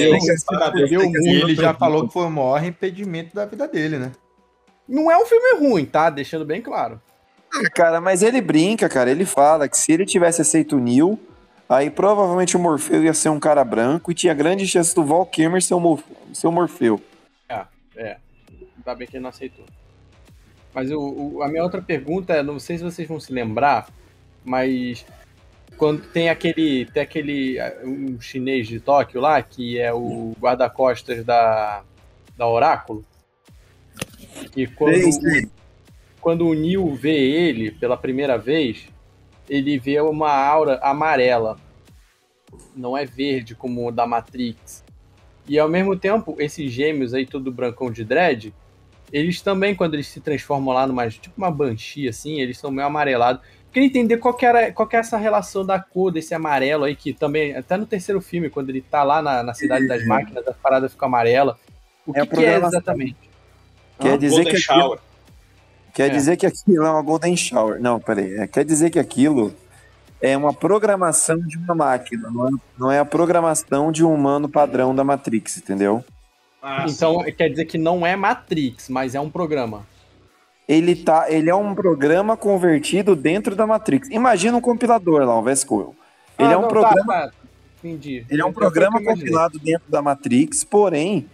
deu 0.89 1.03
E 1.03 1.09
muito. 1.09 1.19
ele 1.27 1.55
já 1.55 1.75
falou 1.75 2.07
que 2.07 2.13
foi 2.13 2.25
o 2.27 2.31
maior 2.31 2.65
impedimento 2.65 3.35
da 3.35 3.45
vida 3.47 3.67
dele, 3.69 3.99
né? 3.99 4.13
Não 4.89 5.11
é 5.11 5.17
um 5.17 5.27
filme 5.27 5.59
ruim, 5.61 5.85
tá? 5.85 6.11
Deixando 6.11 6.45
bem 6.45 6.61
claro. 6.61 7.01
Ah, 7.55 7.71
Cara, 7.71 8.01
mas 8.01 8.23
ele 8.23 8.41
brinca, 8.41 8.89
cara. 8.89 9.11
Ele 9.11 9.25
fala 9.25 9.69
que 9.69 9.77
se 9.77 9.93
ele 9.93 10.05
tivesse 10.07 10.41
aceito 10.41 10.77
o 10.77 10.81
Neil, 10.81 11.19
aí 11.69 11.91
provavelmente 11.91 12.57
o 12.57 12.61
Morfeu 12.61 13.03
ia 13.05 13.15
ser 13.15 13.29
um 13.29 13.39
cara 13.41 13.65
branco 13.65 14.11
e 14.11 14.15
tinha 14.15 14.35
grande 14.35 14.67
chance 14.67 14.95
do 14.95 15.05
Val 15.05 15.27
Kilmer 15.27 15.63
ser 15.63 15.75
o, 15.75 15.81
Mor- 15.81 16.03
ser 16.33 16.47
o 16.47 16.53
Morfeu. 16.53 17.01
Ainda 18.77 18.95
bem 18.97 19.07
que 19.07 19.17
ele 19.17 19.23
não 19.23 19.31
aceitou. 19.31 19.65
Mas 20.75 20.91
o, 20.91 20.99
o- 21.01 21.43
a 21.43 21.49
minha 21.49 21.63
outra 21.63 21.83
pergunta 21.83 22.33
é, 22.33 22.43
não 22.43 22.59
sei 22.59 22.79
se 22.79 22.85
vocês 22.85 23.07
vão 23.07 23.21
se 23.21 23.33
lembrar, 23.33 23.89
mas 24.45 25.05
quando 25.81 26.03
tem 26.03 26.29
aquele 26.29 26.85
tem 26.85 27.03
aquele 27.03 27.59
eh, 27.59 27.81
um 27.87 28.21
chinês 28.21 28.69
de 28.69 28.79
Tóquio 28.79 29.19
lá 29.19 29.41
que 29.41 29.79
é 29.79 29.91
o 29.91 30.37
guarda-costas 30.39 31.25
da 31.25 31.83
da 32.37 32.47
Oráculo. 32.47 33.03
E 34.55 34.67
quando 34.67 34.95
Sei, 34.95 35.13
sei. 35.13 35.51
quando 36.21 36.47
o 36.47 36.53
Neil 36.53 36.95
vê 36.95 37.17
ele 37.17 37.71
pela 37.71 37.97
primeira 37.97 38.37
vez, 38.37 38.89
ele 39.49 39.79
vê 39.79 39.99
uma 40.03 40.31
aura 40.31 40.79
amarela. 40.83 41.59
Não 42.77 42.95
é 42.95 43.07
verde 43.07 43.55
como 43.55 43.89
o 43.89 43.91
da 43.91 44.07
Matrix. 44.07 44.85
E 45.49 45.59
ao 45.59 45.69
mesmo 45.69 45.97
tempo, 45.97 46.37
esses 46.39 46.71
gêmeos 46.71 47.15
aí, 47.15 47.25
todo 47.25 47.51
brancão 47.51 47.91
de 47.91 48.05
dread, 48.05 48.55
eles 49.11 49.41
também, 49.41 49.75
quando 49.75 49.95
eles 49.95 50.09
se 50.09 50.21
transformam 50.21 50.75
lá 50.75 50.87
numa, 50.87 51.09
tipo 51.09 51.35
uma 51.37 51.51
banshee, 51.51 52.07
assim, 52.07 52.41
eles 52.41 52.59
são 52.59 52.71
meio 52.71 52.87
amarelados. 52.87 53.43
Queria 53.73 53.87
entender 53.89 54.17
qual 54.17 54.35
que, 54.35 54.45
era, 54.45 54.73
qual 54.73 54.89
que 54.89 54.97
é 54.97 54.99
essa 54.99 55.17
relação 55.17 55.65
da 55.65 55.79
cor 55.79 56.11
desse 56.11 56.35
amarelo 56.35 56.85
aí, 56.85 56.97
que 56.97 57.13
também, 57.13 57.55
até 57.57 57.77
no 57.77 57.87
terceiro 57.87 58.21
filme, 58.21 58.51
quando 58.51 58.71
ele 58.71 58.81
tá 58.81 59.05
lá 59.05 59.23
na, 59.23 59.43
na 59.45 59.55
Cidade 59.55 59.87
das 59.87 60.05
Máquinas, 60.05 60.47
a 60.49 60.53
parada 60.53 60.89
fica 60.89 61.07
amarela. 61.07 61.57
O 62.05 62.11
É 62.11 62.15
que, 62.15 62.21
a 62.21 62.27
que 62.27 62.45
é 62.45 62.57
exatamente? 62.57 63.17
Quer 63.99 64.19
dizer 64.19 64.37
Golden 64.45 64.53
que 64.53 64.59
aquilo, 64.59 64.81
Shower. 64.81 64.99
quer 65.95 66.07
É. 66.07 66.09
dizer 66.09 66.37
que 66.37 66.47
aquilo 66.47 66.85
é 66.85 66.91
uma 66.91 67.03
Golden 67.03 67.37
Shower. 67.37 67.81
Não, 67.81 68.01
peraí. 68.01 68.35
É, 68.35 68.47
quer 68.49 68.65
dizer 68.65 68.91
que 68.91 68.99
aquilo 68.99 69.55
é 70.21 70.37
uma 70.37 70.53
programação 70.53 71.39
de 71.39 71.57
uma 71.57 71.75
máquina, 71.75 72.29
não 72.31 72.49
é, 72.49 72.51
não 72.79 72.93
é 72.93 72.99
a 72.99 73.05
programação 73.05 73.93
de 73.93 74.05
um 74.05 74.13
humano 74.13 74.49
padrão 74.49 74.95
da 74.95 75.05
Matrix, 75.05 75.59
entendeu? 75.59 76.05
Ah, 76.63 76.85
Então, 76.89 77.23
quer 77.37 77.49
dizer 77.49 77.65
que 77.67 77.79
não 77.79 78.05
é 78.07 78.17
Matrix, 78.17 78.89
mas 78.89 79.15
é 79.15 79.21
um 79.21 79.31
programa. 79.31 79.87
Ele, 80.71 80.95
tá, 80.95 81.27
ele 81.29 81.51
é 81.51 81.55
um 81.55 81.75
programa 81.75 82.37
convertido 82.37 83.17
dentro 83.17 83.57
da 83.57 83.67
Matrix. 83.67 84.09
Imagina 84.09 84.57
um 84.57 84.61
compilador 84.61 85.25
lá, 85.25 85.37
o 85.37 85.43
VS-Code. 85.43 85.91
Ele 86.39 86.49
Ah, 86.49 86.53
é 86.53 86.57
um 86.57 86.63
não, 86.63 86.69
tá, 86.69 86.75
programa 86.75 87.13
tá. 87.13 87.33
Entendi. 87.83 88.25
Ele 88.31 88.41
é 88.41 88.45
um 88.45 88.53
programa 88.53 89.03
compilado 89.03 89.59
dentro 89.59 89.91
da 89.91 90.01
Matrix, 90.01 90.63
porém, 90.63 91.27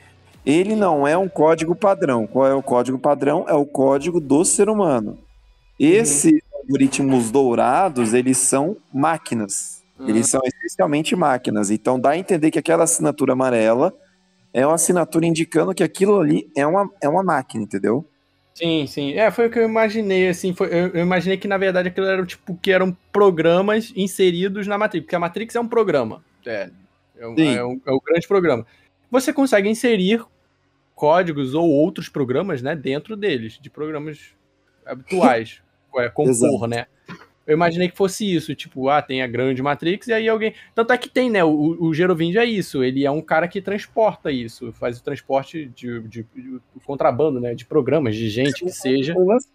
ele 0.44 0.75
não 0.75 1.07
é 1.07 1.18
um 1.18 1.29
código 1.29 1.75
padrão. 1.75 2.27
Qual 2.27 2.46
é 2.46 2.55
o 2.55 2.62
código 2.62 2.99
padrão? 2.99 3.44
É 3.46 3.53
o 3.53 3.66
código 3.66 4.20
do 4.20 4.42
ser 4.42 4.70
humano. 4.70 5.18
Esses 5.79 6.40
algoritmos 6.55 7.31
dourados, 7.31 8.14
eles 8.14 8.38
são 8.38 8.79
máquinas. 8.90 9.83
Uhum. 9.99 10.09
Eles 10.09 10.31
são 10.31 10.40
essencialmente 10.46 11.14
máquinas. 11.14 11.70
Então 11.70 12.01
dá 12.01 12.11
a 12.11 12.16
entender 12.18 12.51
que 12.51 12.59
aquela 12.59 12.85
assinatura 12.85 13.35
amarela 13.35 13.92
é 14.55 14.66
uma 14.66 14.77
assinatura 14.77 15.27
indicando 15.27 15.75
que 15.75 15.83
aquilo 15.83 16.20
ali 16.20 16.51
é 16.57 16.66
uma, 16.66 16.88
é 17.03 17.09
uma 17.09 17.22
máquina, 17.22 17.64
entendeu? 17.64 18.07
Sim, 18.57 18.87
sim. 18.87 19.12
É, 19.12 19.31
foi 19.31 19.49
o 19.49 19.51
que 19.51 19.59
eu 19.59 19.69
imaginei, 19.69 20.29
assim, 20.29 20.55
foi, 20.55 20.69
eu, 20.69 20.88
eu 20.88 21.01
imaginei 21.03 21.37
que, 21.37 21.47
na 21.47 21.59
verdade, 21.59 21.88
aquilo 21.88 22.07
era, 22.07 22.25
tipo, 22.25 22.57
que 22.57 22.73
eram 22.73 22.90
programas 23.12 23.92
inseridos 23.95 24.66
na 24.66 24.79
Matrix, 24.79 25.05
porque 25.05 25.14
a 25.14 25.19
Matrix 25.21 25.55
é 25.55 25.61
um 25.61 25.69
programa, 25.69 26.25
é, 26.47 26.71
é, 27.19 27.29
um, 27.29 27.35
é 27.38 27.64
um- 27.66 27.81
é 27.85 27.92
um 27.92 27.99
grande 28.03 28.27
programa. 28.27 28.66
Você 29.11 29.31
consegue 29.31 29.69
inserir 29.69 30.25
códigos 30.95 31.53
ou 31.53 31.69
outros 31.69 32.09
programas, 32.09 32.62
né, 32.62 32.75
dentro 32.75 33.14
deles, 33.14 33.59
de 33.61 33.69
programas 33.69 34.35
habituais, 34.87 35.61
é, 35.99 36.09
compor, 36.09 36.31
Exato. 36.31 36.66
né. 36.66 36.87
Eu 37.46 37.54
imaginei 37.54 37.88
que 37.88 37.96
fosse 37.96 38.24
isso, 38.35 38.54
tipo, 38.54 38.88
ah, 38.88 39.00
tem 39.00 39.22
a 39.22 39.26
grande 39.26 39.62
Matrix, 39.62 40.09
e 40.09 40.12
aí 40.12 40.28
alguém... 40.28 40.52
Tanto 40.74 40.92
é 40.92 40.98
que 40.98 41.09
tem, 41.09 41.30
né, 41.30 41.44
o, 41.44 41.76
o 41.80 41.94
Gerovind 41.94 42.35
é 42.35 42.44
isso, 42.44 42.82
ele 42.82 43.04
é 43.04 43.11
um 43.11 43.22
cara 43.22 43.46
que 43.46 43.61
transporta 43.61 44.32
isso, 44.32 44.72
faz 44.72 44.98
o 44.98 45.02
transporte 45.04 45.66
de, 45.66 46.00
de- 46.00 46.26
de 46.35 46.59
contrabando, 46.85 47.40
né, 47.40 47.54
de 47.54 47.64
programas, 47.64 48.16
de 48.16 48.28
gente 48.28 48.64
que 48.64 48.72
seja. 48.72 49.14
O 49.16 49.24
lance, 49.24 49.48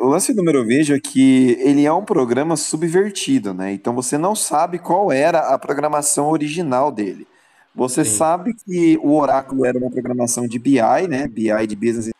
o 0.00 0.06
lance 0.08 0.34
do 0.34 0.42
Merovejo 0.42 0.94
é 0.94 0.98
que 1.00 1.56
ele 1.60 1.84
é 1.84 1.92
um 1.92 2.04
programa 2.04 2.56
subvertido, 2.56 3.54
né? 3.54 3.72
Então 3.72 3.94
você 3.94 4.18
não 4.18 4.34
sabe 4.34 4.78
qual 4.78 5.12
era 5.12 5.38
a 5.54 5.58
programação 5.58 6.28
original 6.30 6.90
dele. 6.90 7.26
Você 7.74 8.04
Sim. 8.04 8.16
sabe 8.16 8.54
que 8.54 8.98
o 9.02 9.14
Oráculo 9.14 9.64
era 9.64 9.78
uma 9.78 9.90
programação 9.90 10.48
de 10.48 10.58
BI, 10.58 10.80
né? 11.08 11.28
BI 11.28 11.66
de 11.68 11.76
Business 11.76 12.10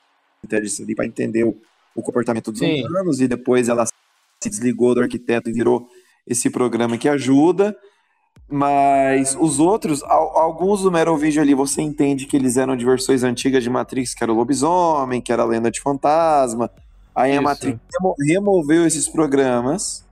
Intelligence 0.44 0.94
para 0.94 1.06
entender 1.06 1.44
o, 1.44 1.56
o 1.94 2.02
comportamento 2.02 2.50
dos 2.52 2.60
Sim. 2.60 2.84
humanos 2.84 3.20
e 3.20 3.26
depois 3.26 3.68
ela 3.68 3.84
se 4.42 4.50
desligou 4.50 4.94
do 4.94 5.00
arquiteto 5.02 5.48
e 5.50 5.52
virou 5.52 5.86
esse 6.26 6.50
programa 6.50 6.98
que 6.98 7.08
ajuda. 7.08 7.76
Mas 8.48 9.36
os 9.40 9.58
outros, 9.58 10.02
al- 10.04 10.38
alguns 10.38 10.82
do 10.82 10.92
Merovingian 10.92 11.42
ali, 11.42 11.54
você 11.54 11.82
entende 11.82 12.26
que 12.26 12.36
eles 12.36 12.56
eram 12.56 12.76
de 12.76 12.84
versões 12.84 13.24
antigas 13.24 13.62
de 13.64 13.70
Matrix, 13.70 14.14
que 14.14 14.22
era 14.22 14.32
o 14.32 14.36
lobisomem, 14.36 15.20
que 15.20 15.32
era 15.32 15.42
a 15.42 15.46
lenda 15.46 15.70
de 15.70 15.80
fantasma. 15.80 16.70
Aí 17.14 17.32
a 17.32 17.34
Isso. 17.34 17.42
Matrix 17.42 17.78
remo- 17.98 18.14
removeu 18.20 18.86
esses 18.86 19.08
programas 19.08 20.04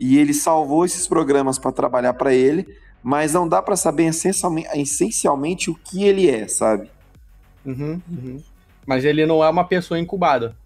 e 0.00 0.18
ele 0.18 0.34
salvou 0.34 0.84
esses 0.84 1.06
programas 1.06 1.58
para 1.58 1.70
trabalhar 1.70 2.14
para 2.14 2.34
ele, 2.34 2.66
mas 3.02 3.32
não 3.34 3.46
dá 3.46 3.62
para 3.62 3.76
saber 3.76 4.06
essencialmente, 4.06 4.68
essencialmente 4.74 5.70
o 5.70 5.74
que 5.74 6.02
ele 6.02 6.28
é, 6.28 6.48
sabe? 6.48 6.90
Uhum, 7.64 8.00
uhum. 8.10 8.42
Mas 8.84 9.04
ele 9.04 9.24
não 9.24 9.44
é 9.44 9.48
uma 9.48 9.64
pessoa 9.64 10.00
incubada. 10.00 10.56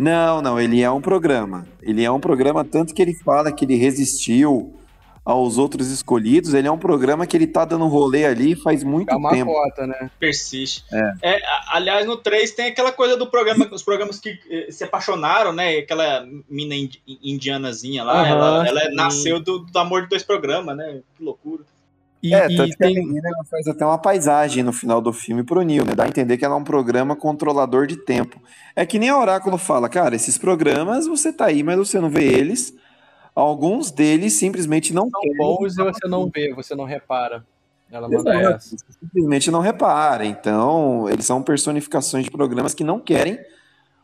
Não, 0.00 0.40
não, 0.40 0.58
ele 0.60 0.80
é 0.82 0.90
um 0.90 1.00
programa. 1.00 1.66
Ele 1.82 2.02
é 2.02 2.10
um 2.10 2.18
programa, 2.20 2.64
tanto 2.64 2.94
que 2.94 3.02
ele 3.02 3.14
fala 3.14 3.52
que 3.52 3.64
ele 3.66 3.74
resistiu 3.76 4.74
aos 5.22 5.58
outros 5.58 5.90
escolhidos. 5.90 6.54
Ele 6.54 6.66
é 6.66 6.70
um 6.72 6.78
programa 6.78 7.26
que 7.26 7.36
ele 7.36 7.46
tá 7.46 7.66
dando 7.66 7.86
rolê 7.86 8.24
ali 8.24 8.54
faz 8.56 8.82
muito 8.82 9.10
É 9.12 9.14
uma 9.16 9.30
tempo. 9.30 9.52
cota, 9.52 9.86
né? 9.86 10.10
persiste. 10.18 10.82
É. 10.90 11.34
É, 11.34 11.40
aliás, 11.70 12.06
no 12.06 12.16
3 12.16 12.50
tem 12.52 12.66
aquela 12.68 12.90
coisa 12.90 13.16
do 13.16 13.26
programa, 13.26 13.68
os 13.70 13.82
programas 13.82 14.18
que 14.18 14.38
eh, 14.50 14.68
se 14.70 14.82
apaixonaram, 14.84 15.52
né? 15.52 15.76
Aquela 15.76 16.26
mina 16.48 16.74
indi- 16.74 17.02
indianazinha 17.22 18.02
lá, 18.02 18.22
Aham, 18.22 18.28
ela, 18.28 18.66
ela 18.68 18.90
nasceu 18.94 19.38
do, 19.38 19.58
do 19.60 19.78
amor 19.78 20.02
de 20.04 20.08
dois 20.08 20.22
programas, 20.22 20.74
né? 20.76 21.00
Que 21.16 21.22
loucura. 21.22 21.62
E, 22.22 22.34
É, 22.34 22.50
e 22.50 22.56
tanto 22.56 22.76
que 22.76 22.84
a 22.84 22.86
tem. 22.86 22.96
menina 22.96 23.28
ela 23.28 23.44
faz 23.44 23.66
até 23.66 23.84
uma 23.84 23.96
paisagem 23.98 24.62
no 24.62 24.72
final 24.72 25.00
do 25.00 25.12
filme 25.12 25.42
pro 25.42 25.62
Neil, 25.62 25.84
né? 25.84 25.94
Dá 25.94 26.04
a 26.04 26.08
entender 26.08 26.36
que 26.36 26.44
ela 26.44 26.54
é 26.54 26.58
um 26.58 26.64
programa 26.64 27.16
controlador 27.16 27.86
de 27.86 27.96
tempo. 27.96 28.40
É 28.76 28.84
que 28.84 28.98
nem 28.98 29.08
a 29.08 29.18
Oráculo 29.18 29.56
fala, 29.56 29.88
cara, 29.88 30.14
esses 30.14 30.36
programas 30.36 31.06
você 31.06 31.32
tá 31.32 31.46
aí, 31.46 31.62
mas 31.62 31.78
você 31.78 31.98
não 31.98 32.10
vê 32.10 32.24
eles. 32.24 32.74
Alguns 33.34 33.90
deles 33.90 34.34
simplesmente 34.34 34.92
não 34.92 35.08
São 35.08 35.20
querem. 35.20 35.36
bons 35.36 35.78
e 35.78 35.82
você 35.82 36.08
não 36.08 36.28
vê, 36.28 36.52
você 36.52 36.74
não 36.74 36.84
repara. 36.84 37.44
Ela 37.90 38.08
manda 38.08 38.30
Exato, 38.34 38.54
essa. 38.56 38.76
você 38.76 38.84
simplesmente 39.00 39.50
não 39.50 39.60
repara. 39.60 40.24
Então, 40.26 41.08
eles 41.08 41.24
são 41.24 41.42
personificações 41.42 42.24
de 42.24 42.30
programas 42.30 42.74
que 42.74 42.84
não 42.84 43.00
querem 43.00 43.38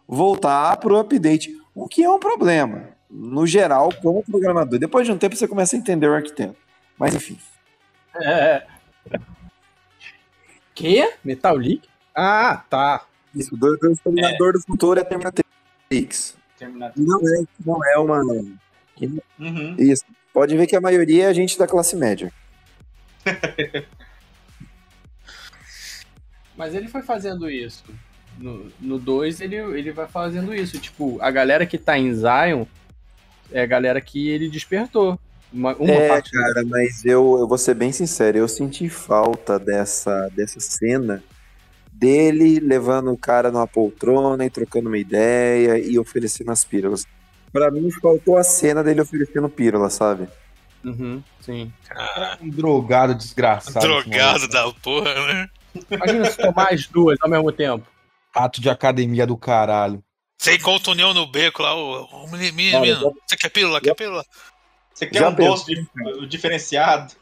voltar 0.08 0.76
pro 0.78 0.96
update, 0.98 1.50
o 1.74 1.86
que 1.86 2.02
é 2.02 2.10
um 2.10 2.18
problema. 2.18 2.88
No 3.10 3.46
geral, 3.46 3.90
como 4.02 4.22
programador. 4.24 4.78
Depois 4.78 5.06
de 5.06 5.12
um 5.12 5.18
tempo, 5.18 5.36
você 5.36 5.46
começa 5.46 5.76
a 5.76 5.78
entender 5.78 6.08
o 6.08 6.14
arquiteto. 6.14 6.56
Mas 6.98 7.14
enfim. 7.14 7.38
É. 8.22 8.66
Que? 10.74 11.10
Metal 11.24 11.56
League? 11.56 11.88
Ah, 12.14 12.62
tá. 12.68 13.06
Isso, 13.34 13.54
o 13.54 13.58
do, 13.58 13.78
do 13.78 13.92
Exterminador 13.92 14.52
do 14.52 14.60
Futuro 14.60 15.00
é 15.00 15.04
Terminatrix. 15.04 16.36
Terminator. 16.58 17.02
E 17.02 17.06
Não 17.06 17.18
é, 17.18 17.44
não 17.64 17.84
é 17.84 17.98
uma. 17.98 18.20
Uhum. 19.38 19.76
Isso. 19.78 20.04
Pode 20.34 20.54
ver 20.54 20.66
que 20.66 20.76
a 20.76 20.80
maioria 20.80 21.30
é 21.30 21.34
gente 21.34 21.58
da 21.58 21.66
classe 21.66 21.96
média. 21.96 22.30
Mas 26.56 26.74
ele 26.74 26.88
foi 26.88 27.02
fazendo 27.02 27.48
isso. 27.50 27.84
No 28.38 28.98
2 28.98 29.40
ele, 29.40 29.56
ele 29.56 29.92
vai 29.92 30.06
fazendo 30.06 30.54
isso. 30.54 30.78
Tipo, 30.78 31.18
a 31.22 31.30
galera 31.30 31.64
que 31.66 31.78
tá 31.78 31.98
em 31.98 32.12
Zion 32.14 32.66
é 33.50 33.62
a 33.62 33.66
galera 33.66 34.00
que 34.00 34.28
ele 34.28 34.50
despertou. 34.50 35.18
Uma, 35.52 35.74
uma 35.76 35.92
é, 35.92 36.08
parte 36.08 36.30
cara, 36.30 36.64
mas 36.64 37.04
eu, 37.04 37.38
eu 37.38 37.48
vou 37.48 37.56
ser 37.56 37.74
bem 37.74 37.92
sincero, 37.92 38.38
eu 38.38 38.48
senti 38.48 38.88
falta 38.88 39.58
dessa, 39.58 40.28
dessa 40.34 40.60
cena 40.60 41.22
dele 41.98 42.60
levando 42.60 43.10
o 43.10 43.16
cara 43.16 43.50
numa 43.50 43.66
poltrona 43.66 44.44
e 44.44 44.50
trocando 44.50 44.88
uma 44.88 44.98
ideia 44.98 45.78
e 45.78 45.98
oferecendo 45.98 46.50
as 46.50 46.64
pílulas. 46.64 47.06
Pra 47.52 47.70
mim, 47.70 47.90
faltou 47.90 48.36
a 48.36 48.44
cena 48.44 48.84
dele 48.84 49.00
oferecendo 49.00 49.48
pílula, 49.48 49.88
sabe? 49.88 50.28
Uhum, 50.84 51.22
sim. 51.40 51.72
Um 52.40 52.50
drogado 52.50 53.14
desgraçado. 53.14 53.86
Drogado 53.86 54.46
da 54.48 54.70
porra, 54.72 55.14
né? 55.26 55.48
Imagina 55.90 56.24
se 56.26 56.36
tomar 56.36 56.72
as 56.72 56.86
duas 56.86 57.18
ao 57.20 57.30
mesmo 57.30 57.50
tempo. 57.50 57.86
Rato 58.34 58.60
de 58.60 58.68
academia 58.68 59.26
do 59.26 59.36
caralho. 59.36 60.02
Você 60.38 60.56
encontra 60.56 60.90
o 60.90 60.92
União 60.92 61.14
no 61.14 61.26
beco 61.26 61.62
lá, 61.62 61.74
o, 61.74 62.28
menino, 62.30 63.14
você 63.26 63.36
quer 63.36 63.48
pílula? 63.48 63.80
Quer 63.80 63.94
pílula? 63.94 64.22
Você 64.96 65.06
quer 65.06 65.18
Já 65.18 65.28
um 65.28 65.34
pensou? 65.34 65.52
doce 65.56 65.74
di- 65.74 66.26
diferenciado? 66.26 67.12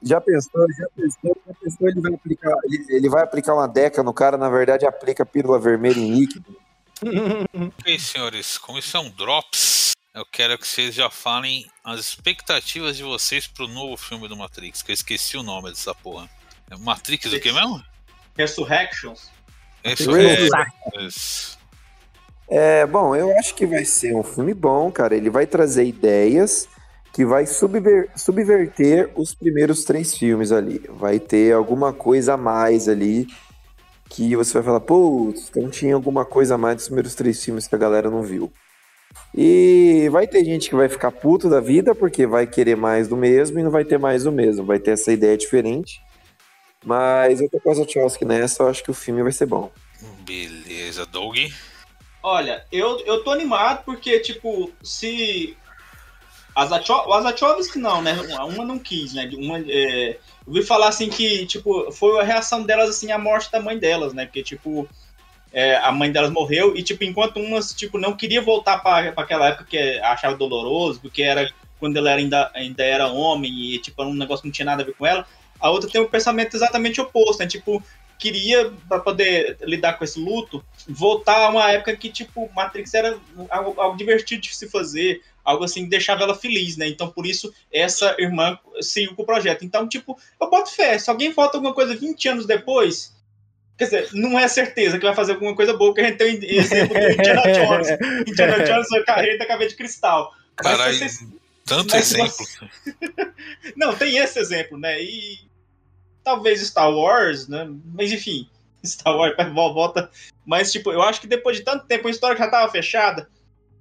Já 0.00 0.20
pensou, 0.20 0.64
já 0.78 0.86
pensou, 0.94 1.36
já 1.44 1.54
pensou, 1.54 1.88
ele 1.88 2.00
vai 2.00 2.14
aplicar, 2.14 2.52
ele, 2.62 2.86
ele 2.88 3.08
vai 3.08 3.22
aplicar 3.24 3.52
uma 3.54 3.66
deca 3.66 4.00
no 4.00 4.14
cara, 4.14 4.38
na 4.38 4.48
verdade 4.48 4.86
aplica 4.86 5.26
pílula 5.26 5.58
vermelha 5.58 5.98
em 5.98 6.14
líquido. 6.14 6.56
Ok, 7.52 7.98
senhores, 7.98 8.56
como 8.58 8.78
isso 8.78 8.96
é 8.96 9.00
um 9.00 9.10
Drops, 9.10 9.90
eu 10.14 10.24
quero 10.24 10.56
que 10.56 10.68
vocês 10.68 10.94
já 10.94 11.10
falem 11.10 11.68
as 11.82 11.98
expectativas 11.98 12.96
de 12.96 13.02
vocês 13.02 13.48
pro 13.48 13.66
novo 13.66 13.96
filme 13.96 14.28
do 14.28 14.36
Matrix, 14.36 14.80
que 14.80 14.92
eu 14.92 14.94
esqueci 14.94 15.36
o 15.36 15.42
nome 15.42 15.70
dessa 15.70 15.92
porra. 15.92 16.30
É 16.70 16.76
Matrix 16.76 17.32
o 17.32 17.40
que 17.40 17.50
mesmo? 17.50 17.82
Resurrections. 18.38 19.28
Esse 19.82 20.06
Matrix. 20.06 20.52
é, 20.94 21.06
esse. 21.06 21.58
É, 22.48 22.86
bom, 22.86 23.16
eu 23.16 23.36
acho 23.36 23.52
que 23.56 23.66
vai 23.66 23.84
ser 23.84 24.14
um 24.14 24.22
filme 24.22 24.54
bom, 24.54 24.92
cara. 24.92 25.16
Ele 25.16 25.28
vai 25.28 25.46
trazer 25.46 25.84
ideias 25.84 26.68
que 27.12 27.24
vai 27.24 27.46
subver- 27.46 28.10
subverter 28.16 29.10
os 29.14 29.34
primeiros 29.34 29.84
três 29.84 30.16
filmes 30.16 30.52
ali. 30.52 30.80
Vai 30.90 31.18
ter 31.18 31.52
alguma 31.52 31.92
coisa 31.92 32.34
a 32.34 32.36
mais 32.36 32.88
ali 32.88 33.26
que 34.08 34.34
você 34.34 34.54
vai 34.54 34.62
falar, 34.62 34.80
putz, 34.80 35.48
então 35.48 35.70
tinha 35.70 35.94
alguma 35.94 36.24
coisa 36.24 36.56
a 36.56 36.58
mais 36.58 36.76
dos 36.76 36.86
primeiros 36.86 37.14
três 37.14 37.42
filmes 37.44 37.68
que 37.68 37.74
a 37.74 37.78
galera 37.78 38.10
não 38.10 38.22
viu. 38.22 38.52
E 39.34 40.08
vai 40.10 40.26
ter 40.26 40.44
gente 40.44 40.68
que 40.68 40.74
vai 40.74 40.88
ficar 40.88 41.10
puto 41.12 41.48
da 41.48 41.60
vida 41.60 41.94
porque 41.94 42.26
vai 42.26 42.46
querer 42.46 42.76
mais 42.76 43.06
do 43.08 43.16
mesmo 43.16 43.58
e 43.58 43.62
não 43.62 43.70
vai 43.70 43.84
ter 43.84 43.98
mais 43.98 44.24
do 44.24 44.32
mesmo. 44.32 44.64
Vai 44.64 44.78
ter 44.78 44.92
essa 44.92 45.12
ideia 45.12 45.36
diferente. 45.36 46.00
Mas 46.84 47.40
eu 47.40 47.48
tô 47.48 47.60
com 47.60 47.70
a 47.70 47.74
Wachowski 47.74 48.24
nessa, 48.24 48.62
eu 48.62 48.68
acho 48.68 48.82
que 48.82 48.90
o 48.90 48.94
filme 48.94 49.22
vai 49.22 49.32
ser 49.32 49.46
bom. 49.46 49.70
Beleza, 50.24 51.04
Doug. 51.06 51.36
Olha, 52.22 52.64
eu, 52.72 52.98
eu 53.00 53.22
tô 53.22 53.30
animado 53.30 53.84
porque, 53.84 54.18
tipo, 54.20 54.70
se. 54.82 55.56
As, 56.54 56.72
Acho, 56.72 56.92
as 57.12 57.24
Wachowski 57.24 57.78
não, 57.78 58.02
né? 58.02 58.12
Uma, 58.12 58.64
não 58.64 58.78
quis, 58.78 59.14
né? 59.14 59.30
Uma, 59.34 59.58
é, 59.60 60.10
eu 60.10 60.18
ouvi 60.46 60.62
falar 60.62 60.88
assim 60.88 61.08
que, 61.08 61.46
tipo, 61.46 61.90
foi 61.92 62.20
a 62.20 62.24
reação 62.24 62.62
delas, 62.62 62.90
assim, 62.90 63.12
à 63.12 63.18
morte 63.18 63.50
da 63.50 63.60
mãe 63.60 63.78
delas, 63.78 64.12
né? 64.12 64.26
Porque, 64.26 64.42
tipo, 64.42 64.88
é, 65.52 65.76
a 65.76 65.92
mãe 65.92 66.10
delas 66.10 66.30
morreu 66.30 66.76
e, 66.76 66.82
tipo, 66.82 67.04
enquanto 67.04 67.38
umas, 67.38 67.72
tipo, 67.72 67.98
não 67.98 68.16
queria 68.16 68.42
voltar 68.42 68.78
pra 68.78 69.12
aquela 69.16 69.48
época 69.48 69.64
que 69.64 69.78
achava 70.00 70.36
doloroso, 70.36 71.00
porque 71.00 71.22
era 71.22 71.50
quando 71.78 71.96
ela 71.96 72.10
era 72.10 72.20
ainda, 72.20 72.50
ainda 72.54 72.84
era 72.84 73.06
homem 73.08 73.50
e, 73.50 73.78
tipo, 73.78 74.00
era 74.00 74.10
um 74.10 74.14
negócio 74.14 74.42
que 74.42 74.48
não 74.48 74.52
tinha 74.52 74.66
nada 74.66 74.82
a 74.82 74.86
ver 74.86 74.94
com 74.94 75.06
ela, 75.06 75.26
a 75.58 75.70
outra 75.70 75.90
tem 75.90 76.00
um 76.00 76.08
pensamento 76.08 76.54
exatamente 76.54 77.00
oposto, 77.00 77.40
né? 77.40 77.46
Tipo, 77.46 77.82
queria, 78.18 78.70
pra 78.86 79.00
poder 79.00 79.56
lidar 79.62 79.94
com 79.94 80.04
esse 80.04 80.20
luto, 80.20 80.62
voltar 80.86 81.46
a 81.46 81.48
uma 81.48 81.72
época 81.72 81.96
que, 81.96 82.10
tipo, 82.10 82.50
Matrix 82.54 82.92
era 82.92 83.18
algo, 83.48 83.80
algo 83.80 83.96
divertido 83.96 84.42
de 84.42 84.54
se 84.54 84.68
fazer, 84.68 85.22
algo 85.44 85.64
assim 85.64 85.84
que 85.84 85.90
deixava 85.90 86.22
ela 86.22 86.34
feliz, 86.34 86.76
né? 86.76 86.88
Então, 86.88 87.08
por 87.10 87.26
isso, 87.26 87.52
essa 87.72 88.14
irmã 88.18 88.58
seguiu 88.80 89.14
com 89.14 89.22
o 89.22 89.26
projeto. 89.26 89.64
Então, 89.64 89.88
tipo, 89.88 90.18
eu 90.40 90.50
boto 90.50 90.70
fé. 90.70 90.98
Se 90.98 91.10
alguém 91.10 91.32
volta 91.32 91.56
alguma 91.56 91.74
coisa 91.74 91.94
20 91.94 92.28
anos 92.28 92.46
depois, 92.46 93.14
quer 93.76 93.84
dizer, 93.84 94.08
não 94.12 94.38
é 94.38 94.46
certeza 94.48 94.98
que 94.98 95.04
vai 95.04 95.14
fazer 95.14 95.32
alguma 95.32 95.54
coisa 95.54 95.72
boa, 95.76 95.90
porque 95.90 96.02
a 96.02 96.08
gente 96.08 96.18
tem 96.18 96.38
o 96.38 96.60
exemplo 96.60 96.94
do 96.94 97.10
Indiana 97.10 97.42
Jones. 97.52 97.88
Indiana 98.28 98.64
Jones, 98.64 98.92
a 98.92 99.04
carreira 99.04 99.38
da 99.38 99.46
cabeça 99.46 99.70
de 99.70 99.76
cristal. 99.76 100.34
Caralho, 100.56 100.92
se 100.92 100.98
vocês- 101.08 101.28
tanto 101.64 101.94
mas 101.94 102.12
exemplo. 102.12 102.46
não, 103.76 103.94
tem 103.96 104.16
esse 104.18 104.38
exemplo, 104.38 104.78
né? 104.78 105.00
E 105.02 105.38
talvez 106.24 106.60
Star 106.60 106.90
Wars, 106.90 107.48
né? 107.48 107.68
Mas 107.94 108.12
enfim, 108.12 108.48
Star 108.84 109.16
Wars 109.16 109.34
volta. 109.52 110.10
Mas, 110.44 110.72
tipo, 110.72 110.90
eu 110.90 111.02
acho 111.02 111.20
que 111.20 111.26
depois 111.26 111.56
de 111.56 111.62
tanto 111.62 111.86
tempo, 111.86 112.08
a 112.08 112.10
história 112.10 112.36
já 112.36 112.48
tava 112.50 112.70
fechada, 112.72 113.28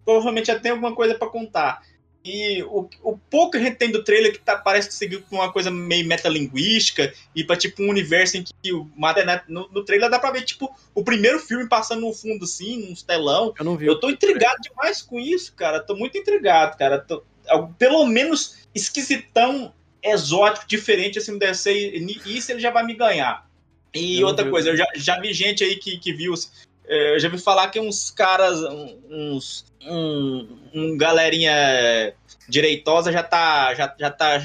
provavelmente 0.09 0.47
já 0.47 0.59
tem 0.59 0.71
alguma 0.71 0.95
coisa 0.95 1.13
pra 1.13 1.27
contar. 1.27 1.83
E 2.25 2.63
o, 2.63 2.89
o 3.03 3.17
pouco 3.29 3.51
que 3.51 3.57
a 3.57 3.61
gente 3.61 3.77
tem 3.77 3.91
do 3.91 4.03
trailer 4.03 4.33
que 4.33 4.39
tá, 4.39 4.57
parece 4.57 4.89
que 4.89 4.93
seguiu 4.95 5.21
com 5.29 5.35
uma 5.37 5.53
coisa 5.53 5.69
meio 5.71 6.05
metalinguística 6.05 7.13
e 7.33 7.43
pra 7.43 7.55
tipo 7.55 7.81
um 7.83 7.89
universo 7.89 8.35
em 8.37 8.43
que 8.43 8.73
o 8.73 8.89
Mother 8.95 9.25
Net- 9.25 9.45
no, 9.47 9.69
no 9.69 9.85
trailer 9.85 10.09
dá 10.09 10.19
pra 10.19 10.31
ver 10.31 10.41
tipo 10.41 10.69
o 10.95 11.03
primeiro 11.03 11.39
filme 11.39 11.69
passando 11.69 12.01
no 12.01 12.11
fundo 12.11 12.43
assim, 12.43 12.91
uns 12.91 13.03
telão. 13.03 13.53
Eu 13.57 13.63
não 13.63 13.77
vi. 13.77 13.85
Eu 13.85 13.99
tô 13.99 14.09
intrigado 14.09 14.57
demais 14.61 15.01
com 15.01 15.19
isso, 15.19 15.53
cara. 15.55 15.79
Tô 15.79 15.95
muito 15.95 16.17
intrigado, 16.17 16.75
cara. 16.77 16.99
Tô- 16.99 17.23
pelo 17.77 18.05
menos 18.05 18.67
esquisitão, 18.75 19.73
exótico, 20.03 20.67
diferente 20.67 21.19
assim 21.19 21.37
deve 21.37 21.53
ser. 21.53 21.93
E 21.95 22.37
isso 22.37 22.51
ele 22.51 22.59
já 22.59 22.71
vai 22.71 22.83
me 22.83 22.95
ganhar. 22.95 23.47
E 23.93 24.23
outra 24.23 24.43
coisa, 24.51 24.69
eu 24.69 24.77
já, 24.77 24.85
já 24.95 25.19
vi 25.19 25.33
gente 25.33 25.63
aí 25.63 25.75
que, 25.77 25.97
que 25.97 26.11
viu. 26.13 26.33
Eh, 26.89 27.15
Eu 27.15 27.19
já 27.19 27.29
vi 27.29 27.37
falar 27.37 27.69
que 27.69 27.79
uns 27.79 28.09
caras, 28.11 28.59
um- 28.63 28.99
uns. 29.09 29.69
Um, 29.81 30.59
um 30.73 30.97
galerinha 30.97 32.13
direitosa 32.49 33.11
já 33.13 33.23
tá, 33.23 33.73
já, 33.75 33.95
já 33.97 34.11
tá 34.11 34.41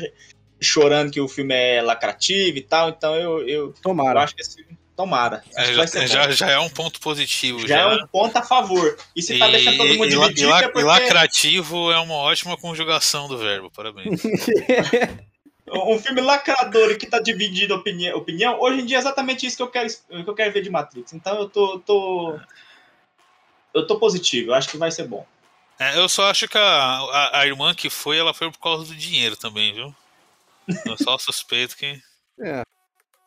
chorando 0.60 1.10
que 1.10 1.20
o 1.20 1.26
filme 1.26 1.52
é 1.54 1.82
lacrativo 1.82 2.56
e 2.58 2.62
tal. 2.62 2.90
Então 2.90 3.16
eu, 3.16 3.40
eu, 3.40 3.46
eu 3.48 3.74
Tomara. 3.82 4.22
acho 4.22 4.34
que 4.36 4.42
esse. 4.42 4.64
Tomara. 4.96 5.42
Acho 5.56 5.68
É, 5.68 5.70
que 5.72 5.76
vai 5.76 5.88
ser 5.88 6.06
já, 6.06 6.22
já, 6.22 6.30
já 6.30 6.50
é 6.52 6.58
um 6.60 6.68
ponto 6.70 7.00
positivo. 7.00 7.58
Já 7.66 7.66
Já, 7.66 7.80
é 7.80 7.86
um 7.96 8.06
ponto 8.06 8.36
a 8.38 8.42
favor. 8.42 8.96
E 9.16 9.20
se 9.20 9.36
tá 9.40 9.48
deixando 9.48 9.76
todo 9.76 9.88
mundo 9.94 10.04
e, 10.06 10.10
dividido 10.10 10.40
e 10.42 10.46
la- 10.46 10.60
é 10.62 10.68
porque 10.68 10.84
lacrativo 10.84 11.90
é 11.90 11.98
uma 11.98 12.14
ótima 12.14 12.56
conjugação 12.56 13.26
do 13.26 13.36
verbo, 13.36 13.72
parabéns. 13.74 14.22
um 15.66 15.98
filme 15.98 16.20
lacrador 16.20 16.90
e 16.90 16.96
que 16.96 17.06
tá 17.06 17.18
dividido 17.18 17.74
opinião, 17.74 18.16
opinião, 18.16 18.60
hoje 18.60 18.80
em 18.80 18.86
dia 18.86 18.98
é 18.98 19.00
exatamente 19.00 19.46
isso 19.46 19.56
que 19.56 19.62
eu 19.62 19.70
quero, 19.70 19.88
que 19.88 20.28
eu 20.28 20.34
quero 20.34 20.52
ver 20.52 20.62
de 20.62 20.70
Matrix. 20.70 21.12
Então 21.12 21.38
eu 21.38 21.48
tô, 21.48 21.78
tô 21.80 22.38
eu 23.72 23.86
tô 23.86 23.98
positivo, 23.98 24.50
eu 24.50 24.54
acho 24.54 24.68
que 24.68 24.76
vai 24.76 24.90
ser 24.90 25.06
bom. 25.06 25.26
É, 25.78 25.98
eu 25.98 26.08
só 26.08 26.30
acho 26.30 26.46
que 26.46 26.56
a, 26.56 26.62
a, 26.62 27.40
a 27.40 27.46
irmã 27.46 27.74
que 27.74 27.90
foi, 27.90 28.18
ela 28.18 28.32
foi 28.32 28.50
por 28.50 28.58
causa 28.58 28.84
do 28.84 28.94
dinheiro 28.94 29.36
também, 29.36 29.72
viu? 29.72 29.94
Eu 30.86 30.96
só 30.96 31.18
suspeito 31.18 31.76
que. 31.76 32.00
É. 32.40 32.62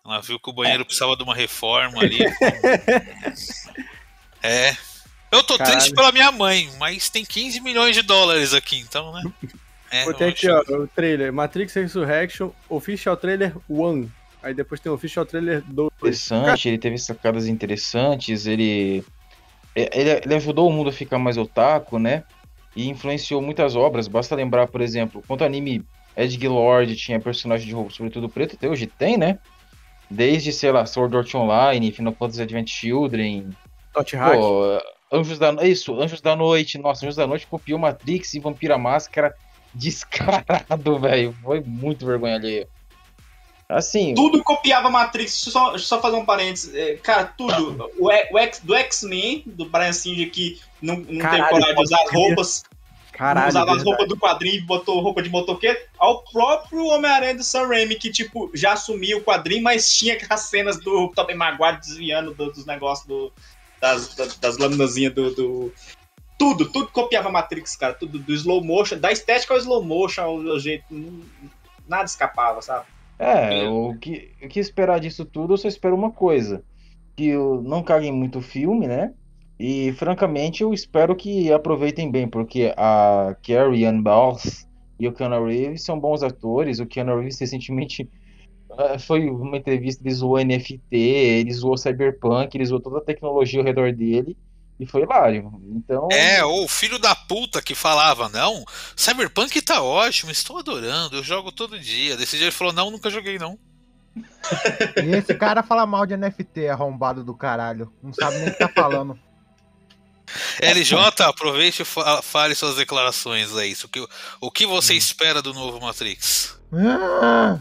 Ela 0.05 0.21
viu 0.21 0.39
que 0.39 0.49
o 0.49 0.53
banheiro 0.53 0.85
precisava 0.85 1.17
de 1.17 1.23
uma 1.23 1.35
reforma 1.35 2.01
ali. 2.01 2.19
É. 4.43 4.77
Eu 5.31 5.43
tô 5.43 5.57
Caralho. 5.57 5.77
triste 5.77 5.93
pela 5.93 6.11
minha 6.11 6.31
mãe, 6.31 6.69
mas 6.77 7.09
tem 7.09 7.25
15 7.25 7.59
milhões 7.59 7.95
de 7.95 8.03
dólares 8.03 8.53
aqui, 8.53 8.77
então, 8.77 9.11
né? 9.11 9.23
É, 9.91 10.05
Botei 10.05 10.27
eu 10.27 10.31
aqui, 10.31 10.49
ó, 10.49 10.61
o 10.75 10.88
trailer. 10.88 11.31
Matrix 11.31 11.73
Resurrection, 11.73 12.51
Official 12.69 13.15
Trailer 13.15 13.53
1. 13.69 14.09
Aí 14.43 14.53
depois 14.53 14.79
tem 14.79 14.91
o 14.91 14.95
Official 14.95 15.25
Trailer 15.25 15.63
2. 15.65 15.89
Interessante, 15.97 16.67
ele 16.67 16.77
teve 16.77 16.97
sacadas 16.97 17.47
interessantes, 17.47 18.45
ele, 18.45 19.03
ele, 19.75 20.09
ele 20.23 20.35
ajudou 20.35 20.69
o 20.69 20.71
mundo 20.71 20.89
a 20.89 20.93
ficar 20.93 21.17
mais 21.17 21.38
otaku, 21.38 21.99
né? 21.99 22.23
E 22.75 22.88
influenciou 22.88 23.41
muitas 23.41 23.75
obras. 23.75 24.07
Basta 24.07 24.35
lembrar, 24.35 24.67
por 24.67 24.81
exemplo, 24.81 25.23
quanto 25.27 25.43
anime 25.43 25.83
Ed 26.15 26.47
Lord 26.47 26.95
tinha 26.95 27.19
personagem 27.19 27.67
de 27.67 27.73
roupa 27.73 27.91
sobretudo 27.91 28.29
preto, 28.29 28.55
até 28.55 28.67
hoje 28.67 28.88
tem, 28.88 29.17
né? 29.17 29.39
Desde, 30.09 30.53
sei 30.53 30.71
lá, 30.71 30.85
Sword 30.85 31.15
Art 31.15 31.35
Online, 31.35 31.91
Final 31.91 32.13
Fantasy 32.13 32.41
Advent 32.41 32.69
Children, 32.69 33.49
Tot 33.93 34.15
Anjos 35.11 35.39
da 35.39 35.51
Isso, 35.63 35.99
Anjos 35.99 36.21
da 36.21 36.35
Noite, 36.35 36.77
nossa, 36.77 37.05
Anjos 37.05 37.15
da 37.15 37.27
Noite 37.27 37.47
copiou 37.47 37.79
Matrix 37.79 38.33
e 38.33 38.39
Vampira 38.39 38.77
Máscara 38.77 39.33
descarado, 39.78 40.99
velho. 40.99 41.36
Foi 41.43 41.61
muito 41.61 42.05
vergonha 42.05 42.36
alheia. 42.36 42.67
Assim, 43.69 44.13
Tudo 44.15 44.41
copiava 44.43 44.89
Matrix, 44.89 45.34
só, 45.34 45.71
deixa 45.71 45.84
eu 45.84 45.88
só 45.88 46.01
fazer 46.01 46.15
um 46.15 46.25
parênteses. 46.25 46.73
é, 46.73 46.95
Cara, 46.95 47.25
tudo. 47.25 47.91
O, 47.99 48.09
E- 48.09 48.30
o 48.32 48.38
X, 48.39 48.61
do 48.63 48.73
X-Men, 48.73 49.43
do 49.45 49.65
Brian 49.65 49.91
Singer, 49.91 50.32
que 50.32 50.61
não, 50.82 50.95
não 50.95 51.03
teve 51.05 51.21
Caralho, 51.21 51.49
coragem 51.49 51.75
de 51.75 51.82
usar 51.84 52.01
as 52.03 52.11
roupas. 52.13 52.63
Caralho. 53.11 53.49
usava 53.49 53.71
as 53.71 53.78
verdade. 53.78 53.89
roupas 53.89 54.07
do 54.07 54.17
quadrinho 54.17 54.55
e 54.55 54.61
botou 54.61 55.01
roupa 55.01 55.21
de 55.21 55.30
motoqueiro, 55.30 55.78
ao 55.97 56.23
próprio 56.23 56.86
Homem-Aranha 56.86 57.36
do 57.36 57.43
Sam 57.43 57.67
Raimi, 57.67 57.95
que, 57.95 58.09
tipo, 58.11 58.49
já 58.53 58.73
assumia 58.73 59.17
o 59.17 59.21
quadrinho, 59.23 59.63
mas 59.63 59.91
tinha 59.91 60.13
aquelas 60.13 60.41
cenas 60.41 60.80
do 60.80 61.09
Tobey 61.09 61.36
Maguire 61.36 61.80
desviando 61.80 62.34
do- 62.34 62.51
dos 62.53 62.65
negócios 62.65 63.05
do, 63.07 63.34
das, 63.82 64.15
das, 64.15 64.38
das 64.38 64.57
do, 64.57 64.69
do- 65.36 65.73
Tudo, 66.38 66.71
tudo 66.71 66.88
copiava 66.89 67.31
Matrix, 67.31 67.75
cara. 67.75 67.93
Tudo 67.93 68.19
do 68.19 68.33
slow 68.33 68.63
motion, 68.63 68.99
da 68.99 69.11
estética 69.11 69.53
ao 69.53 69.59
slow 69.59 69.83
motion, 69.83 70.21
ao, 70.21 70.59
jeito. 70.59 70.85
Nada 71.88 72.05
escapava, 72.05 72.61
sabe? 72.61 72.85
É, 73.17 73.67
o 73.67 73.97
que, 73.99 74.31
o 74.43 74.47
que 74.47 74.59
esperar 74.59 74.99
disso 74.99 75.25
tudo, 75.25 75.53
eu 75.53 75.57
só 75.57 75.67
espero 75.67 75.95
uma 75.95 76.11
coisa. 76.11 76.63
Que 77.15 77.33
não 77.63 77.81
caguem 77.81 78.11
muito 78.11 78.39
o 78.39 78.43
filme, 78.43 78.88
né? 78.88 79.13
E, 79.59 79.91
francamente, 79.93 80.61
eu 80.61 80.71
espero 80.71 81.15
que 81.15 81.51
aproveitem 81.51 82.11
bem, 82.11 82.27
porque 82.27 82.73
a 82.77 83.35
Carrie 83.41 83.85
Ann 83.85 84.03
Bowles 84.03 84.67
e 84.99 85.07
o 85.07 85.13
Keanu 85.13 85.45
Reeves 85.45 85.83
são 85.83 85.99
bons 85.99 86.21
atores. 86.21 86.79
O 86.79 86.85
Keanu 86.85 87.15
Reeves 87.17 87.39
recentemente 87.39 88.07
eh, 88.77 88.99
foi 88.99 89.27
uma 89.29 89.57
entrevista, 89.57 90.03
ele 90.03 90.13
zoou 90.13 90.38
NFT, 90.38 90.95
ele 90.95 91.51
zoou 91.51 91.77
Cyberpunk, 91.77 92.55
ele 92.55 92.65
zoou 92.65 92.79
toda 92.79 92.99
a 92.99 93.03
tecnologia 93.03 93.59
ao 93.59 93.65
redor 93.65 93.91
dele. 93.91 94.38
E 94.80 94.86
foi 94.86 95.01
hilário. 95.01 95.51
Então, 95.75 96.07
É, 96.11 96.43
ou 96.45 96.65
o 96.65 96.67
filho 96.67 96.99
da 96.99 97.15
puta 97.15 97.61
que 97.61 97.73
falava, 97.73 98.30
não, 98.30 98.63
Cyberpunk 98.95 99.59
tá 99.61 99.82
ótimo, 99.82 100.30
estou 100.32 100.59
adorando, 100.59 101.15
eu 101.17 101.23
jogo 101.23 101.51
todo 101.51 101.80
dia. 101.80 102.15
Desse 102.15 102.38
dia 102.38 102.45
ele 102.45 102.51
falou, 102.51 102.71
não, 102.73 102.91
nunca 102.91 103.09
joguei 103.09 103.39
não. 103.39 103.57
E 105.03 105.15
esse 105.15 105.34
cara 105.36 105.61
fala 105.63 105.86
mal 105.86 106.05
de 106.05 106.15
NFT, 106.17 106.67
arrombado 106.69 107.23
do 107.23 107.36
caralho. 107.36 107.91
Não 108.01 108.13
sabe 108.13 108.38
nem 108.38 108.49
o 108.49 108.51
que 108.51 108.57
tá 108.59 108.69
falando. 108.69 109.17
LJ, 110.61 111.23
aproveite 111.23 111.82
e 111.84 111.86
fa- 111.86 112.21
fale 112.21 112.53
suas 112.55 112.75
declarações 112.75 113.55
aí. 113.55 113.73
O 113.84 113.88
que, 113.88 114.07
o 114.41 114.51
que 114.51 114.65
você 114.65 114.93
espera 114.93 115.41
do 115.41 115.53
novo 115.53 115.80
Matrix? 115.80 116.57
Ah, 116.73 117.59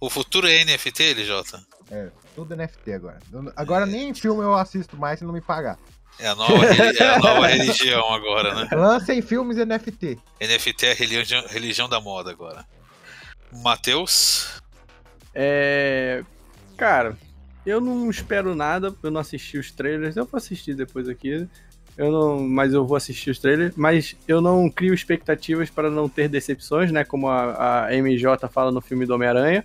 O 0.00 0.08
futuro 0.08 0.48
é 0.48 0.64
NFT, 0.64 1.14
LJ? 1.14 1.42
É, 1.90 2.08
tudo 2.34 2.56
NFT 2.56 2.92
agora. 2.94 3.18
Agora 3.56 3.84
nem 3.86 4.14
filme 4.14 4.42
eu 4.42 4.54
assisto 4.54 4.96
mais 4.96 5.18
se 5.18 5.24
não 5.24 5.32
me 5.32 5.40
pagar. 5.40 5.78
É 6.18 6.28
a 6.28 6.34
nova, 6.34 6.64
é 6.66 7.02
a 7.02 7.18
nova 7.18 7.46
religião 7.48 8.12
agora, 8.14 8.54
né? 8.54 8.68
Lancem 8.72 9.20
filmes 9.22 9.56
NFT. 9.56 10.18
NFT 10.40 10.86
é 10.86 10.92
a 10.92 10.94
religião, 10.94 11.44
religião 11.48 11.88
da 11.88 12.00
moda 12.00 12.30
agora. 12.30 12.64
Matheus? 13.52 14.62
É. 15.34 16.22
Cara, 16.76 17.16
eu 17.64 17.80
não 17.80 18.10
espero 18.10 18.54
nada, 18.54 18.94
eu 19.02 19.10
não 19.10 19.20
assisti 19.20 19.58
os 19.58 19.70
trailers, 19.70 20.16
eu 20.16 20.24
vou 20.24 20.38
assistir 20.38 20.74
depois 20.74 21.08
aqui. 21.08 21.46
Eu 21.96 22.10
não, 22.10 22.40
mas 22.40 22.72
eu 22.72 22.86
vou 22.86 22.96
assistir 22.96 23.30
os 23.30 23.38
trailers, 23.38 23.74
mas 23.76 24.16
eu 24.26 24.40
não 24.40 24.70
crio 24.70 24.94
expectativas 24.94 25.68
para 25.68 25.90
não 25.90 26.08
ter 26.08 26.28
decepções, 26.28 26.90
né? 26.90 27.04
Como 27.04 27.28
a, 27.28 27.86
a 27.86 27.94
MJ 27.94 28.48
fala 28.48 28.72
no 28.72 28.80
filme 28.80 29.04
do 29.04 29.14
Homem-Aranha. 29.14 29.64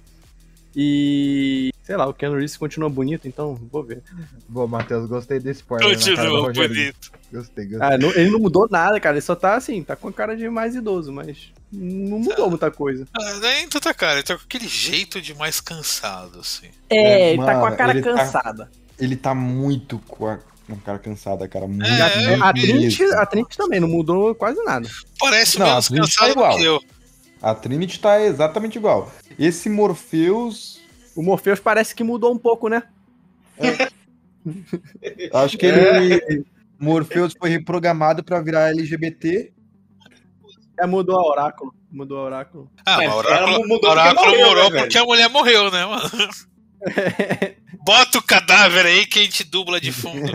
E 0.76 1.72
sei 1.88 1.96
lá, 1.96 2.06
o 2.06 2.14
Keanu 2.14 2.36
Reeves 2.36 2.58
continua 2.58 2.90
bonito, 2.90 3.30
então 3.30 3.56
vou 3.72 3.82
ver. 3.82 4.04
Boa, 4.50 4.68
Matheus, 4.68 5.08
gostei 5.08 5.40
desse 5.40 5.62
spoiler. 5.62 5.98
cara 6.18 6.30
do 6.30 6.42
Rogerinho. 6.42 6.94
Gostei, 7.32 7.66
gostei. 7.66 7.80
Ah, 7.82 7.98
não- 7.98 8.12
ele 8.12 8.30
não 8.30 8.40
mudou 8.40 8.68
nada, 8.70 9.00
cara. 9.00 9.16
Ele 9.16 9.22
só 9.22 9.36
tá 9.36 9.56
assim, 9.56 9.82
tá 9.82 9.96
com 9.96 10.10
a 10.10 10.12
cara 10.14 10.36
de 10.36 10.50
mais 10.50 10.76
idoso, 10.76 11.14
mas 11.14 11.50
não 11.72 12.20
mudou 12.20 12.50
muita 12.50 12.70
coisa. 12.70 13.08
Ah, 13.18 13.34
nem 13.40 13.70
tanta 13.70 13.94
cara, 13.94 14.16
ele 14.16 14.24
tá 14.24 14.36
com 14.36 14.44
aquele 14.44 14.68
jeito 14.68 15.22
de 15.22 15.34
mais 15.34 15.62
cansado, 15.62 16.42
assim. 16.42 16.68
É, 16.90 17.30
ele 17.32 17.38
tá 17.40 17.46
mano, 17.54 17.60
com 17.62 17.66
a 17.68 17.72
cara 17.72 17.92
ele 17.94 18.02
tá- 18.02 18.14
cansada. 18.16 18.70
Ele 19.00 19.16
tá 19.16 19.34
muito 19.34 19.98
com 20.08 20.28
a, 20.28 20.40
cara 20.84 21.00
cansada, 21.00 21.48
cara. 21.48 21.68
Muito 21.68 21.86
É, 21.86 21.98
E 22.32 22.34
a, 22.42 22.52
Trinity, 22.52 23.04
a 23.14 23.26
Trinity 23.26 23.56
também 23.56 23.80
não 23.80 23.88
mudou 23.88 24.36
quase 24.36 24.62
nada. 24.66 24.90
Parece 25.18 25.58
Não, 25.58 25.68
menos 25.68 25.86
a 25.86 25.88
Trinity 25.90 26.16
tá 26.18 26.30
igual. 26.30 26.58
que 26.58 26.64
eu. 26.66 26.82
A 27.42 27.56
Trinity 27.56 27.98
tá 28.00 28.22
exatamente 28.22 28.78
igual. 28.78 29.10
Esse 29.40 29.70
Morpheus, 29.70 30.82
O 31.18 31.24
Morpheus 31.24 31.60
parece 31.60 31.96
que 31.96 32.04
mudou 32.04 32.32
um 32.32 32.38
pouco, 32.38 32.70
né? 32.70 32.84
acho 35.34 35.58
que 35.58 35.66
ele. 35.66 36.46
Morpheus 36.80 37.34
foi 37.38 37.50
reprogramado 37.50 38.24
pra 38.24 38.40
virar 38.40 38.70
LGBT. 38.70 39.52
É, 40.80 40.86
mudou 40.86 41.18
a 41.18 41.28
Oráculo. 41.28 41.74
Mudou 41.92 42.20
a 42.20 42.24
Oráculo. 42.26 42.72
Ah, 42.86 43.04
É, 43.04 43.08
mas 43.08 43.16
o 43.16 43.18
oráculo, 43.18 43.68
mudou 43.68 43.90
o 43.90 43.92
oráculo 43.92 44.16
porque 44.16 44.38
morreu, 44.38 44.48
morou 44.48 44.72
né, 44.72 44.80
porque 44.82 44.98
a 45.00 45.06
mulher 45.06 45.30
morreu, 45.30 45.72
né, 45.72 45.86
mano? 45.88 46.10
Bota 47.84 48.20
o 48.20 48.22
cadáver 48.22 48.86
aí 48.86 49.08
que 49.08 49.18
a 49.18 49.24
gente 49.24 49.44
dubla 49.44 49.82
de 49.82 49.92
fundo. 49.92 50.32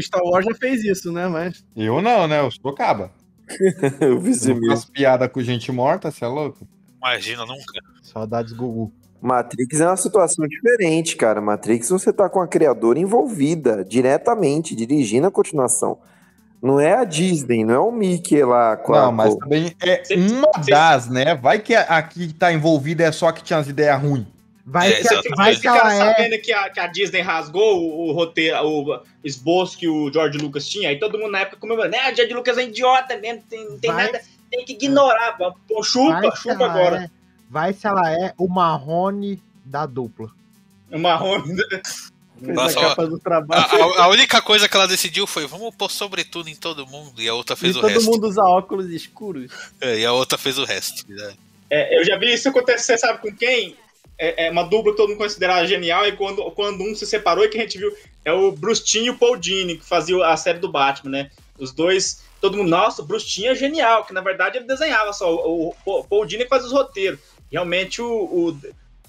Star 0.00 0.22
Wars 0.24 0.44
já 0.44 0.54
fez 0.56 0.82
isso, 0.82 1.12
né? 1.12 1.28
Mas. 1.28 1.64
Eu 1.76 2.02
não, 2.02 2.26
né? 2.26 2.40
Eu 2.40 2.50
sou 2.50 2.74
caba. 2.74 3.12
Eu 4.00 4.20
mesmo. 4.20 4.66
faço 4.66 4.90
piada 4.90 5.28
com 5.28 5.40
gente 5.40 5.70
morta, 5.70 6.10
você 6.10 6.24
é 6.24 6.28
louco? 6.28 6.66
Imagina, 6.98 7.46
nunca. 7.46 7.80
Saudades 8.02 8.52
Gugu. 8.52 8.92
Matrix 9.20 9.80
é 9.80 9.86
uma 9.86 9.96
situação 9.96 10.46
diferente, 10.46 11.16
cara. 11.16 11.40
Matrix 11.40 11.88
você 11.90 12.12
tá 12.12 12.28
com 12.28 12.40
a 12.40 12.46
criadora 12.46 12.98
envolvida 12.98 13.84
diretamente, 13.84 14.76
dirigindo 14.76 15.26
a 15.26 15.30
continuação. 15.30 15.98
Não 16.62 16.78
é 16.80 16.94
a 16.94 17.04
Disney, 17.04 17.64
não 17.64 17.74
é 17.74 17.78
o 17.78 17.90
Mickey 17.92 18.42
lá 18.44 18.76
com 18.76 18.94
a. 18.94 19.02
Não, 19.02 19.12
mas 19.12 19.34
com- 19.34 19.40
também 19.40 19.74
é 19.80 20.02
uma 20.16 20.50
das, 20.68 21.08
né? 21.08 21.34
Vai 21.34 21.58
que 21.60 21.74
a, 21.74 21.82
a 21.82 22.02
que 22.02 22.32
tá 22.32 22.52
envolvida 22.52 23.04
é 23.04 23.12
só 23.12 23.30
que 23.32 23.42
tinha 23.42 23.58
as 23.58 23.68
ideias 23.68 24.00
ruins. 24.00 24.26
Vai, 24.66 24.92
É, 24.92 25.02
que, 25.02 25.34
vai 25.34 25.56
que 25.56 25.66
ela 25.66 25.76
ficaram 25.78 25.90
é. 25.90 26.14
sabendo 26.14 26.42
que 26.42 26.52
a, 26.52 26.68
que 26.68 26.78
a 26.80 26.86
Disney 26.88 27.22
rasgou 27.22 27.78
o, 27.80 28.08
o 28.08 28.12
roteiro, 28.12 28.58
o 28.66 29.00
esboço 29.24 29.78
que 29.78 29.88
o 29.88 30.12
George 30.12 30.36
Lucas 30.36 30.68
tinha? 30.68 30.90
Aí 30.90 30.98
todo 30.98 31.18
mundo 31.18 31.30
na 31.30 31.40
época 31.40 31.56
comemorando, 31.56 31.92
né? 31.96 32.12
O 32.12 32.14
George 32.14 32.34
Lucas 32.34 32.58
é 32.58 32.64
idiota 32.64 33.16
mesmo, 33.16 33.42
tem, 33.48 33.64
não 33.68 33.78
tem 33.78 33.90
nada, 33.90 34.20
tem 34.50 34.64
que 34.64 34.72
ignorar. 34.72 35.36
Pô, 35.36 35.50
Vai 35.50 35.82
chupa, 35.82 36.36
se 36.36 36.42
chupa 36.42 36.64
agora. 36.66 37.04
é- 37.04 37.10
vai 37.50 37.72
se 37.72 37.86
ela 37.86 38.10
é 38.12 38.34
o 38.36 38.48
Marrone 38.48 39.42
da 39.64 39.86
dupla. 39.86 40.30
O 40.90 40.98
Marrone. 40.98 41.54
Nossa, 42.40 42.78
a 42.78 42.82
capa 42.90 43.06
do 43.06 43.18
trabalho. 43.18 43.62
A, 43.98 44.04
a- 44.04 44.08
única 44.08 44.40
coisa 44.40 44.68
que 44.68 44.76
ela 44.76 44.86
decidiu 44.86 45.26
foi 45.26 45.44
vamos 45.46 45.74
pôr 45.74 45.90
sobretudo 45.90 46.48
em 46.48 46.54
todo 46.54 46.86
mundo. 46.86 47.20
E 47.20 47.28
a 47.28 47.34
outra 47.34 47.54
E 47.54 47.58
fez 47.58 47.76
o 47.76 47.80
todo 47.80 47.90
resto. 47.90 48.08
mundo 48.10 48.28
usa 48.28 48.42
óculos 48.42 48.88
escuros. 48.90 49.50
É, 49.80 49.98
e 49.98 50.06
a 50.06 50.12
outra 50.12 50.38
fez 50.38 50.56
o 50.58 50.64
resto. 50.64 51.04
né? 51.08 51.34
É, 51.68 51.98
eu 52.00 52.04
já 52.04 52.16
vi 52.16 52.32
isso 52.32 52.48
acontecer, 52.48 52.96
sabe 52.96 53.18
com 53.20 53.34
quem? 53.34 53.76
É, 54.16 54.46
é 54.46 54.50
uma 54.50 54.62
dupla 54.62 54.92
que 54.92 54.96
todo 54.96 55.08
mundo 55.10 55.18
considerava 55.18 55.66
genial, 55.66 56.06
e 56.06 56.12
quando, 56.12 56.42
quando 56.52 56.82
um 56.82 56.94
se 56.94 57.06
separou, 57.06 57.44
e 57.44 57.48
que 57.48 57.58
a 57.58 57.60
gente 57.60 57.76
viu 57.78 57.92
é 58.24 58.32
o 58.32 58.50
Brustinho 58.52 59.06
e 59.06 59.10
o 59.10 59.18
Paul 59.18 59.36
Dini, 59.36 59.76
que 59.76 59.84
fazia 59.84 60.24
a 60.26 60.36
série 60.36 60.58
do 60.58 60.70
Batman, 60.70 61.10
né? 61.10 61.30
Os 61.58 61.72
dois, 61.72 62.22
todo 62.40 62.56
mundo, 62.56 62.68
nossa, 62.68 63.02
o 63.02 63.04
Brustinho 63.04 63.50
é 63.50 63.54
genial, 63.54 64.04
que 64.04 64.12
na 64.12 64.20
verdade 64.20 64.58
ele 64.58 64.66
desenhava 64.66 65.12
só, 65.12 65.34
o, 65.34 65.74
o 65.84 66.04
Paul 66.04 66.24
Dini 66.26 66.46
fazia 66.46 66.66
os 66.66 66.72
roteiros. 66.72 67.18
Realmente 67.50 68.00
o, 68.02 68.06
o, 68.06 68.60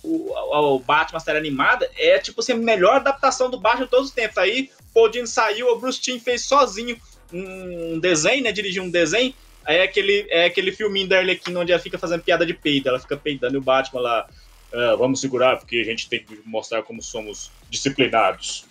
o, 0.04 0.76
o 0.76 0.80
Batman 0.80 1.20
série 1.20 1.38
animada 1.38 1.90
é 1.98 2.18
tipo 2.20 2.42
assim, 2.42 2.54
a 2.54 2.58
melhor 2.58 2.96
adaptação 2.96 3.50
do 3.50 3.60
Batman 3.60 3.86
de 3.86 3.92
todos 3.92 4.08
os 4.08 4.14
tempos. 4.14 4.38
Aí 4.38 4.72
Paul 4.94 5.10
Dini 5.10 5.28
saiu, 5.28 5.68
o 5.68 5.80
Brustinho 5.80 6.20
fez 6.20 6.46
sozinho 6.46 6.98
um 7.32 8.00
desenho, 8.00 8.44
né? 8.44 8.52
Dirigiu 8.52 8.84
um 8.84 8.90
desenho. 8.90 9.34
Aí 9.66 9.78
é 9.78 9.84
aquele, 9.84 10.26
é 10.30 10.46
aquele 10.46 10.72
filminho 10.72 11.08
da 11.08 11.18
Arlequina 11.20 11.60
onde 11.60 11.72
ela 11.72 11.82
fica 11.82 11.98
fazendo 11.98 12.24
piada 12.24 12.46
de 12.46 12.54
peido. 12.54 12.90
Ela 12.90 13.00
fica 13.00 13.16
peidando 13.18 13.56
e 13.56 13.58
o 13.58 13.62
Batman 13.62 14.02
lá. 14.02 14.28
"Ah, 14.74 14.96
vamos 14.98 15.22
segurar, 15.22 15.58
porque 15.58 15.78
a 15.78 15.84
gente 15.84 16.10
tem 16.10 16.24
que 16.24 16.42
mostrar 16.46 16.82
como 16.84 17.02
somos 17.04 17.52
disciplinados. 17.70 18.66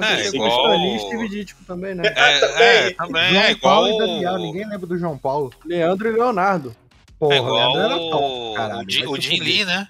Aconteceu 0.00 0.32
com 0.32 0.46
igual- 0.46 0.50
o 0.50 0.64
Stan 0.74 0.82
Lee 0.82 0.96
e 0.96 0.98
Steve 1.00 1.28
Ditko 1.28 1.64
também, 1.64 1.94
né? 1.94 2.02
É, 2.06 2.86
é, 2.88 2.90
também 2.94 3.22
é 3.22 3.30
João 3.32 3.50
igual. 3.50 3.74
Paulo 3.74 3.88
e 3.88 3.98
Daniel. 3.98 4.38
Ninguém 4.38 4.68
lembra 4.68 4.86
do 4.86 4.98
João 4.98 5.18
Paulo. 5.18 5.52
Leandro 5.64 6.08
e 6.08 6.12
Leonardo. 6.12 6.74
Porra, 7.18 7.34
É 7.34 7.38
igual 7.38 7.74
Leandro 7.74 7.98
o, 8.00 8.54
caralho, 8.54 8.86
o, 8.86 8.90
Jim- 8.90 9.04
vai 9.04 9.08
o 9.08 9.20
Jim. 9.20 9.40
Lee, 9.40 9.64
né? 9.64 9.88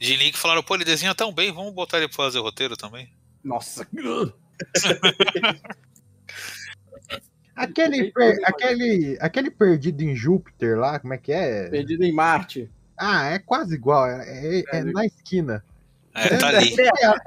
Jim 0.00 0.16
Lee 0.16 0.32
que 0.32 0.38
falaram, 0.38 0.62
pô, 0.62 0.74
ele 0.74 0.84
desenha 0.84 1.14
tão 1.14 1.32
bem, 1.32 1.52
vamos 1.52 1.74
botar 1.74 1.98
ele 1.98 2.08
pra 2.08 2.16
fazer 2.16 2.38
o 2.38 2.42
roteiro 2.42 2.76
também. 2.76 3.08
Nossa. 3.44 3.86
Aquele, 7.54 8.10
per- 8.12 8.38
aquele, 8.44 9.18
aquele 9.20 9.50
perdido 9.50 10.02
em 10.02 10.14
Júpiter 10.14 10.78
lá, 10.78 10.98
como 10.98 11.12
é 11.12 11.18
que 11.18 11.30
é? 11.32 11.68
Perdido 11.68 12.04
em 12.04 12.12
Marte. 12.12 12.70
Ah, 12.96 13.26
é 13.26 13.38
quase 13.38 13.74
igual. 13.74 14.06
É, 14.06 14.60
é- 14.60 14.64
é 14.78 14.84
na 14.84 15.04
esquina. 15.04 15.62
É, 16.14 16.36
tá 16.36 16.48
ali. 16.48 16.74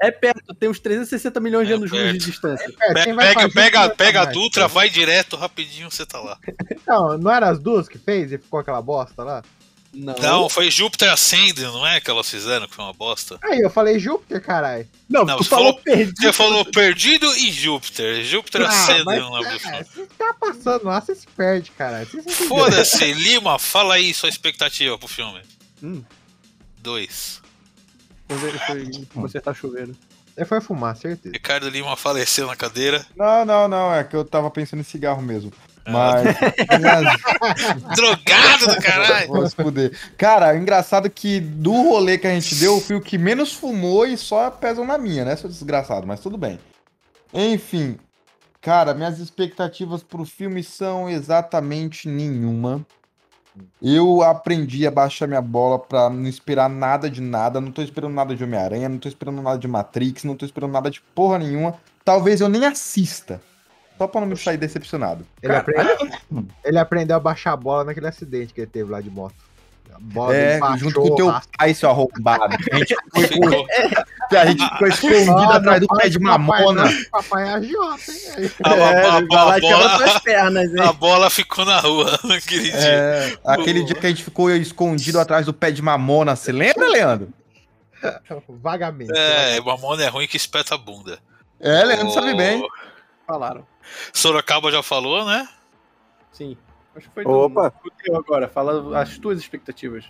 É 0.00 0.10
perto, 0.10 0.54
tem 0.54 0.68
uns 0.68 0.78
360 0.78 1.40
milhões 1.40 1.66
de 1.66 1.72
É 1.72 1.76
anos 1.76 1.90
luz 1.90 2.12
de 2.12 2.18
distância. 2.18 2.64
É, 2.82 2.92
Pe- 2.94 3.04
quem 3.04 3.14
vai 3.14 3.28
Pega, 3.28 3.40
fazer 3.40 3.54
pega, 3.54 3.88
pega 3.90 4.20
a 4.20 4.24
Dutra, 4.26 4.68
vai 4.68 4.90
direto, 4.90 5.36
rapidinho, 5.36 5.90
você 5.90 6.04
tá 6.04 6.20
lá. 6.20 6.38
Não, 6.86 7.16
não 7.16 7.30
era 7.30 7.48
as 7.48 7.58
duas 7.58 7.88
que 7.88 7.98
fez 7.98 8.30
e 8.32 8.38
ficou 8.38 8.60
aquela 8.60 8.82
bosta 8.82 9.22
lá? 9.24 9.42
Não, 9.96 10.14
Não, 10.16 10.48
foi 10.50 10.72
Júpiter 10.72 11.08
Ascending, 11.12 11.62
não 11.62 11.86
é 11.86 12.00
que 12.00 12.10
elas 12.10 12.28
fizeram, 12.28 12.66
que 12.66 12.74
foi 12.74 12.84
uma 12.84 12.92
bosta? 12.92 13.38
Aí, 13.44 13.60
eu 13.60 13.70
falei 13.70 13.96
Júpiter, 13.98 14.42
caralho. 14.42 14.88
não, 15.08 15.24
Não, 15.24 15.36
tu 15.36 15.44
você 15.44 15.50
falou 15.50 15.66
falou- 15.66 15.80
perdido. 15.84 16.16
Você 16.20 16.32
falou 16.32 16.64
perdido 16.64 17.26
e 17.36 17.52
Júpiter. 17.52 18.24
Júpiter 18.24 18.62
Ah, 18.62 18.68
Ascending 18.68 19.04
mas, 19.04 19.22
o 19.22 19.30
nome 19.30 19.44
do 19.48 19.54
é, 19.68 19.84
se 19.84 20.06
ficar 20.06 20.34
passando 20.34 20.84
lá, 20.86 21.00
você 21.00 21.14
se 21.14 21.26
perde, 21.28 21.70
caralho. 21.70 22.08
Foda-se, 22.48 23.12
Lima, 23.12 23.56
fala 23.58 23.94
aí 23.94 24.12
sua 24.12 24.28
expectativa 24.28 24.98
pro 24.98 25.06
filme. 25.06 25.40
Hum. 25.80 26.02
Dois. 26.82 27.40
Foi, 28.38 28.52
foi 28.58 29.06
consertar 29.14 29.54
chuveiro. 29.54 29.94
Ele 30.36 30.46
foi 30.46 30.60
fumar, 30.60 30.96
certeza. 30.96 31.32
Ricardo 31.32 31.68
Lima 31.68 31.96
faleceu 31.96 32.46
na 32.48 32.56
cadeira. 32.56 33.06
Não, 33.16 33.44
não, 33.44 33.68
não. 33.68 33.94
É 33.94 34.02
que 34.02 34.16
eu 34.16 34.24
tava 34.24 34.50
pensando 34.50 34.80
em 34.80 34.84
cigarro 34.84 35.22
mesmo. 35.22 35.52
Mas. 35.86 36.24
minhas- 36.24 37.20
Drogado 37.94 38.66
do 38.66 38.76
caralho! 38.82 39.28
Vou 39.28 39.46
se 39.48 39.54
fuder. 39.54 39.96
Cara, 40.16 40.56
engraçado 40.56 41.08
que 41.10 41.38
do 41.40 41.72
rolê 41.72 42.18
que 42.18 42.26
a 42.26 42.34
gente 42.34 42.54
deu, 42.56 42.74
eu 42.76 42.80
fui 42.80 42.96
o 42.96 43.00
que 43.00 43.16
menos 43.18 43.52
fumou 43.52 44.06
e 44.06 44.16
só 44.16 44.50
pesam 44.50 44.84
na 44.86 44.98
minha, 44.98 45.24
né, 45.24 45.36
seu 45.36 45.48
desgraçado? 45.48 46.06
Mas 46.06 46.20
tudo 46.20 46.36
bem. 46.38 46.58
Enfim, 47.32 47.96
cara, 48.60 48.94
minhas 48.94 49.18
expectativas 49.18 50.02
pro 50.02 50.24
filme 50.24 50.62
são 50.62 51.08
exatamente 51.08 52.08
nenhuma. 52.08 52.84
Eu 53.82 54.22
aprendi 54.22 54.86
a 54.86 54.90
baixar 54.90 55.26
minha 55.26 55.40
bola 55.42 55.78
pra 55.78 56.10
não 56.10 56.26
esperar 56.26 56.68
nada 56.68 57.08
de 57.08 57.20
nada. 57.20 57.60
Não 57.60 57.70
tô 57.70 57.82
esperando 57.82 58.12
nada 58.14 58.34
de 58.34 58.42
Homem-Aranha, 58.42 58.88
não 58.88 58.98
tô 58.98 59.08
esperando 59.08 59.40
nada 59.42 59.58
de 59.58 59.68
Matrix, 59.68 60.24
não 60.24 60.36
tô 60.36 60.44
esperando 60.44 60.72
nada 60.72 60.90
de 60.90 61.00
porra 61.14 61.38
nenhuma. 61.38 61.74
Talvez 62.04 62.40
eu 62.40 62.48
nem 62.48 62.64
assista. 62.64 63.40
Só 63.96 64.08
pra 64.08 64.20
não 64.20 64.28
me 64.28 64.36
sair 64.36 64.56
decepcionado. 64.56 65.24
Ele, 65.40 65.54
aprende- 65.54 66.12
ele 66.64 66.78
aprendeu 66.78 67.16
a 67.16 67.20
baixar 67.20 67.52
a 67.52 67.56
bola 67.56 67.84
naquele 67.84 68.08
acidente 68.08 68.52
que 68.52 68.60
ele 68.62 68.70
teve 68.70 68.90
lá 68.90 69.00
de 69.00 69.08
moto. 69.10 69.36
Bola 70.00 70.34
É, 70.34 70.58
baixou, 70.58 70.78
junto 70.78 71.00
com 71.00 71.08
o 71.08 71.14
teu 71.16 71.34
pai, 71.58 71.74
seu 71.74 71.90
arrombado. 71.90 72.44
A 72.44 72.76
gente 72.78 72.94
ficou, 73.14 73.22
Ficou. 73.28 73.66
a 74.38 74.46
gente 74.46 74.68
ficou 74.68 74.88
escondido 74.88 75.52
Ah, 75.52 75.56
atrás 75.56 75.80
do 75.80 75.86
pé 75.88 76.08
de 76.08 76.18
mamona. 76.18 76.84
não, 76.84 77.04
Papai 77.10 77.48
é 77.48 77.52
agiota, 77.52 78.12
hein? 78.12 78.50
A, 78.62 78.70
quebra 78.70 79.20
bola, 79.26 80.20
pernas, 80.20 80.74
hein? 80.74 80.80
a 80.80 80.92
bola 80.92 81.30
ficou 81.30 81.64
na 81.64 81.80
rua 81.80 82.18
naquele 82.24 82.70
dia. 82.70 82.74
É, 82.80 83.38
aquele 83.44 83.84
dia 83.84 83.94
que 83.94 84.06
a 84.06 84.08
gente 84.10 84.24
ficou 84.24 84.50
escondido 84.50 85.18
atrás 85.18 85.46
do 85.46 85.54
pé 85.54 85.70
de 85.70 85.80
mamona, 85.82 86.36
você 86.36 86.52
lembra, 86.52 86.88
Leandro? 86.88 87.28
Vagamente. 88.48 89.12
É, 89.16 89.60
mamona 89.60 90.04
é 90.04 90.08
ruim 90.08 90.26
que 90.26 90.36
espeta 90.36 90.74
a 90.74 90.78
bunda. 90.78 91.18
É, 91.60 91.82
Leandro 91.84 92.10
sabe 92.12 92.34
bem. 92.34 92.62
Falaram. 93.26 93.66
Sorocaba 94.12 94.70
já 94.70 94.82
falou, 94.82 95.24
né? 95.24 95.48
Sim. 96.32 96.56
Acho 96.96 97.08
que 97.08 97.14
foi 97.14 97.24
Opa. 97.24 97.72
teu 98.02 98.16
agora. 98.16 98.48
Fala 98.48 99.00
as 99.00 99.18
tuas 99.18 99.38
expectativas. 99.38 100.04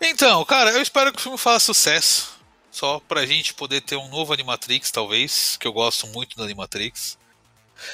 Então, 0.00 0.44
cara, 0.44 0.72
eu 0.72 0.82
espero 0.82 1.12
que 1.12 1.18
o 1.18 1.22
filme 1.22 1.38
faça 1.38 1.66
sucesso. 1.66 2.34
Só 2.70 2.98
pra 3.00 3.24
gente 3.24 3.54
poder 3.54 3.80
ter 3.80 3.96
um 3.96 4.08
novo 4.08 4.32
Animatrix, 4.32 4.90
talvez, 4.90 5.56
que 5.56 5.66
eu 5.66 5.72
gosto 5.72 6.08
muito 6.08 6.36
do 6.36 6.42
Animatrix. 6.42 7.16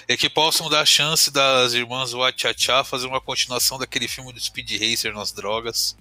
E 0.08 0.16
que 0.16 0.28
possam 0.30 0.68
dar 0.70 0.86
chance 0.86 1.30
das 1.30 1.74
irmãs 1.74 2.12
Wachachá 2.12 2.82
fazer 2.82 3.06
uma 3.06 3.20
continuação 3.20 3.78
daquele 3.78 4.08
filme 4.08 4.32
do 4.32 4.40
Speed 4.40 4.70
Racer 4.80 5.12
nas 5.12 5.32
drogas. 5.32 5.96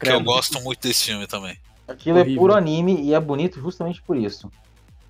Que 0.00 0.10
eu 0.10 0.20
gosto 0.20 0.60
muito 0.60 0.80
desse 0.80 1.04
filme 1.04 1.26
também. 1.26 1.56
Aquilo 1.86 2.18
é 2.18 2.22
Horrível. 2.22 2.40
puro 2.40 2.54
anime 2.54 3.00
e 3.00 3.14
é 3.14 3.20
bonito 3.20 3.60
justamente 3.60 4.02
por 4.02 4.16
isso. 4.16 4.50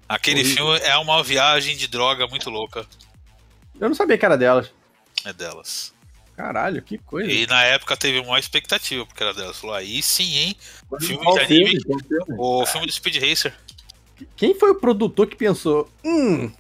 Aquele 0.08 0.40
Horrível. 0.40 0.56
filme 0.56 0.78
é 0.80 0.96
uma 0.98 1.22
viagem 1.22 1.76
de 1.76 1.88
droga 1.88 2.26
muito 2.26 2.50
louca. 2.50 2.86
Eu 3.80 3.88
não 3.88 3.94
sabia 3.94 4.18
que 4.18 4.24
era 4.24 4.36
delas. 4.36 4.70
É 5.24 5.32
delas. 5.32 5.93
Caralho, 6.36 6.82
que 6.82 6.98
coisa. 6.98 7.30
E 7.30 7.46
na 7.46 7.62
época 7.64 7.96
teve 7.96 8.18
uma 8.18 8.38
expectativa, 8.38 9.06
porque 9.06 9.22
era 9.22 9.32
delas. 9.32 9.58
Falou, 9.58 9.76
aí 9.76 10.02
sim, 10.02 10.34
hein? 10.36 10.56
Filme 11.00 11.22
Qual 11.24 11.38
de 11.38 11.44
anime. 11.44 11.80
filme? 11.82 12.02
Filme? 12.02 12.34
O 12.38 12.66
filme 12.66 12.86
do 12.86 12.92
Speed 12.92 13.16
Racer. 13.22 13.54
Quem 14.36 14.54
foi 14.58 14.70
o 14.70 14.74
produtor 14.74 15.26
que 15.28 15.36
pensou? 15.36 15.88
Hum, 16.04 16.50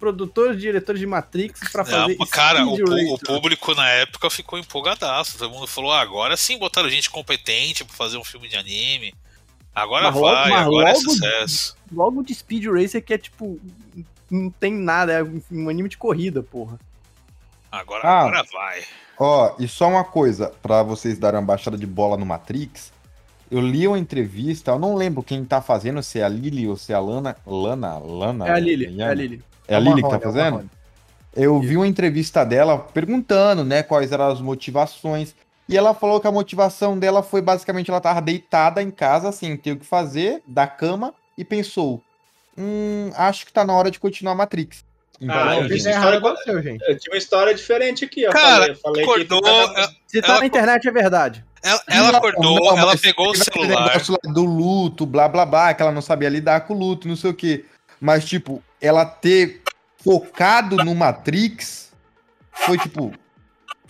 produtores 0.00 0.56
e 0.56 0.60
diretores 0.60 0.98
de 1.00 1.06
Matrix 1.06 1.60
pra 1.70 1.84
fazer 1.84 2.16
Não, 2.16 2.26
cara, 2.26 2.64
o, 2.66 2.74
Speed 2.74 2.84
pu- 2.86 2.90
Racer. 2.90 3.12
o 3.12 3.18
público 3.18 3.74
na 3.74 3.88
época 3.90 4.30
ficou 4.30 4.58
empolgadaço. 4.58 5.36
Todo 5.36 5.50
mundo 5.52 5.66
falou, 5.66 5.92
ah, 5.92 6.00
agora 6.00 6.36
sim 6.36 6.58
botaram 6.58 6.88
gente 6.88 7.10
competente 7.10 7.84
pra 7.84 7.94
fazer 7.94 8.16
um 8.16 8.24
filme 8.24 8.48
de 8.48 8.56
anime. 8.56 9.12
Agora 9.74 10.10
Mas 10.10 10.14
logo- 10.14 10.34
vai, 10.34 10.50
mas 10.50 10.66
agora 10.66 10.88
é 10.90 10.92
logo- 10.94 11.04
sucesso. 11.10 11.76
Logo 11.92 12.22
de 12.22 12.34
Speed 12.34 12.64
Racer 12.66 13.04
que 13.04 13.12
é 13.14 13.18
tipo. 13.18 13.60
Não 14.30 14.50
tem 14.50 14.72
nada, 14.72 15.12
é 15.12 15.22
um 15.22 15.68
anime 15.68 15.88
de 15.88 15.96
corrida, 15.96 16.42
porra. 16.42 16.78
Agora, 17.70 18.02
Ah. 18.08 18.20
agora 18.20 18.42
vai. 18.52 18.84
Ó, 19.18 19.54
e 19.58 19.66
só 19.66 19.88
uma 19.88 20.04
coisa, 20.04 20.52
pra 20.62 20.82
vocês 20.82 21.18
darem 21.18 21.40
uma 21.40 21.46
baixada 21.46 21.76
de 21.76 21.86
bola 21.86 22.16
no 22.16 22.24
Matrix. 22.24 22.92
Eu 23.50 23.60
li 23.60 23.88
uma 23.88 23.98
entrevista, 23.98 24.70
eu 24.72 24.78
não 24.78 24.94
lembro 24.94 25.22
quem 25.22 25.44
tá 25.44 25.60
fazendo, 25.60 26.02
se 26.02 26.20
é 26.20 26.24
a 26.24 26.28
Lily 26.28 26.68
ou 26.68 26.76
se 26.76 26.92
é 26.92 26.94
a 26.94 27.00
Lana. 27.00 27.36
Lana? 27.46 27.98
Lana? 27.98 28.46
É 28.46 28.52
a 28.52 28.58
Lily, 28.58 29.00
é 29.00 29.04
a? 29.04 29.14
Lily. 29.14 29.42
É 29.66 29.74
a 29.74 29.78
o 29.78 29.82
Lily 29.82 30.02
que 30.02 30.08
tá 30.10 30.16
é 30.16 30.20
fazendo? 30.20 30.70
Eu 31.34 31.60
vi 31.60 31.76
uma 31.76 31.86
entrevista 31.86 32.44
dela 32.44 32.78
perguntando, 32.78 33.64
né, 33.64 33.82
quais 33.82 34.12
eram 34.12 34.28
as 34.28 34.40
motivações. 34.40 35.34
E 35.68 35.76
ela 35.76 35.94
falou 35.94 36.20
que 36.20 36.26
a 36.26 36.32
motivação 36.32 36.98
dela 36.98 37.22
foi 37.22 37.42
basicamente 37.42 37.90
ela 37.90 38.00
tava 38.00 38.22
deitada 38.22 38.82
em 38.82 38.90
casa, 38.90 39.32
sem 39.32 39.56
ter 39.56 39.72
o 39.72 39.76
que 39.76 39.84
fazer, 39.84 40.42
da 40.46 40.66
cama, 40.66 41.12
e 41.36 41.44
pensou: 41.44 42.02
Hum, 42.56 43.10
acho 43.14 43.46
que 43.46 43.52
tá 43.52 43.64
na 43.64 43.74
hora 43.74 43.90
de 43.90 44.00
continuar 44.00 44.34
Matrix. 44.34 44.84
Ah, 45.28 45.56
eu 45.56 45.62
errado 45.64 45.74
história- 45.74 46.18
aconteceu, 46.18 46.62
gente. 46.62 46.84
Eu 46.88 46.98
tive 46.98 47.10
uma 47.14 47.18
história 47.18 47.54
diferente 47.54 48.04
aqui, 48.04 48.26
ó. 48.26 48.30
Cara, 48.30 48.50
falei, 48.56 48.70
eu 48.70 48.76
falei 48.76 49.02
acordou, 49.04 49.42
que 49.42 49.48
ela, 49.48 49.92
Se 50.06 50.20
tá 50.22 50.28
Ela- 50.28 50.40
na 50.40 50.46
internet 50.46 50.88
é 50.88 50.90
verdade. 50.92 51.44
ela- 51.62 51.82
ela 51.88 52.18
acordou, 52.18 52.54
não, 52.56 52.78
ela 52.78 52.96
pegou 52.96 53.30
o 53.30 53.34
celular. 53.36 53.86
negócio 53.88 54.12
lá 54.12 54.32
do 54.32 54.44
luto, 54.44 55.04
blá 55.04 55.28
blá 55.28 55.44
blá, 55.44 55.74
que 55.74 55.82
ela 55.82 55.90
não 55.92 56.00
sabia 56.02 56.28
lidar 56.28 56.60
com 56.62 56.74
o 56.74 56.78
luto, 56.78 57.08
não 57.08 57.16
sei 57.16 57.30
o 57.30 57.34
quê. 57.34 57.64
Mas, 58.00 58.24
tipo, 58.24 58.62
ela 58.80 59.04
ter 59.04 59.62
focado 60.02 60.76
no 60.76 60.94
Matrix 60.94 61.90
foi 62.52 62.78
tipo. 62.78 63.12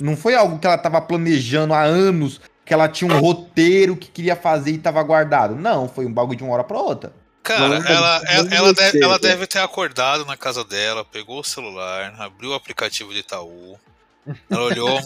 Não 0.01 0.17
foi 0.17 0.35
algo 0.35 0.59
que 0.59 0.67
ela 0.67 0.79
tava 0.79 1.01
planejando 1.01 1.75
há 1.75 1.83
anos, 1.83 2.41
que 2.65 2.73
ela 2.73 2.89
tinha 2.89 3.13
um 3.13 3.19
roteiro 3.21 3.97
que 3.97 4.09
queria 4.11 4.37
fazer 4.37 4.71
e 4.71 4.79
tava 4.79 5.03
guardado. 5.03 5.55
Não, 5.57 5.89
foi 5.89 6.07
um 6.07 6.13
bagulho 6.13 6.39
de 6.39 6.45
uma 6.45 6.55
hora 6.55 6.65
pra 6.65 6.79
outra. 6.79 7.13
Cara, 7.49 7.77
ela, 7.77 8.23
ela, 8.27 8.55
ela 8.55 8.75
deve, 8.75 9.03
ela 9.03 9.19
deve 9.19 9.47
ter 9.47 9.61
acordado 9.61 10.27
na 10.27 10.37
casa 10.37 10.63
dela, 10.63 11.03
pegou 11.03 11.41
o 11.41 11.45
celular, 11.45 12.15
abriu 12.19 12.51
o 12.51 12.55
aplicativo 12.55 13.11
de 13.11 13.21
Itaú. 13.21 13.79
Ela 14.51 14.63
olhou, 14.65 14.99
hum, 14.99 15.03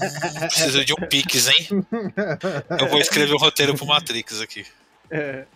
preciso 0.49 0.85
de 0.85 0.93
um 0.93 1.07
Pix, 1.07 1.47
hein? 1.47 1.87
Eu 2.81 2.89
vou 2.89 2.99
escrever 2.99 3.33
um 3.33 3.39
roteiro 3.39 3.77
pro 3.77 3.87
Matrix 3.87 4.41
aqui. 4.41 4.67
É 5.09 5.47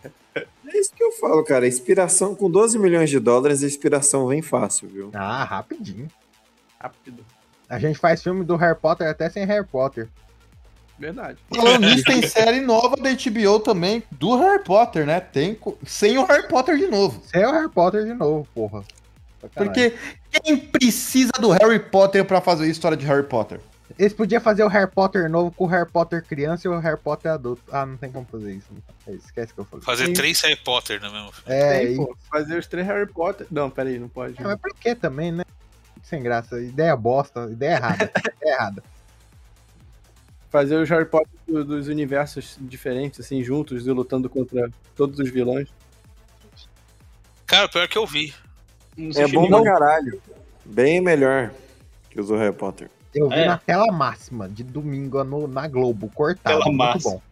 isso 0.79 0.93
que 0.95 1.03
eu 1.03 1.11
falo, 1.11 1.43
cara. 1.43 1.67
Inspiração 1.67 2.37
com 2.37 2.49
12 2.49 2.79
milhões 2.79 3.11
de 3.11 3.19
dólares, 3.19 3.65
a 3.65 3.67
inspiração 3.67 4.29
vem 4.29 4.41
fácil, 4.41 4.89
viu? 4.89 5.11
Ah, 5.13 5.43
rapidinho. 5.43 6.09
Rápido. 6.79 7.25
A 7.69 7.81
gente 7.81 7.99
faz 7.99 8.23
filme 8.23 8.45
do 8.45 8.55
Harry 8.55 8.79
Potter 8.79 9.09
até 9.09 9.29
sem 9.29 9.45
Harry 9.45 9.67
Potter. 9.67 10.09
Verdade. 10.99 11.39
Falando 11.55 11.87
nisso, 11.87 12.05
tem 12.07 12.23
série 12.27 12.61
nova 12.61 12.97
da 12.97 13.11
HBO 13.11 13.61
também, 13.61 14.03
do 14.11 14.37
Harry 14.39 14.63
Potter, 14.65 15.05
né? 15.07 15.21
Tem 15.21 15.55
co- 15.55 15.77
sem 15.87 16.17
o 16.19 16.25
Harry 16.25 16.49
Potter 16.49 16.77
de 16.77 16.87
novo. 16.87 17.23
Sem 17.27 17.45
o 17.45 17.53
Harry 17.53 17.69
Potter 17.71 18.05
de 18.05 18.15
novo, 18.15 18.47
porra. 18.55 18.83
Sacanagem. 19.41 19.91
Porque 19.91 20.41
quem 20.43 20.57
precisa 20.57 21.33
do 21.39 21.51
Harry 21.51 21.79
Potter 21.79 22.25
pra 22.25 22.41
fazer 22.41 22.65
a 22.65 22.69
história 22.69 22.97
de 22.97 23.05
Harry 23.07 23.25
Potter? 23.25 23.61
Eles 23.99 24.13
podiam 24.13 24.41
fazer 24.41 24.65
o 24.65 24.69
Harry 24.69 24.91
Potter 24.91 25.31
novo 25.31 25.51
com 25.53 25.65
o 25.65 25.67
Harry 25.69 25.89
Potter 25.89 26.23
criança 26.25 26.67
e 26.67 26.71
o 26.71 26.79
Harry 26.79 26.99
Potter 26.99 27.31
adulto. 27.33 27.63
Ah, 27.71 27.87
não 27.87 27.97
tem 27.97 28.11
como 28.11 28.27
fazer 28.31 28.53
isso. 28.53 28.67
É, 29.07 29.13
Esquece 29.13 29.55
que 29.55 29.61
eu 29.61 29.65
falei. 29.65 29.85
Fazer 29.85 30.07
Sim. 30.07 30.13
três 30.13 30.41
Harry 30.41 30.57
Potter 30.57 31.01
no 31.01 31.11
mesmo 31.13 31.33
filme. 31.33 31.55
É, 31.55 31.79
Tem, 31.79 31.93
e... 31.93 31.97
pô, 31.97 32.17
fazer 32.31 32.59
os 32.59 32.67
três 32.67 32.87
Harry 32.87 33.07
Potter. 33.07 33.47
Não, 33.51 33.71
peraí, 33.71 33.99
não 33.99 34.09
pode. 34.09 34.35
Não, 34.41 34.51
mas 34.51 34.59
pra 34.61 34.71
que 34.79 34.95
também, 34.95 35.31
né? 35.33 35.45
Sem 36.03 36.23
graça. 36.23 36.61
Ideia 36.61 36.97
bosta. 36.97 37.49
Ideia 37.51 37.75
errada. 37.77 38.11
ideia 38.41 38.55
errada. 38.55 38.83
Fazer 40.51 40.77
os 40.77 40.89
Harry 40.89 41.05
Potter 41.07 41.29
do- 41.47 41.65
dos 41.65 41.89
universos 41.89 42.57
diferentes, 42.61 43.21
assim, 43.21 43.43
juntos 43.43 43.87
e 43.87 43.91
lutando 43.91 44.29
contra 44.31 44.71
todos 44.95 45.19
os 45.19 45.31
vilões. 45.31 45.69
Cara, 47.47 47.69
pior 47.69 47.87
que 47.89 47.99
eu 47.99 48.07
vi. 48.07 48.33
É 49.17 49.27
bom 49.29 49.49
pra 49.49 49.63
caralho. 49.63 50.21
Bem 50.65 51.01
melhor 51.01 51.51
que 52.11 52.21
os 52.21 52.29
do 52.29 52.37
Harry 52.37 52.55
Potter. 52.55 52.89
Eu 53.15 53.29
vi 53.29 53.35
É. 53.37 53.47
na 53.47 53.59
tela 53.59 53.87
máxima 53.93 54.49
de 54.49 54.63
domingo 54.63 55.23
no, 55.25 55.47
na 55.47 55.67
Globo, 55.69 56.11
cortado. 56.15 56.59
Tela 56.59 56.65
muito 56.67 56.79
máxima. 56.79 57.13
bom. 57.15 57.23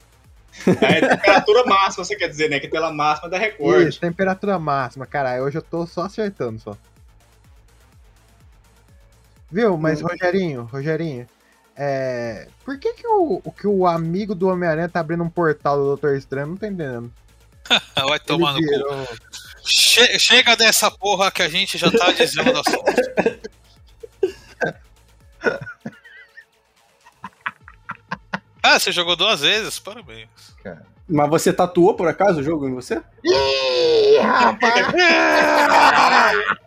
É 0.80 1.00
temperatura 1.16 1.64
máxima, 1.64 2.04
você 2.04 2.14
quer 2.14 2.28
dizer, 2.28 2.48
né? 2.48 2.60
Que 2.60 2.68
tela 2.68 2.92
máxima 2.92 3.28
da 3.28 3.36
Record. 3.38 3.88
Isso, 3.88 3.98
temperatura 4.00 4.56
máxima, 4.58 5.04
caralho. 5.04 5.42
Hoje 5.44 5.58
eu 5.58 5.62
tô 5.62 5.84
só 5.84 6.02
acertando 6.02 6.60
só. 6.60 6.76
Viu? 9.50 9.76
Mas, 9.76 10.00
Rogerinho, 10.00 10.62
Rogerinho, 10.72 11.26
é... 11.76 12.48
por 12.64 12.78
que 12.78 12.92
que 12.94 13.06
o, 13.06 13.40
que 13.52 13.66
o 13.66 13.86
amigo 13.86 14.34
do 14.34 14.48
Homem-Aranha 14.48 14.88
tá 14.88 15.00
abrindo 15.00 15.24
um 15.24 15.30
portal 15.30 15.76
do 15.76 15.84
Doutor 15.84 16.16
Estranho? 16.16 16.48
Não 16.48 16.56
tô 16.56 16.66
entendendo. 16.66 17.12
Vai 17.94 18.20
tomar 18.20 18.54
no 18.54 18.60
cu. 18.60 19.18
Che- 19.64 20.18
chega 20.18 20.54
dessa 20.56 20.90
porra 20.90 21.30
que 21.30 21.42
a 21.42 21.48
gente 21.48 21.78
já 21.78 21.90
tá 21.90 22.12
dizendo 22.12 22.52
do 22.52 22.58
assunto. 22.60 22.84
Ah, 28.66 28.80
você 28.80 28.90
jogou 28.90 29.14
duas 29.14 29.40
vezes? 29.40 29.78
Parabéns. 29.78 30.26
Mas 31.06 31.28
você 31.28 31.52
tatuou 31.52 31.92
por 31.92 32.08
acaso 32.08 32.40
o 32.40 32.42
jogo 32.42 32.66
em 32.66 32.72
você? 32.74 33.02
Ih, 33.22 34.16
rapaz! 34.22 34.86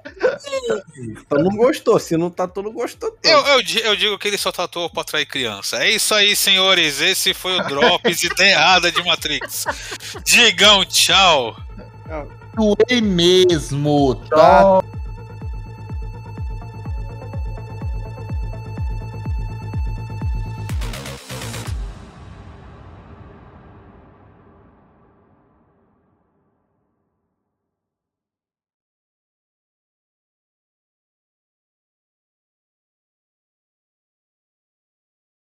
Então 0.98 1.40
não 1.44 1.56
gostou. 1.56 2.00
Se 2.00 2.18
não 2.18 2.30
tatuou, 2.30 2.66
não 2.66 2.74
gostou. 2.74 3.12
tanto. 3.12 3.28
Eu, 3.28 3.40
eu, 3.46 3.62
eu 3.86 3.96
digo 3.96 4.18
que 4.18 4.28
ele 4.28 4.38
só 4.38 4.52
tatuou 4.52 4.90
pra 4.90 5.02
atrair 5.02 5.26
criança. 5.26 5.84
É 5.84 5.92
isso 5.92 6.14
aí, 6.14 6.36
senhores. 6.36 7.02
Esse 7.02 7.34
foi 7.34 7.60
o 7.60 7.64
Drops 7.68 8.24
Ideia 8.24 8.54
Errada 8.54 8.92
de 8.92 9.04
Matrix. 9.04 9.66
Digam 10.24 10.84
tchau. 10.86 11.56
Doei 12.56 13.02
mesmo, 13.02 14.16
tá? 14.30 14.82